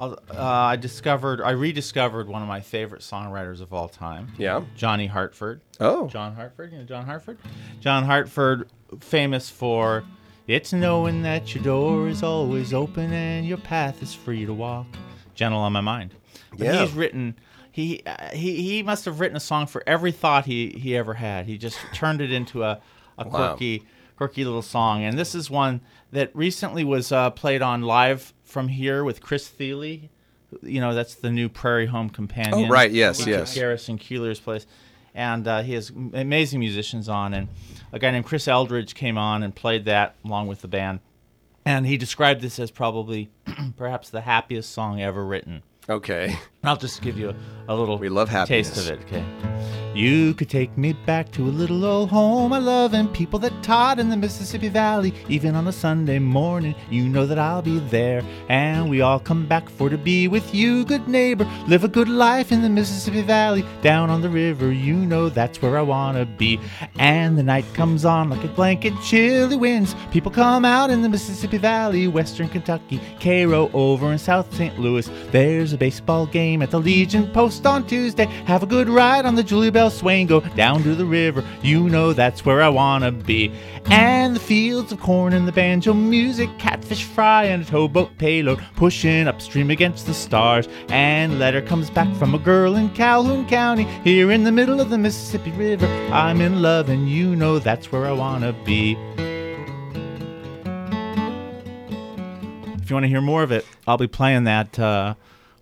uh, 0.00 0.16
I 0.30 0.76
discovered, 0.76 1.40
I 1.40 1.50
rediscovered 1.50 2.28
one 2.28 2.42
of 2.42 2.48
my 2.48 2.60
favorite 2.60 3.02
songwriters 3.02 3.60
of 3.60 3.72
all 3.72 3.88
time. 3.88 4.32
Yeah. 4.38 4.62
Johnny 4.76 5.06
Hartford. 5.06 5.60
Oh. 5.80 6.06
John 6.08 6.34
Hartford. 6.34 6.72
You 6.72 6.78
know 6.78 6.84
John 6.84 7.04
Hartford? 7.06 7.38
John 7.80 8.04
Hartford, 8.04 8.68
famous 9.00 9.48
for 9.50 10.04
it's 10.46 10.72
knowing 10.72 11.22
that 11.22 11.54
your 11.54 11.64
door 11.64 12.08
is 12.08 12.22
always 12.22 12.72
open 12.72 13.12
and 13.12 13.46
your 13.46 13.58
path 13.58 14.02
is 14.02 14.14
free 14.14 14.44
to 14.46 14.52
walk. 14.54 14.86
Gentle 15.34 15.60
on 15.60 15.72
my 15.72 15.80
mind. 15.80 16.14
But 16.50 16.60
Yeah. 16.60 16.82
he's 16.84 16.92
written. 16.92 17.34
He, 17.72 18.02
uh, 18.06 18.30
he 18.30 18.62
he 18.62 18.82
must 18.82 19.04
have 19.04 19.20
written 19.20 19.36
a 19.36 19.40
song 19.40 19.66
for 19.66 19.82
every 19.86 20.12
thought 20.12 20.46
he, 20.46 20.70
he 20.70 20.96
ever 20.96 21.12
had. 21.14 21.44
He 21.46 21.58
just 21.58 21.78
turned 21.92 22.20
it 22.22 22.32
into 22.32 22.62
a, 22.62 22.80
a 23.18 23.24
Wow. 23.28 23.30
quirky 23.30 23.82
quirky 24.16 24.44
little 24.44 24.62
song. 24.62 25.04
And 25.04 25.18
this 25.18 25.34
is 25.34 25.50
one 25.50 25.80
that 26.12 26.34
recently 26.34 26.84
was 26.84 27.12
uh, 27.12 27.30
played 27.30 27.62
on 27.62 27.82
live 27.82 28.32
from 28.44 28.68
here 28.68 29.04
with 29.04 29.20
Chris 29.20 29.48
Thile. 29.48 30.08
You 30.62 30.80
know, 30.80 30.94
that's 30.94 31.14
the 31.14 31.30
new 31.30 31.48
Prairie 31.48 31.86
Home 31.86 32.08
Companion. 32.08 32.66
Oh, 32.66 32.68
right, 32.68 32.90
yes, 32.90 33.24
He 33.24 33.30
yes. 33.30 33.54
Garrison 33.54 33.98
Keillor's 33.98 34.40
place. 34.40 34.66
And 35.14 35.48
uh, 35.48 35.62
he 35.62 35.72
has 35.74 35.90
amazing 35.90 36.60
musicians 36.60 37.08
on. 37.08 37.34
And 37.34 37.48
a 37.92 37.98
guy 37.98 38.10
named 38.10 38.26
Chris 38.26 38.46
Eldridge 38.46 38.94
came 38.94 39.18
on 39.18 39.42
and 39.42 39.54
played 39.54 39.84
that 39.86 40.14
along 40.24 40.46
with 40.46 40.60
the 40.60 40.68
band. 40.68 41.00
And 41.64 41.86
he 41.86 41.96
described 41.96 42.42
this 42.42 42.58
as 42.58 42.70
probably 42.70 43.30
perhaps 43.76 44.08
the 44.08 44.20
happiest 44.20 44.70
song 44.70 45.02
ever 45.02 45.24
written. 45.24 45.62
Okay. 45.88 46.36
I'll 46.64 46.76
just 46.76 47.00
give 47.00 47.16
you 47.16 47.30
a, 47.30 47.34
a 47.68 47.74
little 47.74 47.96
We 47.98 48.08
love 48.08 48.30
taste 48.46 48.76
of 48.76 48.90
it, 48.90 49.00
okay? 49.06 49.24
You 49.94 50.34
could 50.34 50.50
take 50.50 50.76
me 50.76 50.92
back 50.92 51.32
to 51.32 51.42
a 51.42 51.48
little 51.48 51.82
old 51.82 52.10
home 52.10 52.52
I 52.52 52.58
love 52.58 52.92
and 52.92 53.10
people 53.14 53.38
that 53.38 53.62
taught 53.62 53.98
in 53.98 54.10
the 54.10 54.16
Mississippi 54.16 54.68
Valley. 54.68 55.14
Even 55.28 55.54
on 55.54 55.66
a 55.68 55.72
Sunday 55.72 56.18
morning, 56.18 56.74
you 56.90 57.08
know 57.08 57.24
that 57.24 57.38
I'll 57.38 57.62
be 57.62 57.78
there. 57.78 58.22
And 58.50 58.90
we 58.90 59.00
all 59.00 59.18
come 59.18 59.46
back 59.46 59.70
for 59.70 59.88
to 59.88 59.96
be 59.96 60.28
with 60.28 60.54
you, 60.54 60.84
good 60.84 61.08
neighbor. 61.08 61.48
Live 61.66 61.84
a 61.84 61.88
good 61.88 62.10
life 62.10 62.52
in 62.52 62.60
the 62.60 62.68
Mississippi 62.68 63.22
Valley. 63.22 63.64
Down 63.80 64.10
on 64.10 64.20
the 64.20 64.28
river, 64.28 64.70
you 64.70 64.96
know 64.96 65.30
that's 65.30 65.62
where 65.62 65.78
I 65.78 65.82
wanna 65.82 66.26
be. 66.26 66.60
And 66.98 67.38
the 67.38 67.42
night 67.42 67.64
comes 67.72 68.04
on 68.04 68.28
like 68.28 68.44
a 68.44 68.48
blanket, 68.48 68.92
chilly 69.02 69.56
winds. 69.56 69.94
People 70.10 70.30
come 70.30 70.66
out 70.66 70.90
in 70.90 71.00
the 71.00 71.08
Mississippi 71.08 71.56
Valley, 71.56 72.06
Western 72.06 72.50
Kentucky, 72.50 73.00
Cairo 73.18 73.70
over 73.72 74.12
in 74.12 74.18
South 74.18 74.52
St. 74.54 74.78
Louis. 74.78 75.08
There's 75.30 75.72
a 75.76 75.78
baseball 75.78 76.26
game 76.26 76.62
at 76.62 76.70
the 76.70 76.80
Legion 76.80 77.30
Post 77.32 77.66
on 77.66 77.86
Tuesday. 77.86 78.24
Have 78.46 78.62
a 78.62 78.66
good 78.66 78.88
ride 78.88 79.26
on 79.26 79.34
the 79.34 79.42
Julia 79.42 79.70
Belle 79.70 79.90
Swain. 79.90 80.26
Go 80.26 80.40
down 80.40 80.82
to 80.82 80.94
the 80.94 81.04
river. 81.04 81.44
You 81.62 81.88
know 81.90 82.14
that's 82.14 82.44
where 82.46 82.62
I 82.62 82.68
wanna 82.70 83.12
be. 83.12 83.52
And 83.90 84.34
the 84.34 84.40
fields 84.40 84.90
of 84.90 85.00
corn 85.00 85.34
and 85.34 85.46
the 85.46 85.52
banjo 85.52 85.92
music, 85.92 86.48
catfish 86.58 87.04
fry 87.04 87.44
and 87.44 87.62
a 87.62 87.66
towboat 87.66 88.16
payload, 88.16 88.58
pushing 88.74 89.28
upstream 89.28 89.70
against 89.70 90.06
the 90.06 90.14
stars. 90.14 90.66
And 90.88 91.38
letter 91.38 91.60
comes 91.60 91.90
back 91.90 92.12
from 92.16 92.34
a 92.34 92.38
girl 92.38 92.76
in 92.76 92.88
Calhoun 92.90 93.46
County, 93.46 93.84
here 94.02 94.30
in 94.30 94.44
the 94.44 94.52
middle 94.52 94.80
of 94.80 94.88
the 94.88 94.98
Mississippi 94.98 95.50
River. 95.52 95.86
I'm 96.10 96.40
in 96.40 96.62
love, 96.62 96.88
and 96.88 97.08
you 97.08 97.36
know 97.36 97.58
that's 97.58 97.92
where 97.92 98.06
I 98.06 98.12
wanna 98.12 98.54
be. 98.64 98.96
If 102.86 102.90
you 102.90 102.94
want 102.94 103.02
to 103.02 103.08
hear 103.08 103.20
more 103.20 103.42
of 103.42 103.50
it, 103.50 103.66
I'll 103.84 103.98
be 103.98 104.06
playing 104.06 104.44
that 104.44 104.78
uh, 104.78 105.16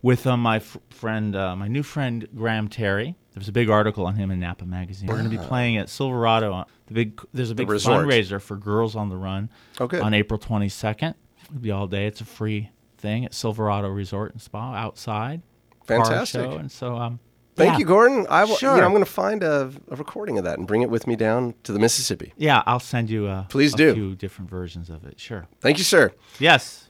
with 0.04 0.26
uh, 0.26 0.36
my 0.36 0.56
f- 0.56 0.76
friend, 0.90 1.34
uh, 1.34 1.56
my 1.56 1.66
new 1.66 1.82
friend 1.82 2.28
Graham 2.36 2.68
Terry. 2.68 3.16
There's 3.32 3.48
a 3.48 3.52
big 3.52 3.70
article 3.70 4.04
on 4.06 4.16
him 4.16 4.30
in 4.30 4.38
Napa 4.38 4.66
Magazine. 4.66 5.08
We're 5.08 5.14
going 5.16 5.30
to 5.30 5.36
be 5.36 5.42
playing 5.42 5.78
at 5.78 5.88
Silverado. 5.88 6.52
uh, 6.52 6.64
The 6.88 6.94
big 6.94 7.20
there's 7.32 7.50
a 7.50 7.54
big 7.54 7.70
resort. 7.70 8.06
fundraiser 8.06 8.40
for 8.40 8.54
Girls 8.56 8.94
on 8.94 9.08
the 9.08 9.16
Run 9.16 9.48
Oh, 9.80 9.86
good. 9.86 10.02
on 10.02 10.12
April 10.12 10.38
22nd. 10.38 11.14
It'll 11.46 11.58
be 11.58 11.70
all 11.70 11.86
day. 11.86 12.06
It's 12.06 12.20
a 12.20 12.24
free 12.26 12.70
thing 12.98 13.24
at 13.24 13.32
Silverado 13.32 13.88
Resort 13.88 14.32
and 14.32 14.42
Spa 14.42 14.74
outside. 14.74 15.40
Fantastic. 15.86 16.42
show. 16.42 16.52
And 16.58 16.70
so, 16.70 16.96
um, 16.96 17.18
Thank 17.56 17.72
yeah. 17.72 17.78
you, 17.78 17.84
Gordon. 17.86 18.26
I 18.28 18.44
will, 18.44 18.50
you 18.52 18.56
Sure. 18.58 18.76
know, 18.76 18.84
I'm 18.84 18.90
going 18.92 19.04
to 19.04 19.10
find 19.10 19.42
a, 19.42 19.70
a 19.90 19.96
recording 19.96 20.36
of 20.38 20.44
that 20.44 20.58
and 20.58 20.66
bring 20.66 20.82
it 20.82 20.90
with 20.90 21.06
me 21.06 21.16
down 21.16 21.54
to 21.62 21.72
the 21.72 21.78
Mississippi. 21.78 22.32
Yeah, 22.36 22.62
I'll 22.66 22.78
send 22.80 23.08
you 23.10 23.26
a, 23.28 23.46
Please 23.48 23.72
a 23.74 23.76
do. 23.78 23.94
few 23.94 24.14
different 24.16 24.50
versions 24.50 24.90
of 24.90 25.04
it. 25.06 25.18
Sure. 25.18 25.46
Thank 25.60 25.78
you, 25.78 25.84
sir. 25.84 26.12
Yes. 26.38 26.88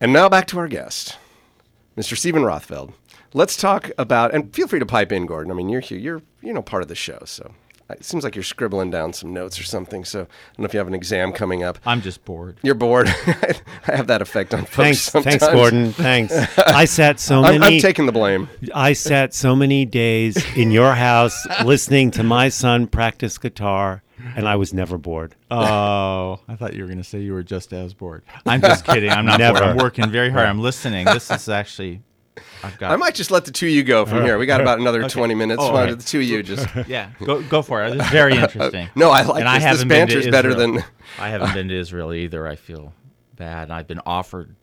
And 0.00 0.12
now 0.12 0.28
back 0.28 0.46
to 0.48 0.58
our 0.58 0.68
guest. 0.68 1.16
Mr. 1.96 2.16
Steven 2.16 2.42
Rothfeld. 2.42 2.92
Let's 3.32 3.56
talk 3.56 3.90
about, 3.98 4.34
and 4.34 4.54
feel 4.54 4.68
free 4.68 4.78
to 4.78 4.86
pipe 4.86 5.12
in, 5.12 5.26
Gordon. 5.26 5.50
I 5.50 5.54
mean, 5.54 5.68
you're 5.68 5.80
here, 5.80 5.98
you're 5.98 6.22
you 6.42 6.52
know 6.52 6.62
part 6.62 6.82
of 6.82 6.88
the 6.88 6.94
show, 6.94 7.20
so 7.24 7.52
it 7.90 8.04
seems 8.04 8.24
like 8.24 8.34
you're 8.34 8.42
scribbling 8.42 8.90
down 8.90 9.12
some 9.12 9.32
notes 9.32 9.60
or 9.60 9.62
something. 9.62 10.04
So 10.04 10.20
I 10.20 10.22
don't 10.22 10.58
know 10.58 10.64
if 10.64 10.74
you 10.74 10.78
have 10.78 10.88
an 10.88 10.94
exam 10.94 11.32
coming 11.32 11.62
up. 11.62 11.78
I'm 11.86 12.00
just 12.00 12.24
bored. 12.24 12.58
You're 12.62 12.74
bored. 12.74 13.08
I 13.26 13.54
have 13.84 14.08
that 14.08 14.22
effect 14.22 14.54
on 14.54 14.60
folks. 14.60 14.74
Thanks, 14.76 15.00
sometimes. 15.00 15.36
thanks, 15.36 15.54
Gordon. 15.54 15.92
Thanks. 15.92 16.34
I 16.58 16.84
sat 16.84 17.20
so 17.20 17.42
I'm, 17.42 17.60
many. 17.60 17.76
I'm 17.76 17.80
taking 17.82 18.06
the 18.06 18.12
blame. 18.12 18.48
I 18.74 18.92
sat 18.92 19.34
so 19.34 19.54
many 19.54 19.84
days 19.84 20.36
in 20.56 20.70
your 20.70 20.94
house 20.94 21.46
listening 21.64 22.10
to 22.12 22.22
my 22.22 22.48
son 22.48 22.86
practice 22.88 23.38
guitar, 23.38 24.02
and 24.34 24.48
I 24.48 24.56
was 24.56 24.74
never 24.74 24.98
bored. 24.98 25.36
Oh, 25.50 26.40
I 26.48 26.56
thought 26.56 26.74
you 26.74 26.82
were 26.82 26.88
going 26.88 26.98
to 26.98 27.04
say 27.04 27.20
you 27.20 27.32
were 27.34 27.44
just 27.44 27.72
as 27.72 27.94
bored. 27.94 28.22
I'm 28.44 28.60
just 28.60 28.84
kidding. 28.84 29.10
I'm 29.10 29.26
not 29.26 29.38
Never. 29.38 29.58
bored. 29.60 29.70
I'm 29.70 29.76
working 29.76 30.10
very 30.10 30.30
hard. 30.30 30.46
I'm 30.46 30.60
listening. 30.60 31.04
This 31.04 31.30
is 31.30 31.48
actually, 31.48 32.02
I've 32.66 32.78
got. 32.78 32.90
I 32.92 32.96
might 32.96 33.14
just 33.14 33.30
let 33.30 33.44
the 33.44 33.50
two 33.50 33.66
of 33.66 33.72
you 33.72 33.82
go 33.84 34.04
from 34.06 34.24
here. 34.24 34.38
We 34.38 34.46
got 34.46 34.60
about 34.60 34.78
another 34.80 35.08
20 35.08 35.34
minutes. 35.34 35.62
Oh, 35.62 35.72
Why 35.72 35.84
right. 35.84 35.98
the 35.98 36.04
two 36.04 36.18
of 36.18 36.24
you 36.24 36.42
just. 36.42 36.66
Yeah, 36.88 37.10
go 37.24 37.42
go 37.42 37.62
for 37.62 37.84
it. 37.84 37.94
It's 37.96 38.10
very 38.10 38.36
interesting. 38.38 38.88
No, 38.94 39.10
I 39.10 39.22
like 39.22 39.44
and 39.44 39.46
this. 39.46 39.48
I 39.48 39.54
This 39.58 39.64
haven't 39.64 39.88
been 39.88 40.06
banter's 40.08 40.28
better 40.28 40.54
than- 40.54 40.84
I 41.18 41.28
haven't 41.28 41.54
been 41.54 41.68
to 41.68 41.74
Israel 41.78 42.12
either. 42.12 42.46
I 42.46 42.56
feel 42.56 42.92
bad. 43.36 43.70
I've 43.70 43.86
been 43.86 44.00
offered, 44.06 44.54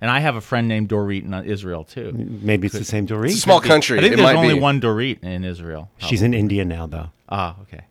and 0.00 0.10
I 0.10 0.18
have 0.20 0.36
a 0.36 0.40
friend 0.40 0.66
named 0.68 0.88
Dorit 0.88 1.24
in 1.24 1.34
uh, 1.34 1.42
Israel 1.44 1.84
too. 1.84 2.12
Maybe 2.12 2.66
it's 2.66 2.78
the 2.78 2.84
same 2.84 3.06
Dorit. 3.06 3.26
It's 3.26 3.36
a 3.36 3.40
small 3.40 3.60
country. 3.60 3.98
I 3.98 4.02
think 4.02 4.14
it 4.14 4.16
there's 4.16 4.36
only 4.36 4.54
be. 4.54 4.60
one 4.60 4.80
Dorit 4.80 5.22
in 5.22 5.44
Israel. 5.44 5.90
She's 5.98 6.22
in 6.22 6.34
India 6.34 6.64
now, 6.64 6.86
though. 6.86 7.10
Ah, 7.28 7.56
okay. 7.62 7.82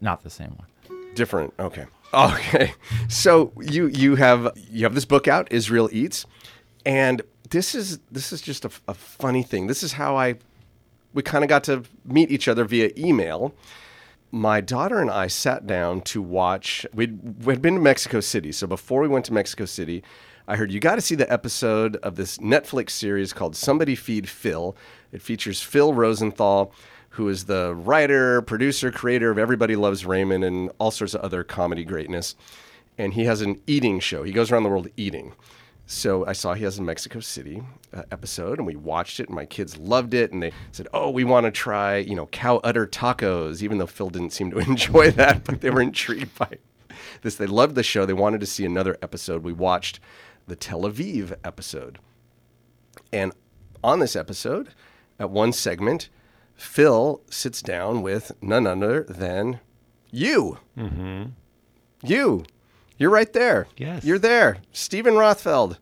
Not 0.00 0.22
the 0.22 0.30
same 0.30 0.56
one. 0.56 0.68
different. 1.14 1.52
Okay. 1.58 1.86
Okay. 2.14 2.72
So 3.08 3.52
you 3.60 3.86
you 3.86 4.16
have 4.16 4.50
you 4.70 4.84
have 4.84 4.94
this 4.94 5.04
book 5.06 5.26
out, 5.28 5.48
Israel 5.50 5.88
Eats, 5.92 6.26
and 6.84 7.22
this 7.52 7.74
is 7.74 7.98
this 8.10 8.32
is 8.32 8.40
just 8.40 8.64
a, 8.64 8.70
a 8.88 8.94
funny 8.94 9.42
thing. 9.42 9.66
This 9.66 9.82
is 9.82 9.92
how 9.92 10.16
I 10.16 10.36
we 11.14 11.22
kind 11.22 11.44
of 11.44 11.48
got 11.48 11.64
to 11.64 11.84
meet 12.04 12.30
each 12.30 12.48
other 12.48 12.64
via 12.64 12.90
email. 12.96 13.54
My 14.30 14.62
daughter 14.62 14.98
and 14.98 15.10
I 15.10 15.26
sat 15.26 15.66
down 15.66 16.00
to 16.02 16.22
watch. 16.22 16.86
We'd, 16.94 17.44
we'd 17.44 17.60
been 17.60 17.74
to 17.74 17.80
Mexico 17.80 18.20
City, 18.20 18.50
so 18.50 18.66
before 18.66 19.02
we 19.02 19.08
went 19.08 19.26
to 19.26 19.32
Mexico 19.34 19.66
City, 19.66 20.02
I 20.48 20.56
heard 20.56 20.72
you 20.72 20.80
got 20.80 20.94
to 20.94 21.02
see 21.02 21.14
the 21.14 21.30
episode 21.30 21.96
of 21.96 22.16
this 22.16 22.38
Netflix 22.38 22.90
series 22.90 23.34
called 23.34 23.54
Somebody 23.54 23.94
Feed 23.94 24.30
Phil. 24.30 24.74
It 25.12 25.20
features 25.20 25.60
Phil 25.60 25.92
Rosenthal, 25.92 26.72
who 27.10 27.28
is 27.28 27.44
the 27.44 27.74
writer, 27.74 28.40
producer, 28.40 28.90
creator 28.90 29.30
of 29.30 29.36
Everybody 29.36 29.76
Loves 29.76 30.06
Raymond 30.06 30.44
and 30.44 30.70
all 30.78 30.90
sorts 30.90 31.12
of 31.12 31.20
other 31.20 31.44
comedy 31.44 31.84
greatness. 31.84 32.34
And 32.96 33.12
he 33.12 33.24
has 33.26 33.42
an 33.42 33.60
eating 33.66 34.00
show. 34.00 34.22
He 34.22 34.32
goes 34.32 34.50
around 34.50 34.62
the 34.62 34.70
world 34.70 34.88
eating. 34.96 35.34
So 35.92 36.24
I 36.24 36.32
saw 36.32 36.54
he 36.54 36.64
has 36.64 36.78
a 36.78 36.82
Mexico 36.82 37.20
City 37.20 37.62
uh, 37.92 38.04
episode, 38.10 38.56
and 38.56 38.66
we 38.66 38.76
watched 38.76 39.20
it, 39.20 39.28
and 39.28 39.36
my 39.36 39.44
kids 39.44 39.76
loved 39.76 40.14
it, 40.14 40.32
and 40.32 40.42
they 40.42 40.52
said, 40.72 40.88
"Oh, 40.94 41.10
we 41.10 41.22
want 41.22 41.44
to 41.44 41.50
try, 41.50 41.98
you 41.98 42.14
know, 42.14 42.26
cow 42.28 42.56
udder 42.64 42.86
tacos." 42.86 43.62
Even 43.62 43.76
though 43.76 43.86
Phil 43.86 44.08
didn't 44.08 44.32
seem 44.32 44.50
to 44.52 44.58
enjoy 44.70 45.10
that, 45.10 45.44
but 45.44 45.60
they 45.60 45.68
were 45.68 45.82
intrigued 45.82 46.36
by 46.38 46.48
this. 47.20 47.34
They 47.34 47.46
loved 47.46 47.74
the 47.74 47.82
show. 47.82 48.06
They 48.06 48.14
wanted 48.14 48.40
to 48.40 48.46
see 48.46 48.64
another 48.64 48.96
episode. 49.02 49.44
We 49.44 49.52
watched 49.52 50.00
the 50.46 50.56
Tel 50.56 50.82
Aviv 50.82 51.34
episode, 51.44 51.98
and 53.12 53.32
on 53.84 53.98
this 53.98 54.16
episode, 54.16 54.70
at 55.18 55.28
one 55.28 55.52
segment, 55.52 56.08
Phil 56.54 57.20
sits 57.28 57.60
down 57.60 58.00
with 58.00 58.32
none 58.40 58.66
other 58.66 59.02
than 59.02 59.60
you. 60.10 60.58
Mm-hmm. 60.76 61.24
You. 62.02 62.44
You're 63.02 63.10
right 63.10 63.32
there. 63.32 63.66
Yes. 63.76 64.04
You're 64.04 64.20
there. 64.20 64.58
Steven 64.70 65.14
Rothfeld. 65.14 65.76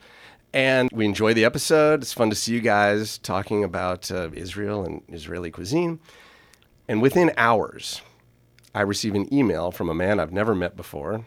And 0.54 0.88
we 0.90 1.04
enjoy 1.04 1.34
the 1.34 1.44
episode. 1.44 2.00
It's 2.00 2.14
fun 2.14 2.30
to 2.30 2.34
see 2.34 2.54
you 2.54 2.62
guys 2.62 3.18
talking 3.18 3.62
about 3.62 4.10
uh, 4.10 4.30
Israel 4.32 4.86
and 4.86 5.02
Israeli 5.06 5.50
cuisine. 5.50 6.00
And 6.88 7.02
within 7.02 7.30
hours, 7.36 8.00
I 8.74 8.80
receive 8.80 9.14
an 9.14 9.30
email 9.34 9.70
from 9.70 9.90
a 9.90 9.94
man 9.94 10.18
I've 10.18 10.32
never 10.32 10.54
met 10.54 10.78
before, 10.78 11.26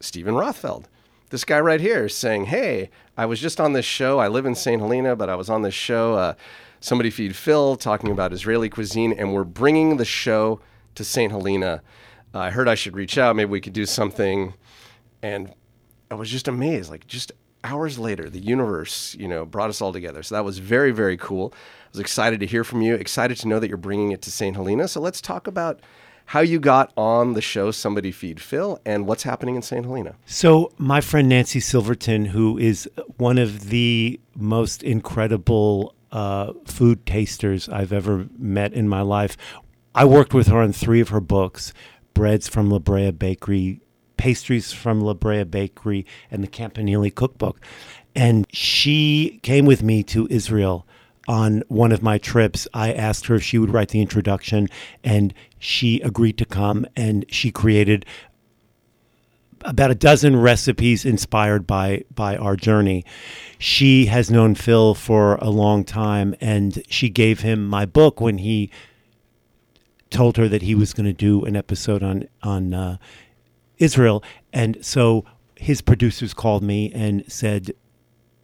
Steven 0.00 0.36
Rothfeld. 0.36 0.86
This 1.28 1.44
guy 1.44 1.60
right 1.60 1.82
here 1.82 2.08
saying, 2.08 2.46
Hey, 2.46 2.88
I 3.14 3.26
was 3.26 3.40
just 3.40 3.60
on 3.60 3.74
this 3.74 3.84
show. 3.84 4.20
I 4.20 4.28
live 4.28 4.46
in 4.46 4.54
St. 4.54 4.80
Helena, 4.80 5.16
but 5.16 5.28
I 5.28 5.34
was 5.34 5.50
on 5.50 5.60
this 5.60 5.74
show, 5.74 6.14
uh, 6.14 6.32
Somebody 6.80 7.10
Feed 7.10 7.36
Phil, 7.36 7.76
talking 7.76 8.10
about 8.10 8.32
Israeli 8.32 8.70
cuisine, 8.70 9.12
and 9.12 9.34
we're 9.34 9.44
bringing 9.44 9.98
the 9.98 10.06
show 10.06 10.62
to 10.94 11.04
St. 11.04 11.30
Helena. 11.30 11.82
Uh, 12.34 12.38
I 12.38 12.50
heard 12.50 12.68
I 12.68 12.74
should 12.74 12.96
reach 12.96 13.18
out. 13.18 13.36
Maybe 13.36 13.50
we 13.50 13.60
could 13.60 13.74
do 13.74 13.84
something. 13.84 14.54
And 15.22 15.54
I 16.10 16.14
was 16.14 16.30
just 16.30 16.48
amazed. 16.48 16.90
Like, 16.90 17.06
just 17.06 17.32
hours 17.64 17.98
later, 17.98 18.30
the 18.30 18.40
universe, 18.40 19.14
you 19.18 19.28
know, 19.28 19.44
brought 19.44 19.70
us 19.70 19.80
all 19.80 19.92
together. 19.92 20.22
So 20.22 20.34
that 20.34 20.44
was 20.44 20.58
very, 20.58 20.92
very 20.92 21.16
cool. 21.16 21.52
I 21.54 21.88
was 21.92 22.00
excited 22.00 22.40
to 22.40 22.46
hear 22.46 22.64
from 22.64 22.82
you, 22.82 22.94
excited 22.94 23.36
to 23.38 23.48
know 23.48 23.58
that 23.58 23.68
you're 23.68 23.76
bringing 23.76 24.12
it 24.12 24.22
to 24.22 24.30
St. 24.30 24.56
Helena. 24.56 24.88
So 24.88 25.00
let's 25.00 25.20
talk 25.20 25.46
about 25.46 25.80
how 26.26 26.40
you 26.40 26.60
got 26.60 26.92
on 26.96 27.32
the 27.32 27.40
show 27.40 27.72
Somebody 27.72 28.12
Feed 28.12 28.40
Phil 28.40 28.80
and 28.86 29.04
what's 29.04 29.24
happening 29.24 29.56
in 29.56 29.62
St. 29.62 29.84
Helena. 29.84 30.14
So, 30.26 30.72
my 30.78 31.00
friend 31.00 31.28
Nancy 31.28 31.58
Silverton, 31.58 32.26
who 32.26 32.56
is 32.56 32.88
one 33.16 33.36
of 33.36 33.70
the 33.70 34.20
most 34.36 34.84
incredible 34.84 35.92
uh, 36.12 36.52
food 36.66 37.04
tasters 37.04 37.68
I've 37.68 37.92
ever 37.92 38.28
met 38.38 38.72
in 38.72 38.88
my 38.88 39.00
life, 39.00 39.36
I 39.92 40.04
worked 40.04 40.32
with 40.32 40.46
her 40.46 40.58
on 40.58 40.72
three 40.72 41.00
of 41.00 41.08
her 41.08 41.20
books 41.20 41.72
Breads 42.14 42.48
from 42.48 42.70
La 42.70 42.78
Brea 42.78 43.10
Bakery, 43.10 43.80
Pastries 44.20 44.70
from 44.70 45.00
La 45.00 45.14
Brea 45.14 45.44
Bakery, 45.44 46.04
and 46.30 46.42
the 46.42 46.46
Campanile 46.46 47.10
Cookbook. 47.10 47.58
And 48.14 48.46
she 48.52 49.40
came 49.42 49.64
with 49.64 49.82
me 49.82 50.02
to 50.04 50.28
Israel 50.30 50.86
on 51.26 51.62
one 51.68 51.92
of 51.92 52.02
my 52.02 52.18
trips, 52.18 52.66
I 52.74 52.92
asked 52.92 53.26
her 53.26 53.36
if 53.36 53.42
she 53.44 53.56
would 53.56 53.70
write 53.70 53.90
the 53.90 54.00
introduction, 54.00 54.68
and 55.04 55.32
she 55.60 56.00
agreed 56.00 56.36
to 56.38 56.44
come. 56.44 56.86
And 56.96 57.24
she 57.28 57.52
created 57.52 58.04
about 59.64 59.92
a 59.92 59.94
dozen 59.94 60.34
recipes 60.34 61.04
inspired 61.04 61.68
by 61.68 62.02
by 62.12 62.36
our 62.36 62.56
journey. 62.56 63.04
She 63.58 64.06
has 64.06 64.28
known 64.28 64.56
Phil 64.56 64.94
for 64.94 65.36
a 65.36 65.50
long 65.50 65.84
time, 65.84 66.34
and 66.40 66.82
she 66.88 67.08
gave 67.08 67.40
him 67.40 67.64
my 67.64 67.86
book 67.86 68.20
when 68.20 68.38
he 68.38 68.70
told 70.10 70.36
her 70.36 70.48
that 70.48 70.62
he 70.62 70.74
was 70.74 70.92
going 70.92 71.06
to 71.06 71.12
do 71.12 71.44
an 71.44 71.54
episode 71.54 72.02
on 72.02 72.26
on 72.42 72.74
uh, 72.74 72.96
Israel. 73.80 74.22
And 74.52 74.78
so 74.84 75.24
his 75.56 75.80
producers 75.80 76.32
called 76.32 76.62
me 76.62 76.92
and 76.94 77.24
said, 77.30 77.72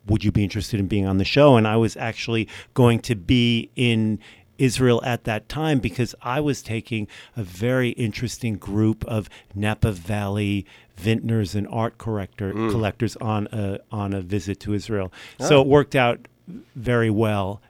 would 0.07 0.25
you 0.25 0.33
be 0.33 0.43
interested 0.43 0.81
in 0.81 0.87
being 0.87 1.07
on 1.07 1.19
the 1.19 1.25
show? 1.25 1.57
And 1.57 1.67
I 1.67 1.77
was 1.77 1.97
actually 1.97 2.49
going 2.75 3.01
to 3.01 3.15
be 3.15 3.71
in 3.77 4.19
Israel 4.59 5.03
at 5.05 5.25
that 5.25 5.49
time 5.49 5.79
because 5.79 6.15
I 6.23 6.41
was 6.41 6.63
taking 6.63 7.09
a 7.37 7.43
very 7.43 7.91
interesting 7.91 8.55
group 8.55 9.05
of 9.05 9.29
Napa 9.55 9.93
Valley 9.93 10.67
vintners 10.97 11.55
and 11.55 11.69
art 11.69 11.99
corrector 11.99 12.53
mm. 12.53 12.71
collectors 12.71 13.17
on 13.17 13.49
a 13.53 13.79
on 13.93 14.15
a 14.15 14.21
visit 14.21 14.61
to 14.61 14.73
Israel. 14.73 15.13
So 15.41 15.59
oh. 15.59 15.61
it 15.61 15.67
worked 15.67 15.95
out 15.95 16.27
very 16.75 17.11
well. 17.11 17.61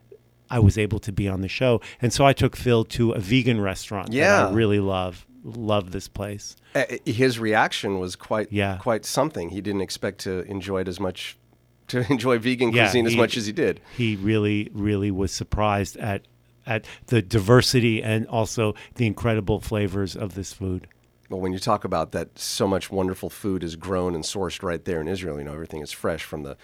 I 0.48 0.60
was 0.60 0.78
able 0.78 1.00
to 1.00 1.10
be 1.10 1.28
on 1.28 1.40
the 1.40 1.48
show, 1.48 1.80
and 2.00 2.12
so 2.12 2.24
I 2.24 2.32
took 2.32 2.54
Phil 2.54 2.84
to 2.84 3.12
a 3.12 3.18
vegan 3.18 3.60
restaurant 3.60 4.10
that 4.10 4.16
Yeah. 4.16 4.46
I 4.46 4.52
really 4.52 4.78
love. 4.78 5.26
Love 5.54 5.92
this 5.92 6.08
place. 6.08 6.56
Uh, 6.74 6.84
his 7.04 7.38
reaction 7.38 8.00
was 8.00 8.16
quite 8.16 8.50
Yeah. 8.50 8.78
quite 8.78 9.04
something. 9.04 9.50
He 9.50 9.60
didn't 9.60 9.80
expect 9.82 10.18
to 10.20 10.40
enjoy 10.50 10.80
it 10.80 10.88
as 10.88 10.98
much 10.98 11.36
to 11.88 12.04
enjoy 12.10 12.38
vegan 12.38 12.72
Yeah, 12.72 12.84
cuisine 12.86 13.06
as 13.06 13.12
he- 13.12 13.18
much 13.18 13.36
as 13.36 13.46
he 13.46 13.52
did. 13.52 13.80
he 13.96 14.16
really 14.16 14.70
really 14.74 15.10
was 15.12 15.30
surprised 15.32 15.96
at 15.98 16.22
at 16.66 16.84
the 17.06 17.22
diversity 17.22 18.02
and 18.02 18.26
also 18.26 18.74
the 18.96 19.06
incredible 19.06 19.60
flavors 19.60 20.16
of 20.16 20.34
this 20.34 20.52
food. 20.52 20.88
Well, 21.30 21.40
when 21.40 21.52
you 21.52 21.60
talk 21.60 21.84
about 21.84 22.10
that, 22.12 22.36
so 22.38 22.66
much 22.66 22.90
wonderful 22.90 23.30
food 23.30 23.62
is 23.62 23.76
grown 23.76 24.14
and 24.16 24.24
sourced 24.24 24.62
right 24.64 24.84
there 24.84 25.00
in 25.00 25.06
Israel. 25.06 25.38
You 25.38 25.44
know, 25.44 25.52
everything 25.54 25.80
is 25.80 25.92
fresh 25.92 26.24
from 26.24 26.42
the 26.42 26.56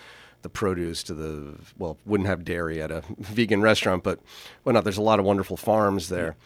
the 0.42 0.48
produce 0.48 1.04
to 1.04 1.14
the 1.14 1.54
well, 1.78 1.98
wouldn't 2.04 2.28
have 2.28 2.44
dairy 2.44 2.82
at 2.82 2.90
a 2.90 3.04
vegan 3.18 3.60
restaurant, 3.62 4.02
but 4.02 4.18
well, 4.64 4.72
not. 4.72 4.82
There's 4.82 4.96
a 4.98 5.02
lot 5.02 5.20
of 5.20 5.24
wonderful 5.24 5.56
farms 5.56 6.08
there. 6.08 6.26
Are, 6.30 6.36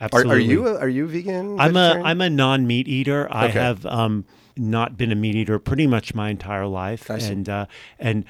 Absolutely. 0.00 0.34
are 0.34 0.38
you 0.38 0.66
a, 0.68 0.78
are 0.78 0.88
you 0.88 1.06
vegan? 1.06 1.58
I'm 1.58 1.70
a 1.70 1.80
vegetarian? 1.80 2.06
I'm 2.06 2.20
a 2.20 2.30
non 2.30 2.66
meat 2.66 2.88
eater. 2.88 3.28
I 3.30 3.46
Okay. 3.48 3.58
have 3.58 3.86
um, 3.86 4.24
not 4.56 4.96
been 4.96 5.10
a 5.12 5.14
meat 5.14 5.34
eater 5.34 5.58
pretty 5.58 5.86
much 5.86 6.14
my 6.14 6.28
entire 6.30 6.66
life, 6.66 7.08
and 7.10 7.48
uh, 7.48 7.66
and 7.98 8.24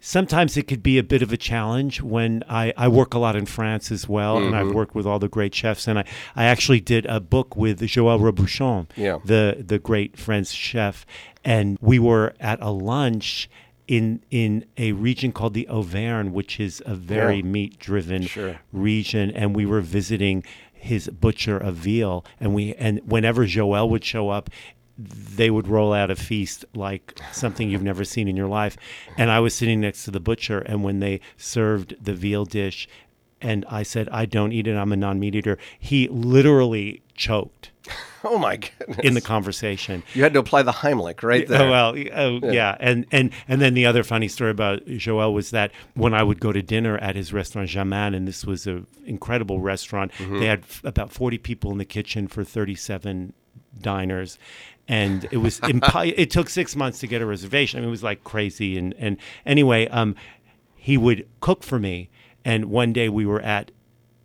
sometimes 0.00 0.56
it 0.56 0.66
could 0.66 0.82
be 0.82 0.98
a 0.98 1.02
bit 1.02 1.22
of 1.22 1.32
a 1.32 1.36
challenge 1.36 2.00
when 2.02 2.42
I, 2.48 2.72
I 2.76 2.88
work 2.88 3.14
a 3.14 3.18
lot 3.18 3.36
in 3.36 3.46
France 3.46 3.92
as 3.92 4.08
well, 4.08 4.36
and 4.38 4.46
Mm-hmm. 4.46 4.68
I've 4.70 4.74
worked 4.74 4.94
with 4.94 5.06
all 5.06 5.18
the 5.18 5.28
great 5.28 5.54
chefs, 5.54 5.86
and 5.86 5.98
I, 6.00 6.04
I 6.34 6.44
actually 6.44 6.80
did 6.80 7.06
a 7.06 7.20
book 7.20 7.56
with 7.56 7.80
Joël 7.80 8.18
Robuchon, 8.20 8.88
Yeah. 8.96 9.18
the 9.24 9.62
the 9.66 9.78
great 9.78 10.16
French 10.18 10.48
chef, 10.48 11.06
and 11.44 11.78
we 11.80 11.98
were 11.98 12.34
at 12.40 12.60
a 12.60 12.70
lunch. 12.70 13.48
In, 13.88 14.22
in 14.30 14.64
a 14.78 14.92
region 14.92 15.32
called 15.32 15.52
the 15.52 15.68
Auvergne, 15.68 16.30
which 16.30 16.58
is 16.60 16.80
a 16.86 16.94
very 16.94 17.38
Yeah. 17.38 17.42
meat 17.42 17.78
driven 17.78 18.22
Sure. 18.22 18.60
region, 18.72 19.30
and 19.32 19.54
we 19.54 19.66
were 19.66 19.82
visiting 19.82 20.44
his 20.82 21.08
butcher 21.08 21.56
of 21.56 21.76
veal, 21.76 22.24
and 22.40 22.54
we 22.54 22.74
and 22.74 23.00
whenever 23.06 23.46
Joel 23.46 23.88
would 23.90 24.04
show 24.04 24.28
up, 24.30 24.50
they 24.98 25.50
would 25.50 25.68
roll 25.68 25.92
out 25.92 26.10
a 26.10 26.16
feast 26.16 26.64
like 26.74 27.18
something 27.32 27.70
you've 27.70 27.82
never 27.82 28.04
seen 28.04 28.28
in 28.28 28.36
your 28.36 28.48
life. 28.48 28.76
And 29.16 29.30
I 29.30 29.40
was 29.40 29.54
sitting 29.54 29.80
next 29.80 30.04
to 30.04 30.10
the 30.10 30.20
butcher, 30.20 30.60
and 30.60 30.84
when 30.84 31.00
they 31.00 31.20
served 31.36 31.96
the 32.00 32.14
veal 32.14 32.44
dish, 32.44 32.88
and 33.40 33.64
I 33.68 33.82
said, 33.82 34.08
I 34.10 34.26
don't 34.26 34.52
eat 34.52 34.66
it, 34.66 34.76
I'm 34.76 34.92
a 34.92 34.96
non 34.96 35.18
meat 35.18 35.34
eater, 35.34 35.58
he 35.78 36.08
literally 36.08 37.02
choked 37.14 37.71
Oh 38.24 38.38
my 38.38 38.56
goodness! 38.56 39.00
in 39.02 39.14
the 39.14 39.20
conversation. 39.20 40.04
you 40.14 40.22
had 40.22 40.32
to 40.34 40.38
apply 40.38 40.62
the 40.62 40.70
Heimlich 40.70 41.24
right 41.24 41.44
there. 41.48 41.62
Oh 41.62 41.70
well, 41.70 41.94
oh, 42.14 42.52
yeah. 42.52 42.76
and 42.78 43.04
and 43.10 43.32
and 43.48 43.60
then 43.60 43.74
the 43.74 43.84
other 43.84 44.04
funny 44.04 44.28
story 44.28 44.52
about 44.52 44.86
Joel 44.86 45.34
was 45.34 45.50
that 45.50 45.72
when 45.94 46.14
I 46.14 46.22
would 46.22 46.38
go 46.38 46.52
to 46.52 46.62
dinner 46.62 46.96
at 46.98 47.16
his 47.16 47.32
restaurant 47.32 47.68
Jamin, 47.68 48.14
and 48.14 48.28
this 48.28 48.44
was 48.44 48.68
an 48.68 48.86
incredible 49.04 49.58
restaurant, 49.58 50.12
they 50.20 50.46
had 50.46 50.60
f- 50.60 50.82
about 50.84 51.10
forty 51.10 51.36
people 51.36 51.72
in 51.72 51.78
the 51.78 51.84
kitchen 51.84 52.28
for 52.28 52.44
thirty-seven 52.44 53.32
diners, 53.80 54.38
and 54.86 55.26
it 55.32 55.38
was 55.38 55.58
it 55.64 56.30
took 56.30 56.48
six 56.48 56.76
months 56.76 57.00
to 57.00 57.08
get 57.08 57.22
a 57.22 57.26
reservation. 57.26 57.78
I 57.78 57.80
mean, 57.80 57.88
it 57.88 57.90
was 57.90 58.04
like 58.04 58.22
crazy, 58.22 58.78
and 58.78 58.94
and 58.98 59.16
anyway, 59.44 59.88
um, 59.88 60.14
he 60.76 60.96
would 60.96 61.26
cook 61.40 61.64
for 61.64 61.80
me, 61.80 62.08
and 62.44 62.66
one 62.66 62.92
day 62.92 63.08
we 63.08 63.26
were 63.26 63.40
at 63.40 63.72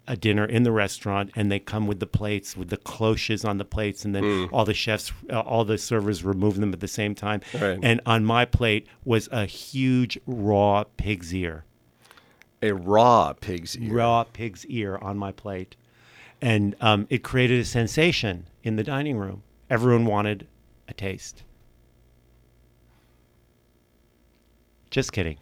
a 0.07 0.15
dinner 0.15 0.45
in 0.45 0.63
the 0.63 0.71
restaurant 0.71 1.31
and 1.35 1.51
they 1.51 1.59
come 1.59 1.85
with 1.85 1.99
the 1.99 2.07
plates 2.07 2.55
with 2.55 2.69
the 2.69 2.77
cloches 2.77 3.43
on 3.43 3.57
the 3.57 3.65
plates 3.65 4.05
and 4.05 4.15
then 4.15 4.49
all 4.51 4.63
the 4.63 4.73
chefs 4.73 5.11
uh, 5.29 5.39
all 5.41 5.65
the 5.65 5.77
servers 5.77 6.23
remove 6.23 6.55
them 6.59 6.71
at 6.73 6.79
the 6.79 6.87
same 6.87 7.13
time. 7.13 7.41
Right. 7.53 7.79
and 7.81 8.01
on 8.05 8.23
my 8.23 8.45
plate 8.45 8.87
was 9.03 9.27
a 9.31 9.45
huge 9.45 10.17
raw 10.25 10.85
pig's 10.95 11.33
ear. 11.33 11.65
A 12.61 12.71
raw 12.71 13.33
pig's 13.33 13.77
ear. 13.77 13.93
raw 13.93 14.23
pig's 14.23 14.65
ear 14.65 14.97
on 14.97 15.17
my 15.17 15.31
plate. 15.31 15.75
And 16.41 16.75
um, 16.81 17.07
it 17.09 17.23
created 17.23 17.59
a 17.59 17.65
sensation 17.65 18.47
in 18.63 18.75
the 18.75 18.83
dining 18.83 19.17
room. 19.17 19.43
Everyone 19.69 20.05
wanted 20.05 20.47
a 20.87 20.93
taste. 20.93 21.43
Just 24.89 25.11
kidding 25.11 25.37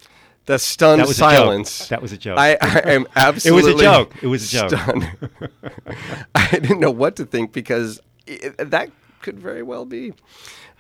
The 0.46 0.60
stunned 0.60 1.02
that 1.02 1.08
was 1.08 1.18
silence. 1.18 1.88
that 1.90 2.02
was 2.02 2.12
a 2.12 2.18
joke 2.18 2.38
I, 2.38 2.58
I 2.62 2.80
am 2.92 3.08
it 3.46 3.52
was 3.52 3.66
a 3.66 3.76
joke 3.76 4.14
it 4.22 4.28
was 4.28 4.54
a 4.54 4.58
joke 4.58 4.70
stunned. 4.70 5.10
I 6.36 6.48
didn't 6.52 6.80
know 6.80 6.92
what 6.92 7.16
to 7.18 7.26
think 7.26 7.52
because 7.54 8.00
i 8.28 8.52
that 8.60 8.92
could 9.22 9.40
very 9.40 9.64
well 9.64 9.86
be. 9.86 9.98
you 10.06 10.14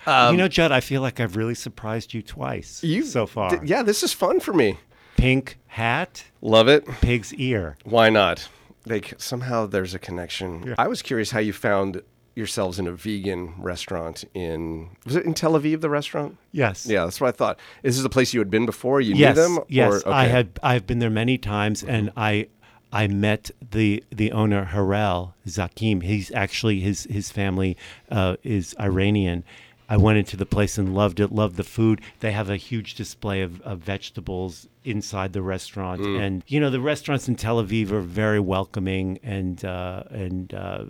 um, 0.06 0.38
know 0.38 0.48
judd 0.48 0.72
i 0.72 0.80
feel 0.80 1.02
like 1.02 1.20
i've 1.20 1.36
really 1.36 1.56
surprised 1.56 2.14
you 2.14 2.22
twice 2.22 2.84
You 2.84 3.04
so 3.04 3.26
far 3.26 3.50
th- 3.50 3.64
yeah, 3.64 3.82
this 3.84 4.04
is 4.04 4.14
fun 4.14 4.40
for 4.40 4.54
me. 4.54 4.78
pink 5.18 5.58
hat, 5.68 6.26
Love 6.42 6.68
it. 6.68 6.86
pig's 7.02 7.34
ear. 7.34 7.76
Why 7.84 8.10
not? 8.10 8.48
They 8.86 9.02
somehow 9.18 9.66
there's 9.66 9.94
a 9.96 10.00
connection. 10.00 10.76
I 10.78 10.88
was 10.88 11.02
curious 11.02 11.32
how 11.32 11.40
you 11.40 11.54
found 11.54 12.04
yourselves 12.36 12.78
in 12.78 12.86
a 12.88 12.92
vegan 12.92 13.54
restaurant 13.58 14.26
in 14.34 14.90
was 15.06 15.16
it 15.16 15.26
in 15.26 15.34
Tel 15.34 15.54
Aviv 15.54 15.82
the 15.82 15.90
restaurant? 15.90 16.38
Yes. 16.52 16.86
Yeah, 16.86 17.06
that's 17.06 17.20
what 17.20 17.30
I 17.30 17.32
thought. 17.32 17.60
Is 17.82 17.96
this 17.98 18.06
a 18.06 18.10
place 18.10 18.34
you 18.34 18.40
had 18.40 18.50
been 18.50 18.66
before? 18.66 19.02
You 19.02 19.16
Yes. 19.16 19.36
knew 19.36 19.42
them? 19.42 19.60
Yes. 19.70 20.04
Or, 20.04 20.10
I 20.10 20.24
okay. 20.26 20.32
had. 20.32 20.60
I've 20.62 20.86
been 20.86 21.00
there 21.00 21.10
many 21.10 21.38
times, 21.38 21.84
and 21.84 22.12
I. 22.16 22.48
I 22.94 23.08
met 23.08 23.52
the 23.72 24.02
the 24.10 24.32
owner 24.32 24.66
Harel 24.66 25.34
Zakaim. 25.46 26.02
He's 26.04 26.32
actually 26.32 26.80
his 26.80 27.04
his 27.10 27.30
family 27.30 27.76
uh, 28.10 28.38
is 28.42 28.74
Iranian. 28.80 29.44
I 29.88 29.98
went 29.98 30.18
into 30.18 30.36
the 30.36 30.46
place 30.46 30.78
and 30.78 30.96
loved 30.96 31.20
it. 31.20 31.32
Loved 31.32 31.58
the 31.58 31.64
food. 31.64 32.02
They 32.20 32.32
have 32.32 32.50
a 32.50 32.58
huge 32.58 32.96
display 32.96 33.42
of, 33.42 33.62
of 33.62 33.80
vegetables 33.80 34.68
inside 34.84 35.34
the 35.34 35.42
restaurant, 35.42 36.02
and 36.02 36.44
you 36.48 36.60
know 36.60 36.70
the 36.70 36.80
restaurants 36.80 37.28
in 37.28 37.36
Tel 37.36 37.64
Aviv 37.64 37.92
are 37.92 38.02
very 38.02 38.40
welcoming 38.40 39.20
and 39.24 39.64
uh, 39.64 40.04
and 40.10 40.54
uh, 40.54 40.86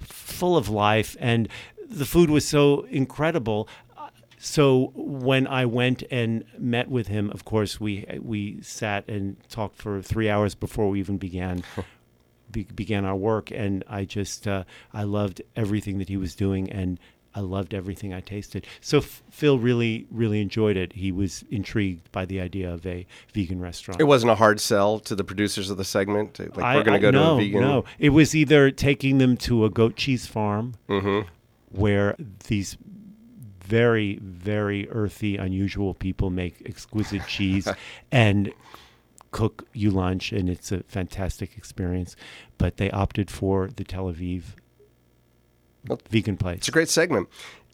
full 0.00 0.56
of 0.56 0.68
life. 0.68 1.16
And 1.20 1.48
the 1.88 2.06
food 2.06 2.30
was 2.30 2.46
so 2.46 2.82
incredible. 2.82 3.68
So 4.38 4.90
when 4.96 5.46
I 5.46 5.66
went 5.66 6.02
and 6.10 6.44
met 6.58 6.88
with 6.88 7.06
him, 7.06 7.30
of 7.30 7.44
course 7.44 7.80
we 7.80 8.06
we 8.20 8.60
sat 8.60 9.08
and 9.08 9.36
talked 9.48 9.76
for 9.76 10.02
three 10.02 10.28
hours 10.28 10.56
before 10.56 10.88
we 10.88 10.98
even 10.98 11.16
began 11.16 11.62
be, 12.50 12.64
began 12.64 13.04
our 13.04 13.14
work, 13.14 13.52
and 13.52 13.84
I 13.88 14.04
just 14.04 14.48
uh, 14.48 14.64
I 14.92 15.04
loved 15.04 15.42
everything 15.54 15.98
that 15.98 16.08
he 16.08 16.16
was 16.16 16.34
doing, 16.34 16.70
and 16.70 16.98
I 17.34 17.40
loved 17.40 17.72
everything 17.74 18.12
I 18.12 18.20
tasted. 18.20 18.66
So 18.80 18.98
F- 18.98 19.22
Phil 19.30 19.58
really 19.58 20.06
really 20.10 20.40
enjoyed 20.40 20.76
it. 20.76 20.92
He 20.92 21.10
was 21.12 21.44
intrigued 21.50 22.12
by 22.12 22.24
the 22.26 22.40
idea 22.40 22.70
of 22.72 22.86
a 22.86 23.06
vegan 23.32 23.60
restaurant. 23.60 24.00
It 24.00 24.04
wasn't 24.04 24.32
a 24.32 24.34
hard 24.36 24.60
sell 24.60 24.98
to 25.00 25.14
the 25.14 25.24
producers 25.24 25.70
of 25.70 25.76
the 25.78 25.84
segment. 25.84 26.38
Like 26.38 26.58
I- 26.58 26.76
we're 26.76 26.82
going 26.84 27.00
to 27.00 27.10
go 27.10 27.10
no, 27.10 27.36
to 27.38 27.42
a 27.42 27.46
vegan. 27.46 27.60
No, 27.60 27.84
it 27.98 28.10
was 28.10 28.34
either 28.34 28.70
taking 28.70 29.18
them 29.18 29.36
to 29.38 29.64
a 29.64 29.70
goat 29.70 29.96
cheese 29.96 30.26
farm 30.26 30.74
Mm-hmm. 30.88 31.28
where 31.70 32.16
these 32.48 32.76
very, 33.64 34.18
very 34.22 34.88
earthy, 34.90 35.36
unusual 35.36 35.94
people 35.94 36.28
make 36.30 36.60
exquisite 36.66 37.26
cheese 37.26 37.66
and 38.12 38.52
cook 39.30 39.66
you 39.72 39.90
lunch, 39.90 40.32
and 40.32 40.50
it's 40.50 40.70
a 40.72 40.82
fantastic 40.82 41.56
experience. 41.56 42.14
But 42.58 42.76
they 42.76 42.90
opted 42.90 43.30
for 43.30 43.68
the 43.74 43.84
Tel 43.84 44.12
Aviv 44.12 44.42
vegan 46.10 46.36
place. 46.36 46.58
It's 46.58 46.68
a 46.68 46.72
great 46.72 46.88
segment. 46.88 47.28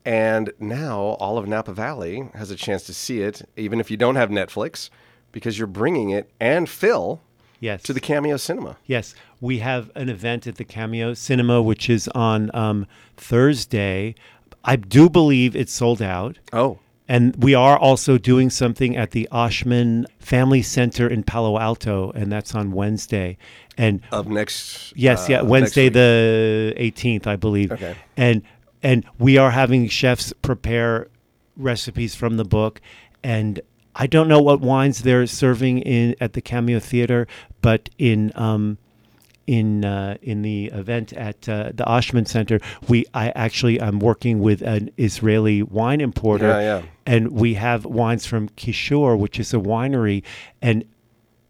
And 0.05 0.53
now 0.59 0.99
all 1.21 1.37
of 1.37 1.47
Napa 1.47 1.73
Valley 1.73 2.29
has 2.35 2.51
a 2.51 2.57
chance 2.57 2.85
to 2.85 2.95
see 2.95 3.21
it, 3.21 3.43
even 3.57 3.79
if 3.81 3.91
you 3.91 3.97
don't 3.97 4.17
have 4.17 4.31
Netflix, 4.31 4.89
because 5.33 5.59
you're 5.59 5.67
bringing 5.67 6.11
it 6.11 6.31
and 6.41 6.69
Phil 6.69 7.21
Yes. 7.61 7.83
to 7.83 7.93
the 7.93 8.01
Cameo 8.01 8.37
Cinema. 8.37 8.77
Yes, 8.87 9.15
we 9.41 9.59
have 9.59 9.91
an 9.97 10.09
event 10.09 10.47
at 10.47 10.57
the 10.57 10.65
Cameo 10.65 11.13
Cinema, 11.15 11.61
which 11.61 11.91
is 11.91 12.09
on 12.15 12.51
um, 12.55 12.87
Thursday. 13.17 14.15
I 14.65 14.77
do 14.77 15.11
believe 15.11 15.55
it's 15.57 15.73
sold 15.73 16.01
out. 16.01 16.39
Oh, 16.53 16.79
And 17.09 17.35
we 17.43 17.55
are 17.55 17.77
also 17.77 18.17
doing 18.17 18.49
something 18.49 18.97
at 18.97 19.11
the 19.11 19.29
Oshman 19.33 20.07
Family 20.21 20.63
Center 20.63 21.09
in 21.09 21.23
Palo 21.25 21.59
Alto, 21.59 22.13
and 22.13 22.31
that's 22.33 22.55
on 22.55 22.71
Wednesday. 22.73 23.37
And 23.79 24.03
of 24.13 24.27
next. 24.29 24.93
yes, 24.97 25.23
uh, 25.29 25.33
yeah, 25.33 25.37
next 25.39 25.49
Wednesday 25.51 25.89
the 25.89 26.75
18th, 26.77 27.27
I 27.27 27.37
believe. 27.37 27.73
Okay. 27.73 27.95
And 28.17 28.43
and 28.83 29.05
we 29.19 29.39
are 29.39 29.51
having 29.53 29.89
chefs 29.89 30.33
prepare 30.43 31.09
recipes 31.57 32.15
from 32.15 32.37
the 32.37 32.45
book, 32.45 32.81
and 33.23 33.61
I 33.95 34.07
don't 34.07 34.29
know 34.29 34.41
what 34.41 34.61
wines 34.61 35.03
they're 35.03 35.27
serving 35.27 35.79
in 35.81 36.15
at 36.21 36.33
the 36.35 36.41
Cameo 36.41 36.79
Theater, 36.81 37.27
but 37.63 37.89
in 37.99 38.33
um, 38.35 38.79
in 39.49 39.85
uh, 39.85 40.17
in 40.23 40.43
the 40.43 40.67
event 40.67 41.13
at 41.15 41.49
uh, 41.49 41.71
the 41.75 41.85
Oshman 41.85 42.27
Center, 42.29 42.61
we 42.89 43.07
I 43.15 43.31
actually 43.31 43.81
I'm 43.81 43.99
working 43.99 44.41
with 44.41 44.61
an 44.63 44.91
Israeli 44.99 45.63
wine 45.63 46.01
importer, 46.01 46.49
Yeah, 46.49 46.61
yeah. 46.61 46.83
and 47.07 47.33
we 47.33 47.55
have 47.55 47.85
wines 47.85 48.27
from 48.27 48.49
Kishor, 48.51 49.19
which 49.19 49.41
is 49.41 49.55
a 49.55 49.59
winery, 49.59 50.23
and 50.61 50.85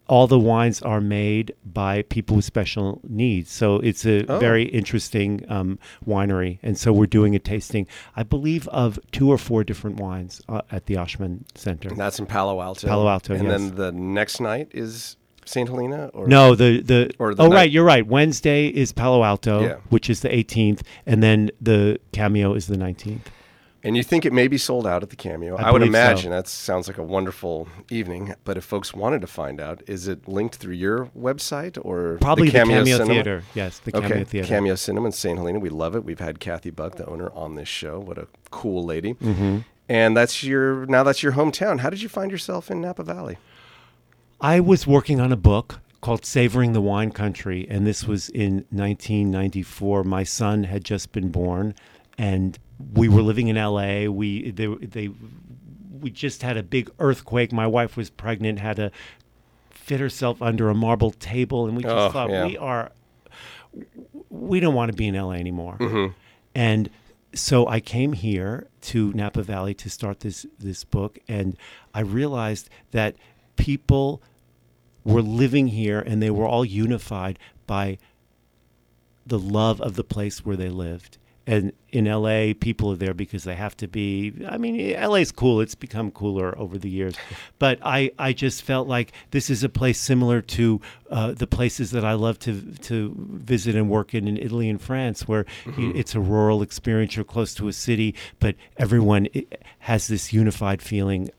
all 0.09 0.27
the 0.27 0.39
wines 0.39 0.81
are 0.83 1.01
made 1.01 1.55
by 1.65 2.03
people 2.03 2.37
with 2.37 2.45
special 2.45 3.01
needs. 3.09 3.51
So 3.53 3.77
it's 3.77 4.05
a 4.07 4.25
Oh. 4.27 4.39
very 4.39 4.65
interesting 4.65 5.45
um, 5.49 5.79
winery, 6.07 6.59
and 6.63 6.77
so 6.79 6.93
we're 6.93 7.07
doing 7.07 7.35
a 7.35 7.39
tasting, 7.39 7.87
I 8.17 8.23
believe, 8.23 8.67
of 8.69 8.99
two 9.13 9.31
or 9.31 9.39
four 9.39 9.65
different 9.65 9.97
wines 10.01 10.41
uh, 10.49 10.63
at 10.73 10.87
the 10.87 10.95
Oshman 10.97 11.45
Center. 11.55 11.89
And 11.91 11.99
that's 11.99 12.19
in 12.19 12.27
Palo 12.27 12.61
Alto. 12.61 12.87
Palo 12.89 13.07
Alto, 13.09 13.35
And 13.35 13.45
yes. 13.45 13.53
then 13.61 13.75
the 13.77 13.93
next 13.93 14.41
night 14.41 14.69
is 14.73 15.17
St. 15.45 15.69
Helena? 15.69 16.11
Or 16.15 16.27
No, 16.27 16.55
the 16.55 16.81
the, 16.83 17.11
Or 17.19 17.35
the 17.35 17.43
oh 17.43 17.49
night- 17.49 17.55
right, 17.55 17.71
you're 17.71 17.85
right. 17.85 18.07
Wednesday 18.07 18.67
is 18.69 18.93
Palo 18.93 19.25
Alto, 19.25 19.63
Yeah. 19.63 19.77
which 19.91 20.11
is 20.11 20.21
the 20.21 20.29
18th, 20.35 20.83
and 21.07 21.23
then 21.23 21.51
the 21.61 21.99
cameo 22.13 22.53
is 22.55 22.67
the 22.67 22.77
19th. 22.77 23.27
And 23.85 23.97
you 23.97 24.03
think 24.03 24.27
it 24.27 24.33
may 24.33 24.49
be 24.49 24.59
sold 24.59 24.87
out 24.89 25.05
at 25.05 25.11
the 25.11 25.17
Cameo? 25.17 25.57
I 25.57 25.69
I, 25.69 25.71
would 25.71 25.79
believe 25.79 25.93
so. 25.95 25.99
imagine 26.01 26.31
that 26.33 26.49
sounds 26.49 26.89
like 26.89 26.99
a 26.99 27.03
wonderful 27.03 27.69
evening. 27.91 28.35
But 28.43 28.57
if 28.57 28.65
folks 28.65 28.93
wanted 28.93 29.21
to 29.21 29.29
find 29.29 29.61
out, 29.61 29.83
is 29.87 30.09
it 30.09 30.27
linked 30.27 30.57
through 30.57 30.75
your 30.75 31.07
website 31.17 31.79
or 31.83 32.19
Probably 32.21 32.49
the 32.49 32.59
Cameo, 32.59 32.85
Cinema? 32.85 33.15
Theater. 33.15 33.43
Yes, 33.55 33.79
the 33.79 33.93
Cameo 33.93 34.09
Okay, 34.09 34.25
Theater. 34.25 34.49
Cameo 34.49 34.75
Cinema 34.75 35.07
in 35.07 35.13
St. 35.13 35.39
Helena. 35.39 35.61
We 35.61 35.69
love 35.69 35.95
it. 35.95 36.03
We've 36.05 36.19
had 36.19 36.41
Kathy 36.41 36.71
Buck, 36.71 36.97
the 36.97 37.07
owner, 37.07 37.31
on 37.35 37.55
this 37.55 37.69
show. 37.69 38.01
What 38.01 38.19
a 38.19 38.27
cool 38.51 38.85
lady. 38.85 39.15
Mm-hmm. 39.15 39.59
And 39.89 40.17
that's 40.17 40.43
your 40.43 40.85
now 40.87 41.03
that's 41.05 41.23
your 41.23 41.33
hometown. 41.33 41.79
How 41.81 41.89
did 41.89 42.03
you 42.03 42.09
find 42.09 42.31
yourself 42.31 42.71
in 42.71 42.81
Napa 42.81 43.05
Valley? 43.05 43.39
I 44.41 44.61
was 44.61 44.87
working 44.87 45.21
on 45.21 45.33
a 45.33 45.37
book 45.37 45.81
called 46.01 46.25
Savoring 46.25 46.73
the 46.73 46.81
Wine 46.81 47.11
Country, 47.11 47.67
and 47.71 47.87
this 47.87 48.05
was 48.05 48.29
in 48.29 48.67
1994. 48.71 50.05
My 50.05 50.25
son 50.25 50.65
had 50.65 50.85
just 50.85 51.13
been 51.13 51.31
born, 51.31 51.75
and 52.17 52.59
we 52.95 53.09
were 53.09 53.23
living 53.23 53.49
in 53.49 53.57
LA. 53.57 54.05
We 54.11 54.51
they, 54.51 54.67
they 54.67 55.11
we 56.01 56.11
just 56.11 56.43
had 56.43 56.57
a 56.57 56.63
big 56.63 56.91
earthquake. 56.99 57.53
My 57.53 57.67
wife 57.67 57.97
was 57.97 58.11
pregnant, 58.11 58.61
had 58.61 58.77
to 58.77 58.91
fit 59.71 60.01
herself 60.01 60.41
under 60.43 60.69
a 60.71 60.75
marble 60.75 61.11
table, 61.11 61.67
and 61.67 61.77
we 61.77 61.83
just 61.83 61.95
Oh, 61.95 62.11
thought 62.11 62.31
yeah. 62.31 62.47
we 62.47 62.57
are 62.57 62.93
we 64.31 64.61
don't 64.61 64.75
want 64.75 64.91
to 64.91 64.97
be 64.97 65.07
in 65.09 65.15
LA 65.15 65.33
anymore. 65.33 65.77
Mm-hmm. 65.79 66.13
And 66.55 66.91
so 67.35 67.67
I 67.69 67.81
came 67.81 68.13
here 68.15 68.69
to 68.83 69.13
Napa 69.13 69.43
Valley 69.43 69.75
to 69.75 69.91
start 69.91 70.21
this 70.21 70.47
this 70.59 70.85
book, 70.85 71.19
and 71.29 71.57
I 71.95 72.01
realized 72.01 72.71
that 72.93 73.17
people 73.57 74.23
were 75.05 75.23
living 75.23 75.69
here, 75.69 76.01
and 76.01 76.23
they 76.23 76.31
were 76.31 76.47
all 76.47 76.65
unified 76.65 77.39
by 77.67 77.99
the 79.27 79.39
love 79.39 79.81
of 79.81 79.95
the 79.97 80.05
place 80.05 80.45
where 80.45 80.57
they 80.57 80.69
lived. 80.69 81.19
And 81.49 81.73
in 81.91 82.05
LA, 82.05 82.53
people 82.53 82.93
are 82.93 82.97
there 82.97 83.15
because 83.15 83.45
they 83.45 83.55
have 83.57 83.75
to 83.79 83.89
be. 83.89 84.35
I 84.47 84.59
mean, 84.59 84.93
LA's 85.01 85.33
cool. 85.33 85.63
It's 85.63 85.75
become 85.75 86.11
cooler 86.11 86.57
over 86.59 86.77
the 86.77 86.91
years, 86.91 87.15
but 87.59 87.79
I, 87.83 88.13
I 88.19 88.35
just 88.35 88.63
felt 88.63 88.87
like 88.87 89.13
this 89.31 89.49
is 89.49 89.65
a 89.65 89.69
place 89.71 89.99
similar 89.99 90.43
to 90.43 90.81
uh, 91.11 91.33
the 91.33 91.47
places 91.47 91.91
that 91.93 92.05
I 92.05 92.13
love 92.13 92.39
to 92.41 92.61
to 92.61 93.15
visit 93.19 93.75
and 93.75 93.89
work 93.89 94.15
in 94.15 94.29
in 94.29 94.37
Italy 94.37 94.69
and 94.69 94.81
France, 94.81 95.27
where 95.27 95.47
you- 95.79 95.93
it's 95.95 96.15
a 96.15 96.21
rural 96.21 96.61
experience. 96.61 97.17
You're 97.17 97.25
close 97.25 97.55
to 97.55 97.67
a 97.69 97.73
city, 97.73 98.15
but 98.39 98.55
everyone 98.77 99.27
has 99.81 100.07
this 100.09 100.33
unified 100.35 100.83
feeling 100.83 101.31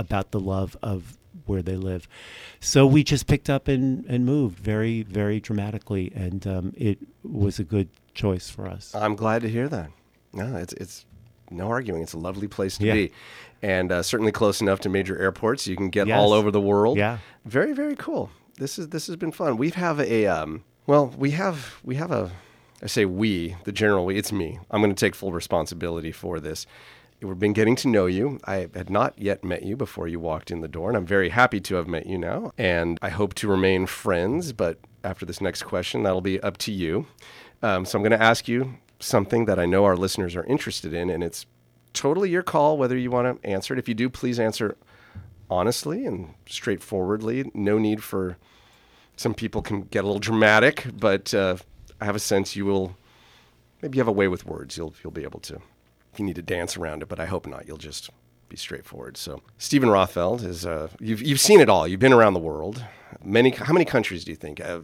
about 0.00 0.30
the 0.32 0.40
love 0.40 0.76
of 0.82 1.16
where 1.46 1.62
they 1.62 1.76
live. 1.76 2.08
So 2.60 2.86
we 2.86 3.04
just 3.04 3.26
picked 3.26 3.48
up 3.50 3.68
and, 3.68 4.04
and 4.06 4.24
moved 4.24 4.58
very, 4.58 5.02
very 5.02 5.40
dramatically, 5.40 6.12
and 6.14 6.46
um, 6.46 6.72
it 6.76 6.98
was 7.22 7.58
a 7.58 7.64
good 7.64 7.88
choice 8.14 8.50
for 8.50 8.66
us. 8.66 8.94
I'm 8.94 9.14
glad 9.16 9.42
to 9.42 9.48
hear 9.48 9.68
that. 9.68 9.90
No, 10.32 10.56
it's 10.56 10.72
it's 10.74 11.06
no 11.50 11.68
arguing. 11.68 12.02
It's 12.02 12.12
a 12.12 12.18
lovely 12.18 12.48
place 12.48 12.78
to 12.78 12.86
Yeah. 12.86 12.94
be, 12.94 13.12
and 13.62 13.90
uh, 13.92 14.02
certainly 14.02 14.32
close 14.32 14.60
enough 14.60 14.80
to 14.80 14.88
major 14.88 15.18
airports. 15.18 15.66
You 15.66 15.76
can 15.76 15.90
get 15.90 16.06
Yes. 16.06 16.18
all 16.18 16.32
over 16.32 16.50
the 16.50 16.60
world. 16.60 16.96
Yeah. 16.98 17.18
very 17.44 17.72
very 17.72 17.96
cool. 17.96 18.30
This 18.58 18.78
is 18.78 18.88
this 18.88 19.06
has 19.08 19.16
been 19.16 19.32
fun. 19.32 19.56
We 19.56 19.70
have 19.70 19.98
a 20.00 20.26
um, 20.26 20.64
well, 20.86 21.06
we 21.18 21.30
have 21.32 21.76
we 21.84 21.96
have 21.96 22.10
a. 22.12 22.30
I 22.82 22.86
say 22.86 23.04
we, 23.04 23.56
the 23.64 23.72
general 23.72 24.06
we. 24.06 24.16
It's 24.16 24.32
me. 24.32 24.58
I'm 24.70 24.80
going 24.80 24.94
to 24.94 24.98
take 25.06 25.14
full 25.14 25.32
responsibility 25.32 26.12
for 26.12 26.40
this. 26.40 26.66
We've 27.22 27.38
been 27.38 27.52
getting 27.52 27.76
to 27.76 27.88
know 27.88 28.06
you. 28.06 28.40
I 28.44 28.68
had 28.74 28.88
not 28.88 29.18
yet 29.18 29.44
met 29.44 29.62
you 29.62 29.76
before 29.76 30.08
you 30.08 30.18
walked 30.18 30.50
in 30.50 30.62
the 30.62 30.68
door, 30.68 30.88
and 30.88 30.96
I'm 30.96 31.06
very 31.06 31.28
happy 31.28 31.60
to 31.60 31.74
have 31.74 31.86
met 31.86 32.06
you 32.06 32.16
now. 32.16 32.52
And 32.56 32.98
I 33.02 33.10
hope 33.10 33.34
to 33.34 33.48
remain 33.48 33.84
friends. 33.86 34.52
But 34.54 34.78
after 35.04 35.26
this 35.26 35.40
next 35.40 35.64
question, 35.64 36.02
that'll 36.02 36.22
be 36.22 36.40
up 36.40 36.56
to 36.58 36.72
you. 36.72 37.06
Um, 37.62 37.84
so 37.84 37.98
I'm 37.98 38.02
going 38.02 38.18
to 38.18 38.24
ask 38.24 38.48
you 38.48 38.78
something 39.00 39.44
that 39.44 39.58
I 39.58 39.66
know 39.66 39.84
our 39.84 39.96
listeners 39.96 40.34
are 40.34 40.44
interested 40.44 40.94
in, 40.94 41.10
and 41.10 41.22
it's 41.22 41.44
totally 41.92 42.30
your 42.30 42.42
call 42.42 42.78
whether 42.78 42.96
you 42.96 43.10
want 43.10 43.42
to 43.42 43.48
answer 43.48 43.74
it. 43.74 43.78
If 43.78 43.88
you 43.88 43.94
do, 43.94 44.08
please 44.08 44.40
answer 44.40 44.76
honestly 45.50 46.06
and 46.06 46.32
straightforwardly. 46.46 47.50
No 47.52 47.78
need 47.78 48.02
for 48.02 48.38
some 49.16 49.34
people 49.34 49.60
can 49.60 49.82
get 49.82 50.04
a 50.04 50.06
little 50.06 50.20
dramatic, 50.20 50.86
but 50.98 51.34
uh, 51.34 51.56
I 52.00 52.06
have 52.06 52.16
a 52.16 52.20
sense 52.20 52.56
you 52.56 52.64
will 52.64 52.96
maybe 53.82 53.98
you 53.98 54.00
have 54.00 54.08
a 54.08 54.12
way 54.12 54.28
with 54.28 54.46
words. 54.46 54.78
You'll 54.78 54.94
you'll 55.02 55.10
be 55.12 55.24
able 55.24 55.40
to. 55.40 55.60
You 56.16 56.24
need 56.24 56.36
to 56.36 56.42
dance 56.42 56.76
around 56.76 57.02
it, 57.02 57.08
but 57.08 57.20
I 57.20 57.26
hope 57.26 57.46
not. 57.46 57.66
You'll 57.66 57.76
just 57.76 58.10
be 58.48 58.56
straightforward. 58.56 59.16
So 59.16 59.42
Steven 59.58 59.88
Rothfeld 59.88 60.44
is 60.44 60.66
uh, 60.66 60.88
you've 61.00 61.22
you've 61.22 61.40
seen 61.40 61.60
it 61.60 61.68
all. 61.68 61.86
You've 61.86 62.00
been 62.00 62.12
around 62.12 62.34
the 62.34 62.40
world. 62.40 62.84
Many 63.24 63.50
how 63.50 63.72
many 63.72 63.84
countries 63.84 64.24
do 64.24 64.32
you 64.32 64.36
think? 64.36 64.60
Uh, 64.60 64.80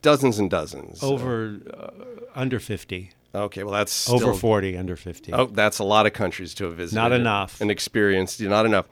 dozens 0.00 0.38
and 0.38 0.50
dozens. 0.50 1.02
Over 1.02 1.60
uh, 1.72 1.90
under 2.34 2.58
50, 2.58 3.10
Okay, 3.34 3.62
well 3.62 3.72
that's 3.72 4.10
over 4.10 4.34
40, 4.34 4.76
under 4.76 4.94
50. 4.94 5.32
Oh, 5.32 5.46
that's 5.46 5.78
a 5.78 5.84
lot 5.84 6.06
of 6.06 6.12
countries 6.12 6.52
to 6.54 6.64
have 6.64 6.74
visited. 6.74 6.96
Not 7.00 7.12
enough. 7.12 7.60
And 7.60 7.70
experienced. 7.70 8.40
Not 8.40 8.66
enough. 8.66 8.86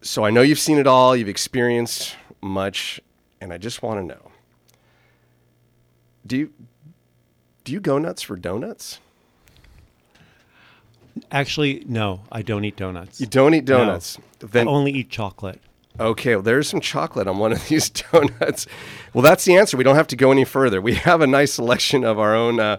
So 0.00 0.24
I 0.24 0.30
know 0.30 0.42
you've 0.42 0.58
seen 0.58 0.78
it 0.78 0.86
all. 0.86 1.14
You've 1.14 1.28
experienced 1.28 2.16
much, 2.40 3.00
and 3.40 3.52
I 3.52 3.58
just 3.58 3.82
want 3.82 4.00
to 4.00 4.06
know: 4.06 4.32
Do 6.26 6.36
you 6.36 6.52
do 7.64 7.72
you 7.72 7.80
go 7.80 7.98
nuts 7.98 8.22
for 8.22 8.36
donuts? 8.36 8.98
Actually, 11.30 11.84
no, 11.86 12.20
I 12.32 12.42
don't 12.42 12.64
eat 12.64 12.76
donuts. 12.76 13.20
You 13.20 13.26
don't 13.26 13.54
eat 13.54 13.64
donuts. 13.64 14.18
I 14.42 14.46
Then 14.46 14.68
only 14.68 14.92
eat 14.92 15.10
chocolate. 15.10 15.60
okay, 16.00 16.36
well, 16.36 16.42
there's 16.42 16.68
some 16.68 16.80
chocolate 16.80 17.26
on 17.26 17.38
one 17.38 17.52
of 17.52 17.66
these 17.68 17.90
donuts. 17.90 18.66
Well, 19.14 19.22
that's 19.22 19.44
the 19.44 19.56
answer. 19.56 19.76
We 19.76 19.84
don't 19.84 19.96
have 19.96 20.06
to 20.08 20.16
go 20.16 20.30
any 20.32 20.44
further. 20.44 20.80
We 20.80 20.94
have 20.94 21.20
a 21.20 21.26
nice 21.26 21.52
selection 21.54 22.04
of 22.04 22.18
our 22.18 22.34
own 22.34 22.60
uh, 22.60 22.78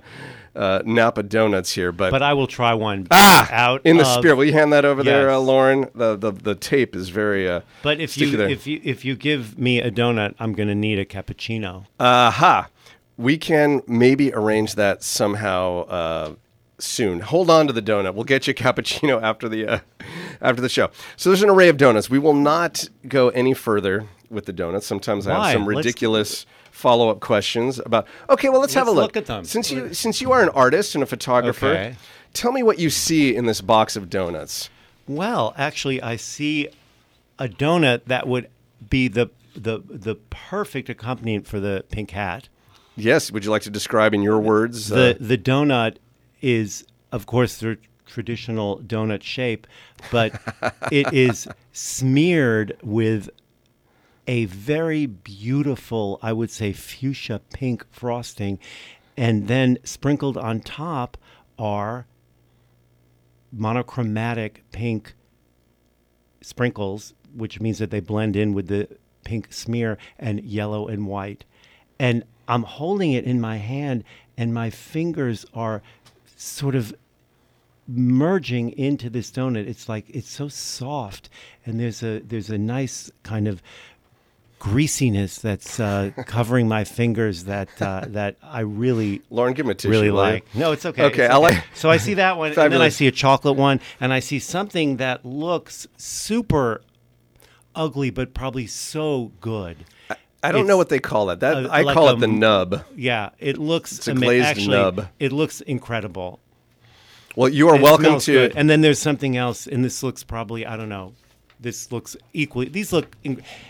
uh, 0.56 0.82
Napa 0.86 1.24
donuts 1.24 1.72
here, 1.74 1.92
but. 1.92 2.12
But 2.12 2.22
I 2.24 2.34
will 2.34 2.48
try 2.48 2.74
one. 2.74 3.08
Ah, 3.12 3.48
out 3.52 3.82
in 3.86 3.98
the 3.98 4.04
of- 4.04 4.18
spirit. 4.20 4.36
Will 4.36 4.46
you 4.46 4.54
hand 4.54 4.74
that 4.74 4.84
over 4.86 5.04
there, 5.04 5.30
uh, 5.30 5.38
Lauren? 5.38 5.88
The, 5.96 6.16
the 6.18 6.32
the 6.32 6.56
tape 6.56 6.96
is 6.96 7.10
very. 7.10 7.48
Uh, 7.50 7.62
But 7.84 8.00
if 8.00 8.18
you 8.18 8.36
there. 8.36 8.50
if 8.50 8.66
you 8.68 8.80
if 8.84 9.04
you 9.06 9.16
give 9.16 9.58
me 9.60 9.80
a 9.80 9.92
donut, 9.92 10.34
I'm 10.40 10.54
going 10.54 10.70
to 10.70 10.76
need 10.76 10.98
a 11.00 11.06
cappuccino. 11.06 11.86
Aha. 12.00 12.68
We 13.18 13.38
can 13.38 13.82
maybe 13.86 14.34
arrange 14.34 14.76
that 14.76 15.04
somehow 15.04 15.82
uh, 15.88 16.34
soon. 16.80 17.20
Hold 17.22 17.50
on 17.50 17.68
to 17.68 17.74
the 17.74 17.82
donut. 17.82 18.14
We'll 18.14 18.24
get 18.24 18.48
you 18.48 18.52
a 18.52 18.54
cappuccino 18.54 19.22
after 19.24 19.48
the 19.50 19.68
uh, 19.68 19.80
after 20.42 20.62
the 20.62 20.70
show. 20.70 20.90
So 21.18 21.30
there's 21.30 21.44
an 21.44 21.50
array 21.50 21.70
of 21.70 21.78
donuts. 21.78 22.10
We 22.10 22.20
will 22.20 22.34
not 22.34 22.90
go 23.08 23.30
any 23.30 23.54
further 23.54 24.08
with 24.30 24.46
the 24.46 24.54
donuts. 24.54 24.86
Sometimes 24.86 25.28
I 25.28 25.34
have 25.34 25.54
some 25.54 25.68
ridiculous 25.68 26.46
follow 26.72 27.10
up 27.10 27.20
questions 27.20 27.80
about. 27.80 28.08
Okay, 28.30 28.50
well 28.50 28.62
let's, 28.62 28.74
have 28.74 28.88
a 28.88 28.92
look. 28.92 29.16
look 29.16 29.18
at 29.18 29.26
them. 29.26 29.44
Since 29.44 29.72
you 29.72 29.94
since 29.94 30.22
you 30.22 30.32
are 30.32 30.42
an 30.42 30.50
artist 30.50 30.96
and 30.96 31.04
a 31.04 31.08
photographer, 31.08 31.68
Okay. 31.68 31.96
tell 32.34 32.52
me 32.52 32.64
what 32.64 32.80
you 32.80 32.90
see 32.90 33.36
in 33.36 33.46
this 33.46 33.62
box 33.62 33.96
of 33.96 34.10
donuts. 34.10 34.70
Well, 35.08 35.54
actually, 35.58 36.02
I 36.02 36.16
see 36.18 36.70
a 37.38 37.48
donut 37.48 38.06
that 38.06 38.28
would 38.28 38.50
be 38.90 39.08
the 39.08 39.30
the 39.56 39.80
the 39.90 40.16
perfect 40.30 40.90
accompaniment 40.90 41.48
for 41.48 41.60
the 41.60 41.84
pink 41.90 42.12
hat. 42.12 42.48
Yes. 42.96 43.32
Would 43.32 43.46
you 43.46 43.52
like 43.52 43.62
to 43.64 43.70
describe 43.70 44.14
in 44.14 44.22
your 44.22 44.40
words? 44.40 44.90
The 44.90 45.12
uh, 45.12 45.18
the 45.20 45.38
donut 45.38 45.98
is, 46.42 46.86
of 47.12 47.26
course, 47.26 47.58
the 47.58 47.78
traditional 48.06 48.80
donut 48.80 49.24
shape, 49.24 49.68
but 50.12 50.34
it 50.92 51.14
is 51.14 51.48
smeared 51.72 52.78
with 52.82 53.30
a 54.28 54.46
very 54.46 55.06
beautiful, 55.06 56.20
I 56.22 56.34
would 56.34 56.52
say, 56.52 56.72
fuchsia 56.74 57.42
pink 57.54 57.86
frosting, 57.92 58.60
and 59.18 59.48
then 59.48 59.78
sprinkled 59.84 60.38
on 60.38 60.60
top 60.60 61.18
are 61.58 62.06
monochromatic 63.52 64.64
pink 64.72 65.16
sprinkles, 66.42 67.14
which 67.34 67.60
means 67.60 67.80
that 67.80 67.92
they 67.92 68.00
blend 68.00 68.36
in 68.36 68.54
with 68.54 68.68
the 68.68 68.88
pink 69.24 69.52
smear 69.52 69.98
and 70.18 70.44
yellow 70.44 70.88
and 70.88 71.08
white. 71.08 71.46
And 72.00 72.24
I'm 72.48 72.64
holding 72.64 73.12
it 73.12 73.26
in 73.26 73.42
my 73.42 73.58
hand, 73.58 74.04
and 74.38 74.54
my 74.54 74.70
fingers 74.70 75.46
are 75.54 75.82
sort 76.40 76.74
of 76.74 76.96
merging 77.88 78.70
into 78.72 79.10
this 79.10 79.30
donut. 79.30 79.68
It's 79.68 79.90
like 79.90 80.10
it's 80.10 80.30
so 80.30 80.48
soft, 80.48 81.30
and 81.66 81.80
there's 81.80 82.02
a 82.02 82.20
there's 82.20 82.50
a 82.50 82.58
nice 82.58 83.12
kind 83.24 83.48
of 83.48 83.62
greasiness 84.58 85.40
that's 85.40 85.80
uh, 85.80 86.12
covering 86.26 86.68
my 86.68 86.84
fingers 86.84 87.44
that 87.46 87.70
uh, 87.82 88.06
that 88.08 88.38
I 88.42 88.62
really 88.62 89.22
Lauren, 89.30 89.54
give 89.54 89.66
me 89.66 89.74
a 89.74 89.76
tissue. 89.76 89.92
really 89.92 90.12
will 90.12 90.26
you? 90.26 90.32
like. 90.34 90.56
No, 90.56 90.72
it's 90.72 90.86
okay. 90.86 91.04
Okay, 91.04 91.26
it's 91.26 91.34
I 91.34 91.38
like- 91.38 91.64
So 91.76 91.90
I 91.90 91.98
see 91.98 92.16
that 92.16 92.38
one, 92.38 92.54
and 92.54 92.74
then 92.74 92.82
I 92.82 92.90
see 92.90 93.08
a 93.08 93.12
chocolate 93.12 93.56
one, 93.58 93.80
and 94.00 94.14
I 94.14 94.20
see 94.20 94.40
something 94.40 94.98
that 94.98 95.26
looks 95.26 95.88
super 95.98 96.82
ugly, 97.76 98.10
but 98.10 98.34
probably 98.34 98.68
so 98.68 99.32
good. 99.42 99.78
I 100.42 100.52
don't 100.52 100.68
know 100.68 100.78
what 100.78 100.90
they 100.90 101.00
call 101.00 101.30
it. 101.32 101.42
That 101.42 101.66
a- 101.66 101.70
I 101.70 101.82
like 101.82 101.94
call 101.94 102.10
a 102.10 102.14
it 102.14 102.20
the 102.20 102.28
nub. 102.28 102.84
Yeah, 102.96 103.30
it 103.40 103.58
looks 103.58 103.98
It's 103.98 104.08
a 104.08 104.12
ama- 104.12 104.22
glazed 104.22 104.46
actually, 104.46 104.68
nub. 104.78 105.08
It 105.20 105.32
looks 105.32 105.62
incredible. 105.62 106.40
Well, 107.36 107.50
you 107.50 107.70
are 107.70 107.76
It 107.76 107.82
welcome 107.82 108.20
to. 108.20 108.32
good. 108.32 108.54
And 108.56 108.70
then 108.70 108.82
there's 108.82 109.00
something 109.00 109.36
else, 109.38 109.68
and 109.68 109.84
this 109.84 110.02
looks 110.04 110.24
probably 110.24 110.66
I 110.66 110.78
don't 110.78 110.90
know. 110.90 111.14
This 111.62 111.92
looks 111.92 112.16
equally. 112.32 112.70
These 112.70 112.94
look. 112.94 113.18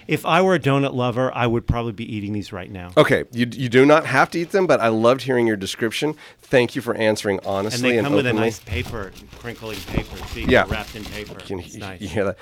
If 0.08 0.24
I 0.24 0.44
were 0.44 0.54
a 0.54 0.60
donut 0.60 0.94
lover, 0.94 1.32
I 1.36 1.48
would 1.48 1.66
probably 1.66 1.92
be 1.92 2.06
eating 2.16 2.34
these 2.34 2.54
right 2.54 2.70
now. 2.70 2.92
Okay, 2.96 3.24
you, 3.32 3.48
you 3.52 3.68
do 3.68 3.84
not 3.84 4.06
have 4.06 4.30
to 4.32 4.40
eat 4.40 4.52
them, 4.52 4.68
but 4.68 4.80
I 4.80 4.90
loved 4.90 5.24
hearing 5.24 5.48
your 5.48 5.56
description. 5.58 6.14
Thank 6.40 6.76
you 6.76 6.84
for 6.84 6.94
answering 6.94 7.40
honestly 7.44 7.90
And 7.90 7.94
they 7.96 7.98
and, 7.98 8.06
come 8.06 8.16
with 8.16 8.28
a 8.28 8.34
nice 8.34 8.60
paper, 8.60 9.12
crinkling 9.40 9.80
paper. 9.88 10.18
See, 10.28 10.44
Yeah. 10.46 10.66
wrapped 10.68 10.96
in 10.96 11.04
paper. 11.04 11.34
Can 11.40 11.60
It's 11.62 11.76
nice. 11.78 12.00
you 12.00 12.08
hear 12.10 12.26
that? 12.26 12.38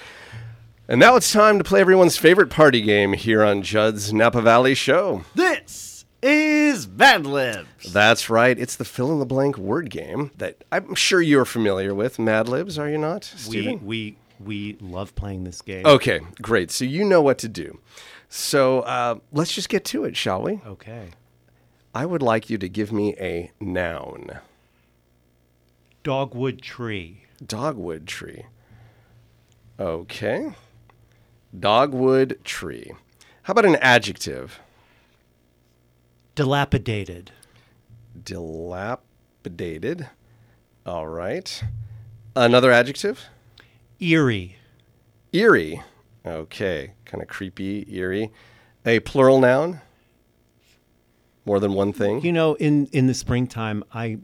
And 0.90 1.00
now 1.02 1.18
it's 1.18 1.34
time 1.34 1.58
to 1.58 1.64
play 1.66 1.82
everyone's 1.82 2.18
favorite 2.18 2.50
party 2.50 2.82
game 2.82 3.12
here 3.14 3.44
on 3.44 3.62
Judd's 3.62 4.14
Napa 4.14 4.42
Valley 4.42 4.74
Show. 4.74 5.24
This 5.36 6.06
is 6.22 6.88
Mad 6.88 7.26
Libs. 7.26 7.92
That's 7.92 8.30
right. 8.30 8.58
It's 8.58 8.78
the 8.78 8.86
fill 8.86 9.12
in 9.12 9.20
the 9.20 9.26
blank 9.26 9.58
word 9.58 9.90
game 9.90 10.32
that 10.38 10.64
I'm 10.72 10.96
sure 10.96 11.22
you're 11.22 11.44
familiar 11.44 11.94
with. 11.94 12.20
Mad 12.20 12.48
Libs, 12.48 12.80
are 12.80 12.90
you 12.90 12.98
not, 12.98 13.30
We 13.34 13.40
Steven? 13.42 13.86
we 13.86 14.18
we 14.40 14.78
love 14.80 15.14
playing 15.16 15.44
this 15.44 15.62
game. 15.62 15.86
Okay, 15.86 16.22
great. 16.42 16.72
So 16.72 16.86
you 16.86 17.04
know 17.04 17.22
what 17.22 17.38
to 17.40 17.50
do. 17.50 17.80
So 18.30 18.82
uh, 18.82 19.16
let's 19.34 19.52
just 19.54 19.68
get 19.68 19.84
to 19.86 20.06
it, 20.06 20.16
shall 20.16 20.42
we? 20.42 20.62
Okay. 20.66 21.10
I 21.94 22.06
would 22.06 22.22
like 22.22 22.50
you 22.50 22.58
to 22.60 22.70
give 22.70 22.94
me 22.94 23.14
a 23.20 23.52
noun. 23.60 24.40
Dogwood 26.04 26.62
tree. 26.62 27.24
Dogwood 27.46 28.08
tree. 28.08 28.46
Okay. 29.80 30.54
Dogwood 31.58 32.40
tree. 32.44 32.92
How 33.44 33.52
about 33.52 33.66
an 33.66 33.78
adjective? 33.78 34.60
Dilapidated. 36.36 37.32
Dilapidated. 38.22 40.10
All 40.86 41.08
right. 41.08 41.64
Another 42.36 42.72
adjective? 42.72 43.26
Eerie. 44.00 44.58
Eerie. 45.34 45.82
Okay. 46.26 46.94
Kind 47.06 47.22
of 47.24 47.30
creepy, 47.30 47.86
eerie. 47.90 48.32
A 48.86 49.00
plural 49.00 49.40
noun? 49.40 49.82
More 51.46 51.60
than 51.60 51.74
one 51.74 51.94
thing? 51.94 52.22
You 52.22 52.34
know, 52.34 52.56
in 52.56 52.88
in 52.88 53.08
the 53.08 53.14
springtime, 53.14 53.84
I 53.94 54.18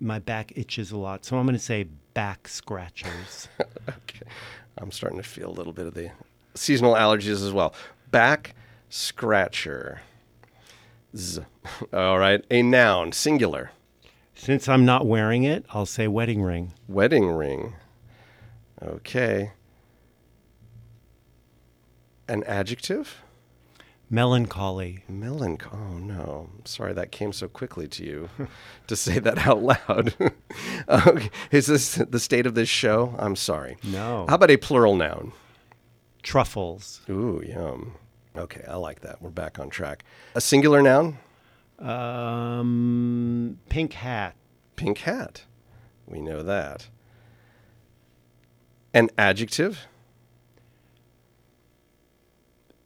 my 0.00 0.18
back 0.18 0.52
itches 0.56 0.90
a 0.90 0.96
lot, 0.96 1.24
so 1.24 1.36
I'm 1.38 1.46
going 1.46 1.56
to 1.56 1.62
say 1.62 1.84
back 2.14 2.48
scratchers. 2.48 3.48
Okay. 3.88 4.26
I'm 4.78 4.90
starting 4.90 5.18
to 5.18 5.22
feel 5.22 5.48
a 5.48 5.52
little 5.52 5.72
bit 5.72 5.86
of 5.86 5.94
the 5.94 6.10
seasonal 6.56 6.94
allergies 6.94 7.44
as 7.44 7.52
well. 7.52 7.74
Back 8.10 8.54
scratcher. 8.88 10.00
Z. 11.16 11.42
All 11.92 12.18
right. 12.18 12.44
A 12.50 12.62
noun, 12.62 13.12
singular. 13.12 13.70
Since 14.34 14.68
I'm 14.68 14.84
not 14.84 15.06
wearing 15.06 15.44
it, 15.44 15.64
I'll 15.70 15.86
say 15.86 16.08
wedding 16.08 16.42
ring. 16.42 16.72
Wedding 16.88 17.30
ring. 17.30 17.74
Okay. 18.82 19.52
An 22.28 22.44
adjective? 22.44 23.22
Melancholy. 24.08 25.04
Melanch. 25.08 25.62
Oh 25.72 25.98
no! 25.98 26.50
I'm 26.54 26.66
sorry 26.66 26.92
that 26.92 27.10
came 27.10 27.32
so 27.32 27.48
quickly 27.48 27.88
to 27.88 28.04
you 28.04 28.28
to 28.86 28.94
say 28.94 29.18
that 29.18 29.46
out 29.46 29.62
loud. 29.62 30.14
okay. 30.88 31.30
Is 31.50 31.66
this 31.66 31.96
the 31.96 32.20
state 32.20 32.46
of 32.46 32.54
this 32.54 32.68
show? 32.68 33.16
I'm 33.18 33.34
sorry. 33.34 33.78
No. 33.82 34.26
How 34.28 34.36
about 34.36 34.50
a 34.50 34.58
plural 34.58 34.94
noun? 34.94 35.32
Truffles. 36.26 37.02
Ooh, 37.08 37.40
yum. 37.46 37.94
Okay, 38.36 38.64
I 38.68 38.74
like 38.74 39.02
that. 39.02 39.22
We're 39.22 39.30
back 39.30 39.60
on 39.60 39.70
track. 39.70 40.04
A 40.34 40.40
singular 40.40 40.82
noun? 40.82 41.18
Um, 41.78 43.60
pink 43.68 43.92
hat. 43.92 44.34
Pink 44.74 44.98
hat. 44.98 45.44
We 46.04 46.20
know 46.20 46.42
that. 46.42 46.88
An 48.92 49.08
adjective? 49.16 49.86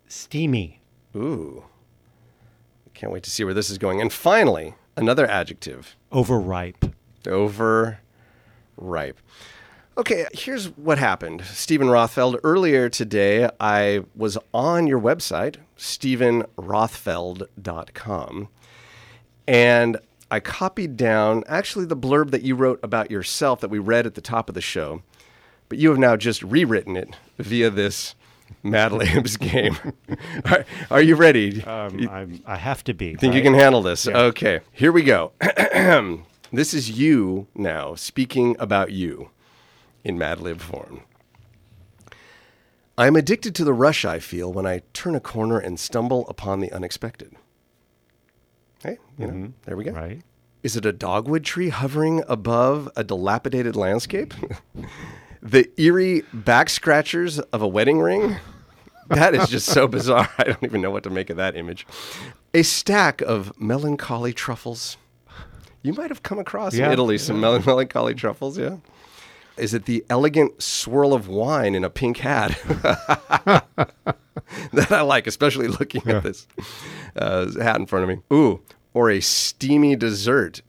Steamy. 0.07 0.82
Ooh. 1.16 1.64
Can't 2.93 3.11
wait 3.11 3.22
to 3.22 3.30
see 3.30 3.43
where 3.43 3.55
this 3.55 3.70
is 3.70 3.78
going. 3.78 4.03
And 4.03 4.12
finally, 4.12 4.74
another 4.99 5.26
adjective. 5.26 5.97
Overripe. 6.12 6.95
Over 7.26 8.01
ripe. 8.76 9.18
Okay, 10.01 10.26
here's 10.32 10.66
what 10.78 10.96
happened. 10.96 11.44
Steven 11.44 11.88
Rothfeld, 11.88 12.40
earlier 12.42 12.88
today, 12.88 13.51
I 13.61 14.01
was 14.16 14.38
on 14.55 14.86
your 14.86 14.98
website, 14.98 15.57
stevenrothfeld.com, 15.76 18.48
and 19.46 19.98
I 20.30 20.40
copied 20.40 20.96
down 20.96 21.44
actually 21.46 21.84
the 21.84 21.98
blurb 21.98 22.30
that 22.30 22.40
you 22.40 22.55
wrote 22.55 22.80
about 22.82 23.11
yourself 23.11 23.61
that 23.61 23.68
we 23.68 23.78
read 23.78 24.07
at 24.07 24.14
the 24.14 24.22
top 24.22 24.48
of 24.48 24.55
the 24.55 24.62
show, 24.62 25.03
but 25.68 25.76
you 25.76 25.90
have 25.90 25.98
now 25.98 26.16
just 26.16 26.42
rewritten 26.42 26.96
it 26.96 27.14
via 27.36 27.68
this 27.68 28.14
Mad 28.62 28.92
Libs 28.92 29.36
game. 29.36 29.76
are, 30.46 30.64
are 30.90 31.03
you 31.03 31.14
ready? 31.14 31.62
Um, 31.62 32.09
I'm, 32.09 32.42
I 32.46 32.57
have 32.57 32.82
to 32.84 32.94
be. 32.94 33.16
Think 33.16 33.34
you 33.34 33.42
can 33.42 33.53
handle 33.53 33.82
this? 33.82 34.09
Okay, 34.09 34.61
here 34.72 34.92
we 34.92 35.03
go. 35.03 35.32
this 36.51 36.72
is 36.72 36.92
you 36.92 37.48
now 37.55 37.94
speaking 37.96 38.57
about 38.59 38.92
you 38.92 39.28
in 40.05 40.18
Mad 40.18 40.40
Lib 40.40 40.61
form. 40.61 41.03
I 42.98 43.07
am 43.07 43.16
addicted 43.16 43.55
to 43.55 43.64
the 43.64 43.72
rush 43.72 44.05
I 44.05 44.18
feel 44.18 44.53
when 44.53 44.66
I 44.66 44.82
turn 44.92 45.14
a 45.14 45.20
corner 45.20 45.59
and 45.59 45.80
stumble 45.80 46.28
upon 46.28 46.61
the 46.61 46.70
unexpected. 46.72 47.34
Hey, 48.82 48.98
you 49.18 49.26
know, 49.26 49.32
mm-hmm. 49.32 49.46
there 49.64 49.76
we 49.76 49.84
go. 49.84 49.92
Right. 49.92 50.22
Is 50.62 50.76
it 50.76 50.84
a 50.84 50.92
dogwood 50.92 51.44
tree 51.44 51.70
hovering 51.70 52.22
above 52.28 52.90
a 52.96 53.05
dilapidated 53.05 53.76
landscape? 53.76 54.34
the 55.42 55.70
eerie 55.80 56.22
back 56.34 56.68
scratchers 56.68 57.38
of 57.38 57.62
a 57.62 57.68
wedding 57.68 58.01
ring? 58.01 58.36
That 59.09 59.34
is 59.34 59.48
just 59.48 59.68
so 59.68 59.88
bizarre. 59.88 60.28
I 60.38 60.44
don't 60.44 60.62
even 60.62 60.82
know 60.82 60.90
what 60.90 61.03
to 61.05 61.11
make 61.11 61.30
of 61.30 61.38
that 61.38 61.57
image. 61.57 61.86
A 62.53 62.62
stack 62.62 63.22
of 63.22 63.59
melancholy 63.59 64.32
truffles. 64.32 64.98
You 65.82 65.94
might 65.94 66.11
have 66.11 66.22
come 66.22 66.38
across 66.38 66.74
in 66.74 66.80
Yeah. 66.80 66.92
Italy 66.92 67.16
some 67.16 67.40
mel- 67.40 67.59
melancholy 67.61 68.14
truffles, 68.14 68.59
yeah? 68.59 68.76
Is 69.61 69.74
it 69.74 69.84
the 69.84 70.04
elegant 70.08 70.62
swirl 70.62 71.12
of 71.12 71.28
wine 71.28 71.74
in 71.74 71.84
a 71.84 71.90
pink 71.90 72.18
hat? 72.18 72.58
that 74.72 74.90
I 74.90 75.02
like, 75.02 75.26
especially 75.26 75.68
looking 75.68 76.02
at 76.08 76.22
this 76.22 76.46
uh, 77.16 77.50
hat 77.61 77.76
in 77.76 77.86
front 77.86 78.04
of 78.04 78.08
me. 78.08 78.22
Ooh, 78.32 78.61
or 78.94 79.11
a 79.11 79.20
steamy 79.20 79.96
dessert. 79.96 80.62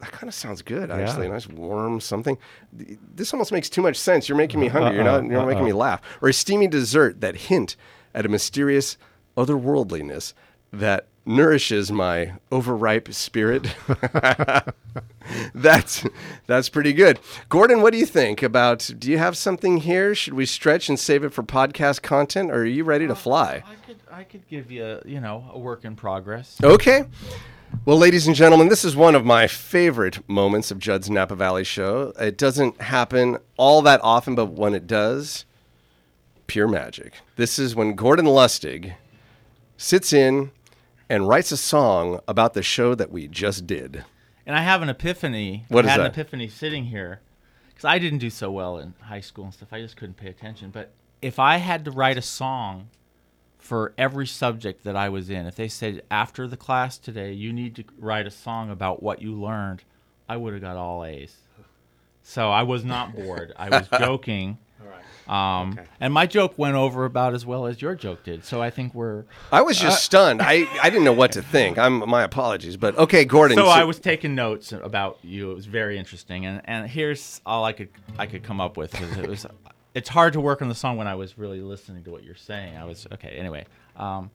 That 0.00 0.12
kind 0.12 0.28
of 0.28 0.34
sounds 0.34 0.62
good, 0.62 0.90
actually. 0.90 1.26
A 1.26 1.30
nice 1.30 1.48
warm 1.48 2.00
something. 2.00 2.38
This 2.72 3.32
almost 3.32 3.50
makes 3.50 3.68
too 3.68 3.82
much 3.82 3.96
sense. 3.96 4.28
You're 4.28 4.38
making 4.38 4.60
me 4.60 4.68
hungry. 4.68 4.94
You're 4.94 5.04
not. 5.04 5.24
You're 5.24 5.34
not 5.34 5.48
making 5.48 5.64
me 5.64 5.72
laugh. 5.72 6.00
Or 6.20 6.28
a 6.28 6.32
steamy 6.32 6.68
dessert 6.68 7.20
that 7.20 7.36
hint 7.36 7.76
at 8.14 8.24
a 8.26 8.28
mysterious 8.28 8.96
otherworldliness 9.36 10.34
that 10.72 11.06
nourishes 11.28 11.92
my 11.92 12.32
overripe 12.50 13.12
spirit. 13.12 13.74
that's 15.54 16.06
that's 16.46 16.68
pretty 16.68 16.92
good. 16.92 17.20
Gordon, 17.48 17.82
what 17.82 17.92
do 17.92 17.98
you 17.98 18.06
think 18.06 18.42
about? 18.42 18.90
Do 18.98 19.10
you 19.10 19.18
have 19.18 19.36
something 19.36 19.78
here? 19.78 20.14
Should 20.14 20.34
we 20.34 20.46
stretch 20.46 20.88
and 20.88 20.98
save 20.98 21.22
it 21.22 21.32
for 21.32 21.42
podcast 21.42 22.02
content, 22.02 22.50
or 22.50 22.60
are 22.60 22.64
you 22.64 22.82
ready 22.82 23.06
to 23.06 23.12
uh, 23.12 23.16
fly? 23.16 23.62
I 23.66 23.74
could 23.86 23.96
I 24.10 24.24
could 24.24 24.48
give 24.48 24.72
you 24.72 25.00
you 25.04 25.20
know 25.20 25.50
a 25.52 25.58
work 25.58 25.84
in 25.84 25.94
progress. 25.94 26.58
Okay. 26.64 27.04
Well, 27.84 27.98
ladies 27.98 28.26
and 28.26 28.34
gentlemen, 28.34 28.68
this 28.68 28.82
is 28.82 28.96
one 28.96 29.14
of 29.14 29.26
my 29.26 29.46
favorite 29.46 30.26
moments 30.26 30.70
of 30.70 30.78
Judd's 30.78 31.10
Napa 31.10 31.36
Valley 31.36 31.64
show. 31.64 32.14
It 32.18 32.38
doesn't 32.38 32.80
happen 32.80 33.36
all 33.58 33.82
that 33.82 34.00
often, 34.02 34.34
but 34.34 34.46
when 34.46 34.74
it 34.74 34.86
does, 34.86 35.44
pure 36.46 36.66
magic. 36.66 37.12
This 37.36 37.58
is 37.58 37.76
when 37.76 37.94
Gordon 37.94 38.24
Lustig 38.24 38.94
sits 39.76 40.14
in 40.14 40.50
and 41.08 41.28
writes 41.28 41.52
a 41.52 41.56
song 41.56 42.20
about 42.28 42.54
the 42.54 42.62
show 42.62 42.94
that 42.94 43.10
we 43.10 43.26
just 43.28 43.66
did. 43.66 44.04
And 44.46 44.56
I 44.56 44.62
have 44.62 44.82
an 44.82 44.88
epiphany. 44.88 45.64
What 45.68 45.86
I 45.86 45.90
had 45.90 46.00
that? 46.00 46.06
an 46.06 46.12
epiphany 46.12 46.48
sitting 46.48 46.86
here 46.86 47.20
because 47.68 47.84
I 47.84 47.98
didn't 47.98 48.18
do 48.18 48.30
so 48.30 48.50
well 48.50 48.78
in 48.78 48.94
high 49.02 49.20
school 49.20 49.44
and 49.44 49.54
stuff. 49.54 49.72
I 49.72 49.80
just 49.80 49.96
couldn't 49.96 50.16
pay 50.16 50.28
attention. 50.28 50.70
But 50.70 50.90
if 51.22 51.38
I 51.38 51.58
had 51.58 51.84
to 51.84 51.90
write 51.90 52.18
a 52.18 52.22
song 52.22 52.88
for 53.58 53.92
every 53.98 54.26
subject 54.26 54.84
that 54.84 54.96
I 54.96 55.08
was 55.08 55.30
in, 55.30 55.46
if 55.46 55.56
they 55.56 55.68
said 55.68 56.02
after 56.10 56.46
the 56.46 56.56
class 56.56 56.98
today 56.98 57.32
you 57.32 57.52
need 57.52 57.76
to 57.76 57.84
write 57.98 58.26
a 58.26 58.30
song 58.30 58.70
about 58.70 59.02
what 59.02 59.20
you 59.22 59.32
learned, 59.32 59.84
I 60.28 60.36
would 60.36 60.52
have 60.52 60.62
got 60.62 60.76
all 60.76 61.04
A's. 61.04 61.36
So 62.22 62.50
I 62.50 62.62
was 62.62 62.84
not 62.84 63.14
bored. 63.14 63.52
I 63.56 63.70
was 63.70 63.88
joking. 63.98 64.58
Um, 65.28 65.78
And 66.00 66.12
my 66.14 66.26
joke 66.26 66.58
went 66.58 66.74
over 66.74 67.04
about 67.04 67.34
as 67.34 67.44
well 67.44 67.66
as 67.66 67.82
your 67.82 67.94
joke 67.94 68.24
did. 68.24 68.44
So 68.44 68.62
I 68.62 68.70
think 68.70 68.94
we're. 68.94 69.24
I 69.52 69.62
was 69.62 69.78
just 69.78 70.02
stunned. 70.04 70.40
I, 70.40 70.66
I 70.82 70.90
didn't 70.90 71.04
know 71.04 71.12
what 71.12 71.32
to 71.32 71.42
think. 71.42 71.78
I'm 71.78 72.08
my 72.08 72.22
apologies, 72.22 72.76
but 72.76 72.96
okay, 72.96 73.24
Gordon. 73.24 73.56
So 73.56 73.66
I 73.66 73.84
was 73.84 73.98
taking 73.98 74.34
notes 74.34 74.72
about 74.72 75.18
you. 75.22 75.50
It 75.50 75.54
was 75.54 75.66
very 75.66 75.98
interesting, 75.98 76.46
and 76.46 76.62
and 76.64 76.88
here's 76.88 77.40
all 77.44 77.64
I 77.64 77.72
could 77.72 77.88
I 78.18 78.26
could 78.26 78.42
come 78.42 78.60
up 78.60 78.76
with 78.76 78.90
because 78.92 79.16
it 79.18 79.28
was. 79.28 79.46
It's 79.94 80.08
hard 80.08 80.34
to 80.34 80.40
work 80.40 80.62
on 80.62 80.68
the 80.68 80.74
song 80.74 80.96
when 80.96 81.06
I 81.08 81.14
was 81.16 81.38
really 81.38 81.60
listening 81.60 82.04
to 82.04 82.10
what 82.10 82.22
you're 82.22 82.34
saying. 82.36 82.76
I 82.76 82.84
was 82.84 83.06
okay. 83.12 83.30
Anyway, 83.30 83.64
um, 83.96 84.30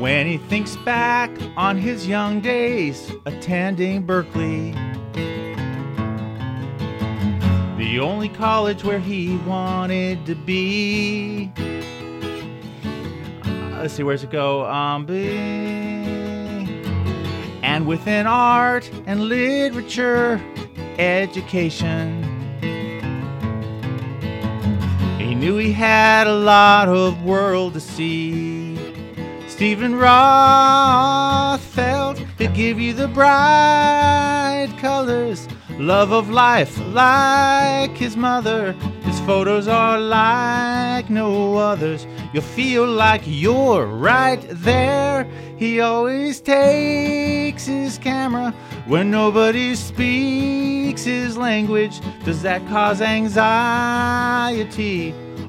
when 0.00 0.26
he 0.26 0.38
thinks 0.38 0.76
back 0.76 1.30
on 1.56 1.76
his 1.76 2.06
young 2.06 2.40
days 2.40 3.10
attending 3.26 4.02
Berkeley, 4.02 4.74
the 7.98 8.04
only 8.04 8.28
college 8.28 8.84
where 8.84 9.00
he 9.00 9.38
wanted 9.38 10.24
to 10.24 10.36
be. 10.36 11.50
Uh, 13.44 13.80
let's 13.82 13.94
see, 13.94 14.04
where's 14.04 14.22
it 14.22 14.30
go? 14.30 14.64
Um, 14.66 15.10
and 17.64 17.88
within 17.88 18.28
art 18.28 18.88
and 19.06 19.22
literature, 19.22 20.40
education. 21.00 22.22
He 25.18 25.34
knew 25.34 25.56
he 25.56 25.72
had 25.72 26.28
a 26.28 26.36
lot 26.36 26.88
of 26.88 27.24
world 27.24 27.74
to 27.74 27.80
see. 27.80 28.76
Steven 29.48 29.94
Rothfeld 29.94 31.04
could 32.38 32.54
give 32.54 32.78
you 32.78 32.92
the 32.92 33.08
bright 33.08 34.72
colors, 34.78 35.48
love 35.78 36.12
of 36.12 36.28
life 36.28 36.78
like 36.88 37.96
his 37.96 38.16
mother. 38.16 38.72
His 39.02 39.20
photos 39.20 39.68
are 39.68 39.98
like 39.98 41.08
no 41.08 41.56
others. 41.56 42.06
You'll 42.32 42.42
feel 42.42 42.86
like 42.86 43.22
you're 43.24 43.86
right 43.86 44.44
there. 44.50 45.24
He 45.56 45.80
always 45.80 46.40
takes 46.40 47.66
his 47.66 47.98
camera 47.98 48.52
when 48.86 49.10
nobody 49.10 49.74
speaks 49.74 51.04
his 51.04 51.36
language. 51.36 52.00
Does 52.24 52.42
that 52.42 52.66
cause 52.68 53.00
anxiety? 53.00 53.54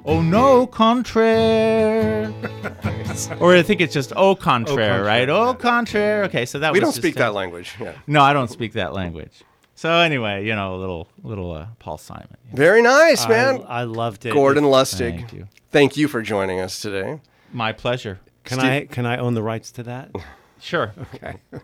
Oh 0.06 0.22
no, 0.22 0.66
contraire. 0.66 2.34
or 3.40 3.56
I 3.56 3.62
think 3.62 3.82
it's 3.82 3.94
just 3.94 4.14
au 4.16 4.36
contraire, 4.36 5.04
oh, 5.04 5.06
right? 5.06 5.30
Au 5.30 5.50
oh, 5.50 5.54
contraire. 5.54 6.24
Okay, 6.26 6.46
so 6.46 6.60
that 6.60 6.74
we 6.74 6.80
don't 6.80 6.94
speak 6.94 7.16
a- 7.16 7.20
that 7.20 7.34
language. 7.34 7.76
Yeah. 7.80 7.94
No, 8.08 8.22
I 8.22 8.34
don't 8.34 8.50
speak 8.50 8.74
that 8.74 8.94
language. 8.94 9.44
So 9.80 9.94
anyway, 10.00 10.46
you 10.46 10.54
know, 10.56 10.76
a 10.76 10.80
little 10.80 11.08
little 11.24 11.54
uh, 11.54 11.68
Paul 11.80 11.98
Simon. 11.98 12.36
Very 12.54 12.82
nice, 12.82 13.26
man. 13.30 13.62
I, 13.66 13.80
I 13.80 13.84
loved 13.86 14.26
it. 14.26 14.34
Gordon 14.34 14.66
Lustig. 14.66 15.20
Thank 15.20 15.32
you. 15.32 15.48
Thank 15.72 15.96
you 15.96 16.10
for 16.10 16.22
joining 16.22 16.60
us 16.60 16.82
today. 16.82 17.22
My 17.54 17.72
pleasure. 17.72 18.20
Can 18.44 18.60
I 18.60 18.84
can 18.88 19.06
I 19.06 19.16
own 19.20 19.36
the 19.36 19.42
rights 19.42 19.72
to 19.74 19.84
that? 19.84 20.12
Sure. 20.62 20.92
Okay. 21.16 21.38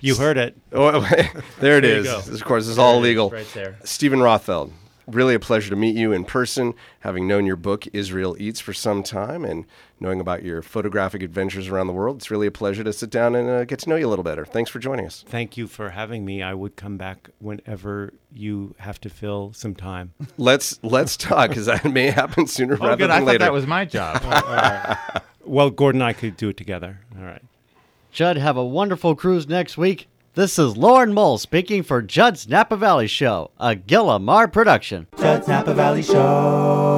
You 0.00 0.14
heard 0.14 0.38
it. 0.38 0.56
Oh, 0.72 1.00
there 1.60 1.76
it 1.76 1.82
There 1.82 1.84
you 1.84 1.86
is. 2.00 2.06
go. 2.06 2.32
Of 2.32 2.42
course, 2.44 2.66
it's 2.66 2.78
all 2.78 3.02
There 3.02 3.10
it 3.10 3.12
is, 3.12 3.18
legal. 3.18 3.28
right 3.30 3.46
there. 3.52 3.76
Steven 3.84 4.20
Rothfeld, 4.20 4.72
really 5.08 5.34
a 5.34 5.40
pleasure 5.40 5.70
to 5.70 5.76
meet 5.76 5.96
you 5.96 6.12
in 6.12 6.24
person, 6.24 6.74
having 7.00 7.26
known 7.26 7.46
your 7.46 7.56
book, 7.56 7.86
Israel 7.92 8.36
Eats, 8.38 8.60
for 8.60 8.72
some 8.72 9.02
time, 9.02 9.44
and 9.44 9.64
knowing 10.00 10.20
about 10.20 10.42
your 10.44 10.62
photographic 10.62 11.22
adventures 11.22 11.68
around 11.68 11.86
the 11.88 11.92
world. 11.92 12.16
It's 12.18 12.30
really 12.30 12.46
a 12.46 12.50
pleasure 12.52 12.84
to 12.84 12.92
sit 12.92 13.10
down 13.10 13.34
and 13.34 13.48
uh, 13.48 13.64
get 13.64 13.78
to 13.80 13.88
know 13.88 13.96
you 13.96 14.06
a 14.06 14.10
little 14.10 14.22
better. 14.22 14.44
Thanks 14.44 14.70
for 14.70 14.78
joining 14.78 15.06
us. 15.06 15.24
Thank 15.26 15.56
you 15.56 15.66
for 15.66 15.90
having 15.90 16.24
me. 16.24 16.42
I 16.42 16.54
would 16.54 16.76
come 16.76 16.96
back 16.96 17.30
whenever 17.40 18.12
you 18.32 18.74
have 18.78 19.00
to 19.00 19.08
fill 19.10 19.52
some 19.54 19.74
time. 19.74 20.12
Let's 20.36 20.78
let's 20.82 21.16
talk, 21.16 21.48
because 21.50 21.66
that 21.66 21.84
may 21.84 22.10
happen 22.10 22.46
sooner 22.46 22.74
Oh, 22.74 22.86
rather 22.86 22.96
good. 22.96 23.04
than 23.04 23.10
I 23.10 23.18
thought 23.18 23.26
later. 23.26 23.38
that 23.38 23.52
was 23.52 23.66
my 23.66 23.84
job. 23.84 24.22
Well, 25.44 25.70
Gordon 25.70 26.02
and 26.02 26.08
I 26.08 26.12
could 26.12 26.36
do 26.36 26.50
it 26.50 26.58
together. 26.58 27.00
All 27.18 27.24
right. 27.24 27.40
Judd, 28.12 28.36
have 28.36 28.58
a 28.58 28.64
wonderful 28.64 29.14
cruise 29.16 29.48
next 29.48 29.78
week. 29.78 30.06
This 30.38 30.56
is 30.56 30.76
Lauren 30.76 31.12
Mole 31.12 31.36
speaking 31.36 31.82
for 31.82 32.00
Judd's 32.00 32.48
Napa 32.48 32.76
Valley 32.76 33.08
Show, 33.08 33.50
a 33.58 33.74
Gillamar 33.74 34.52
production. 34.52 35.08
Judd's 35.18 35.48
Napa 35.48 35.74
Valley 35.74 36.04
Show. 36.04 36.97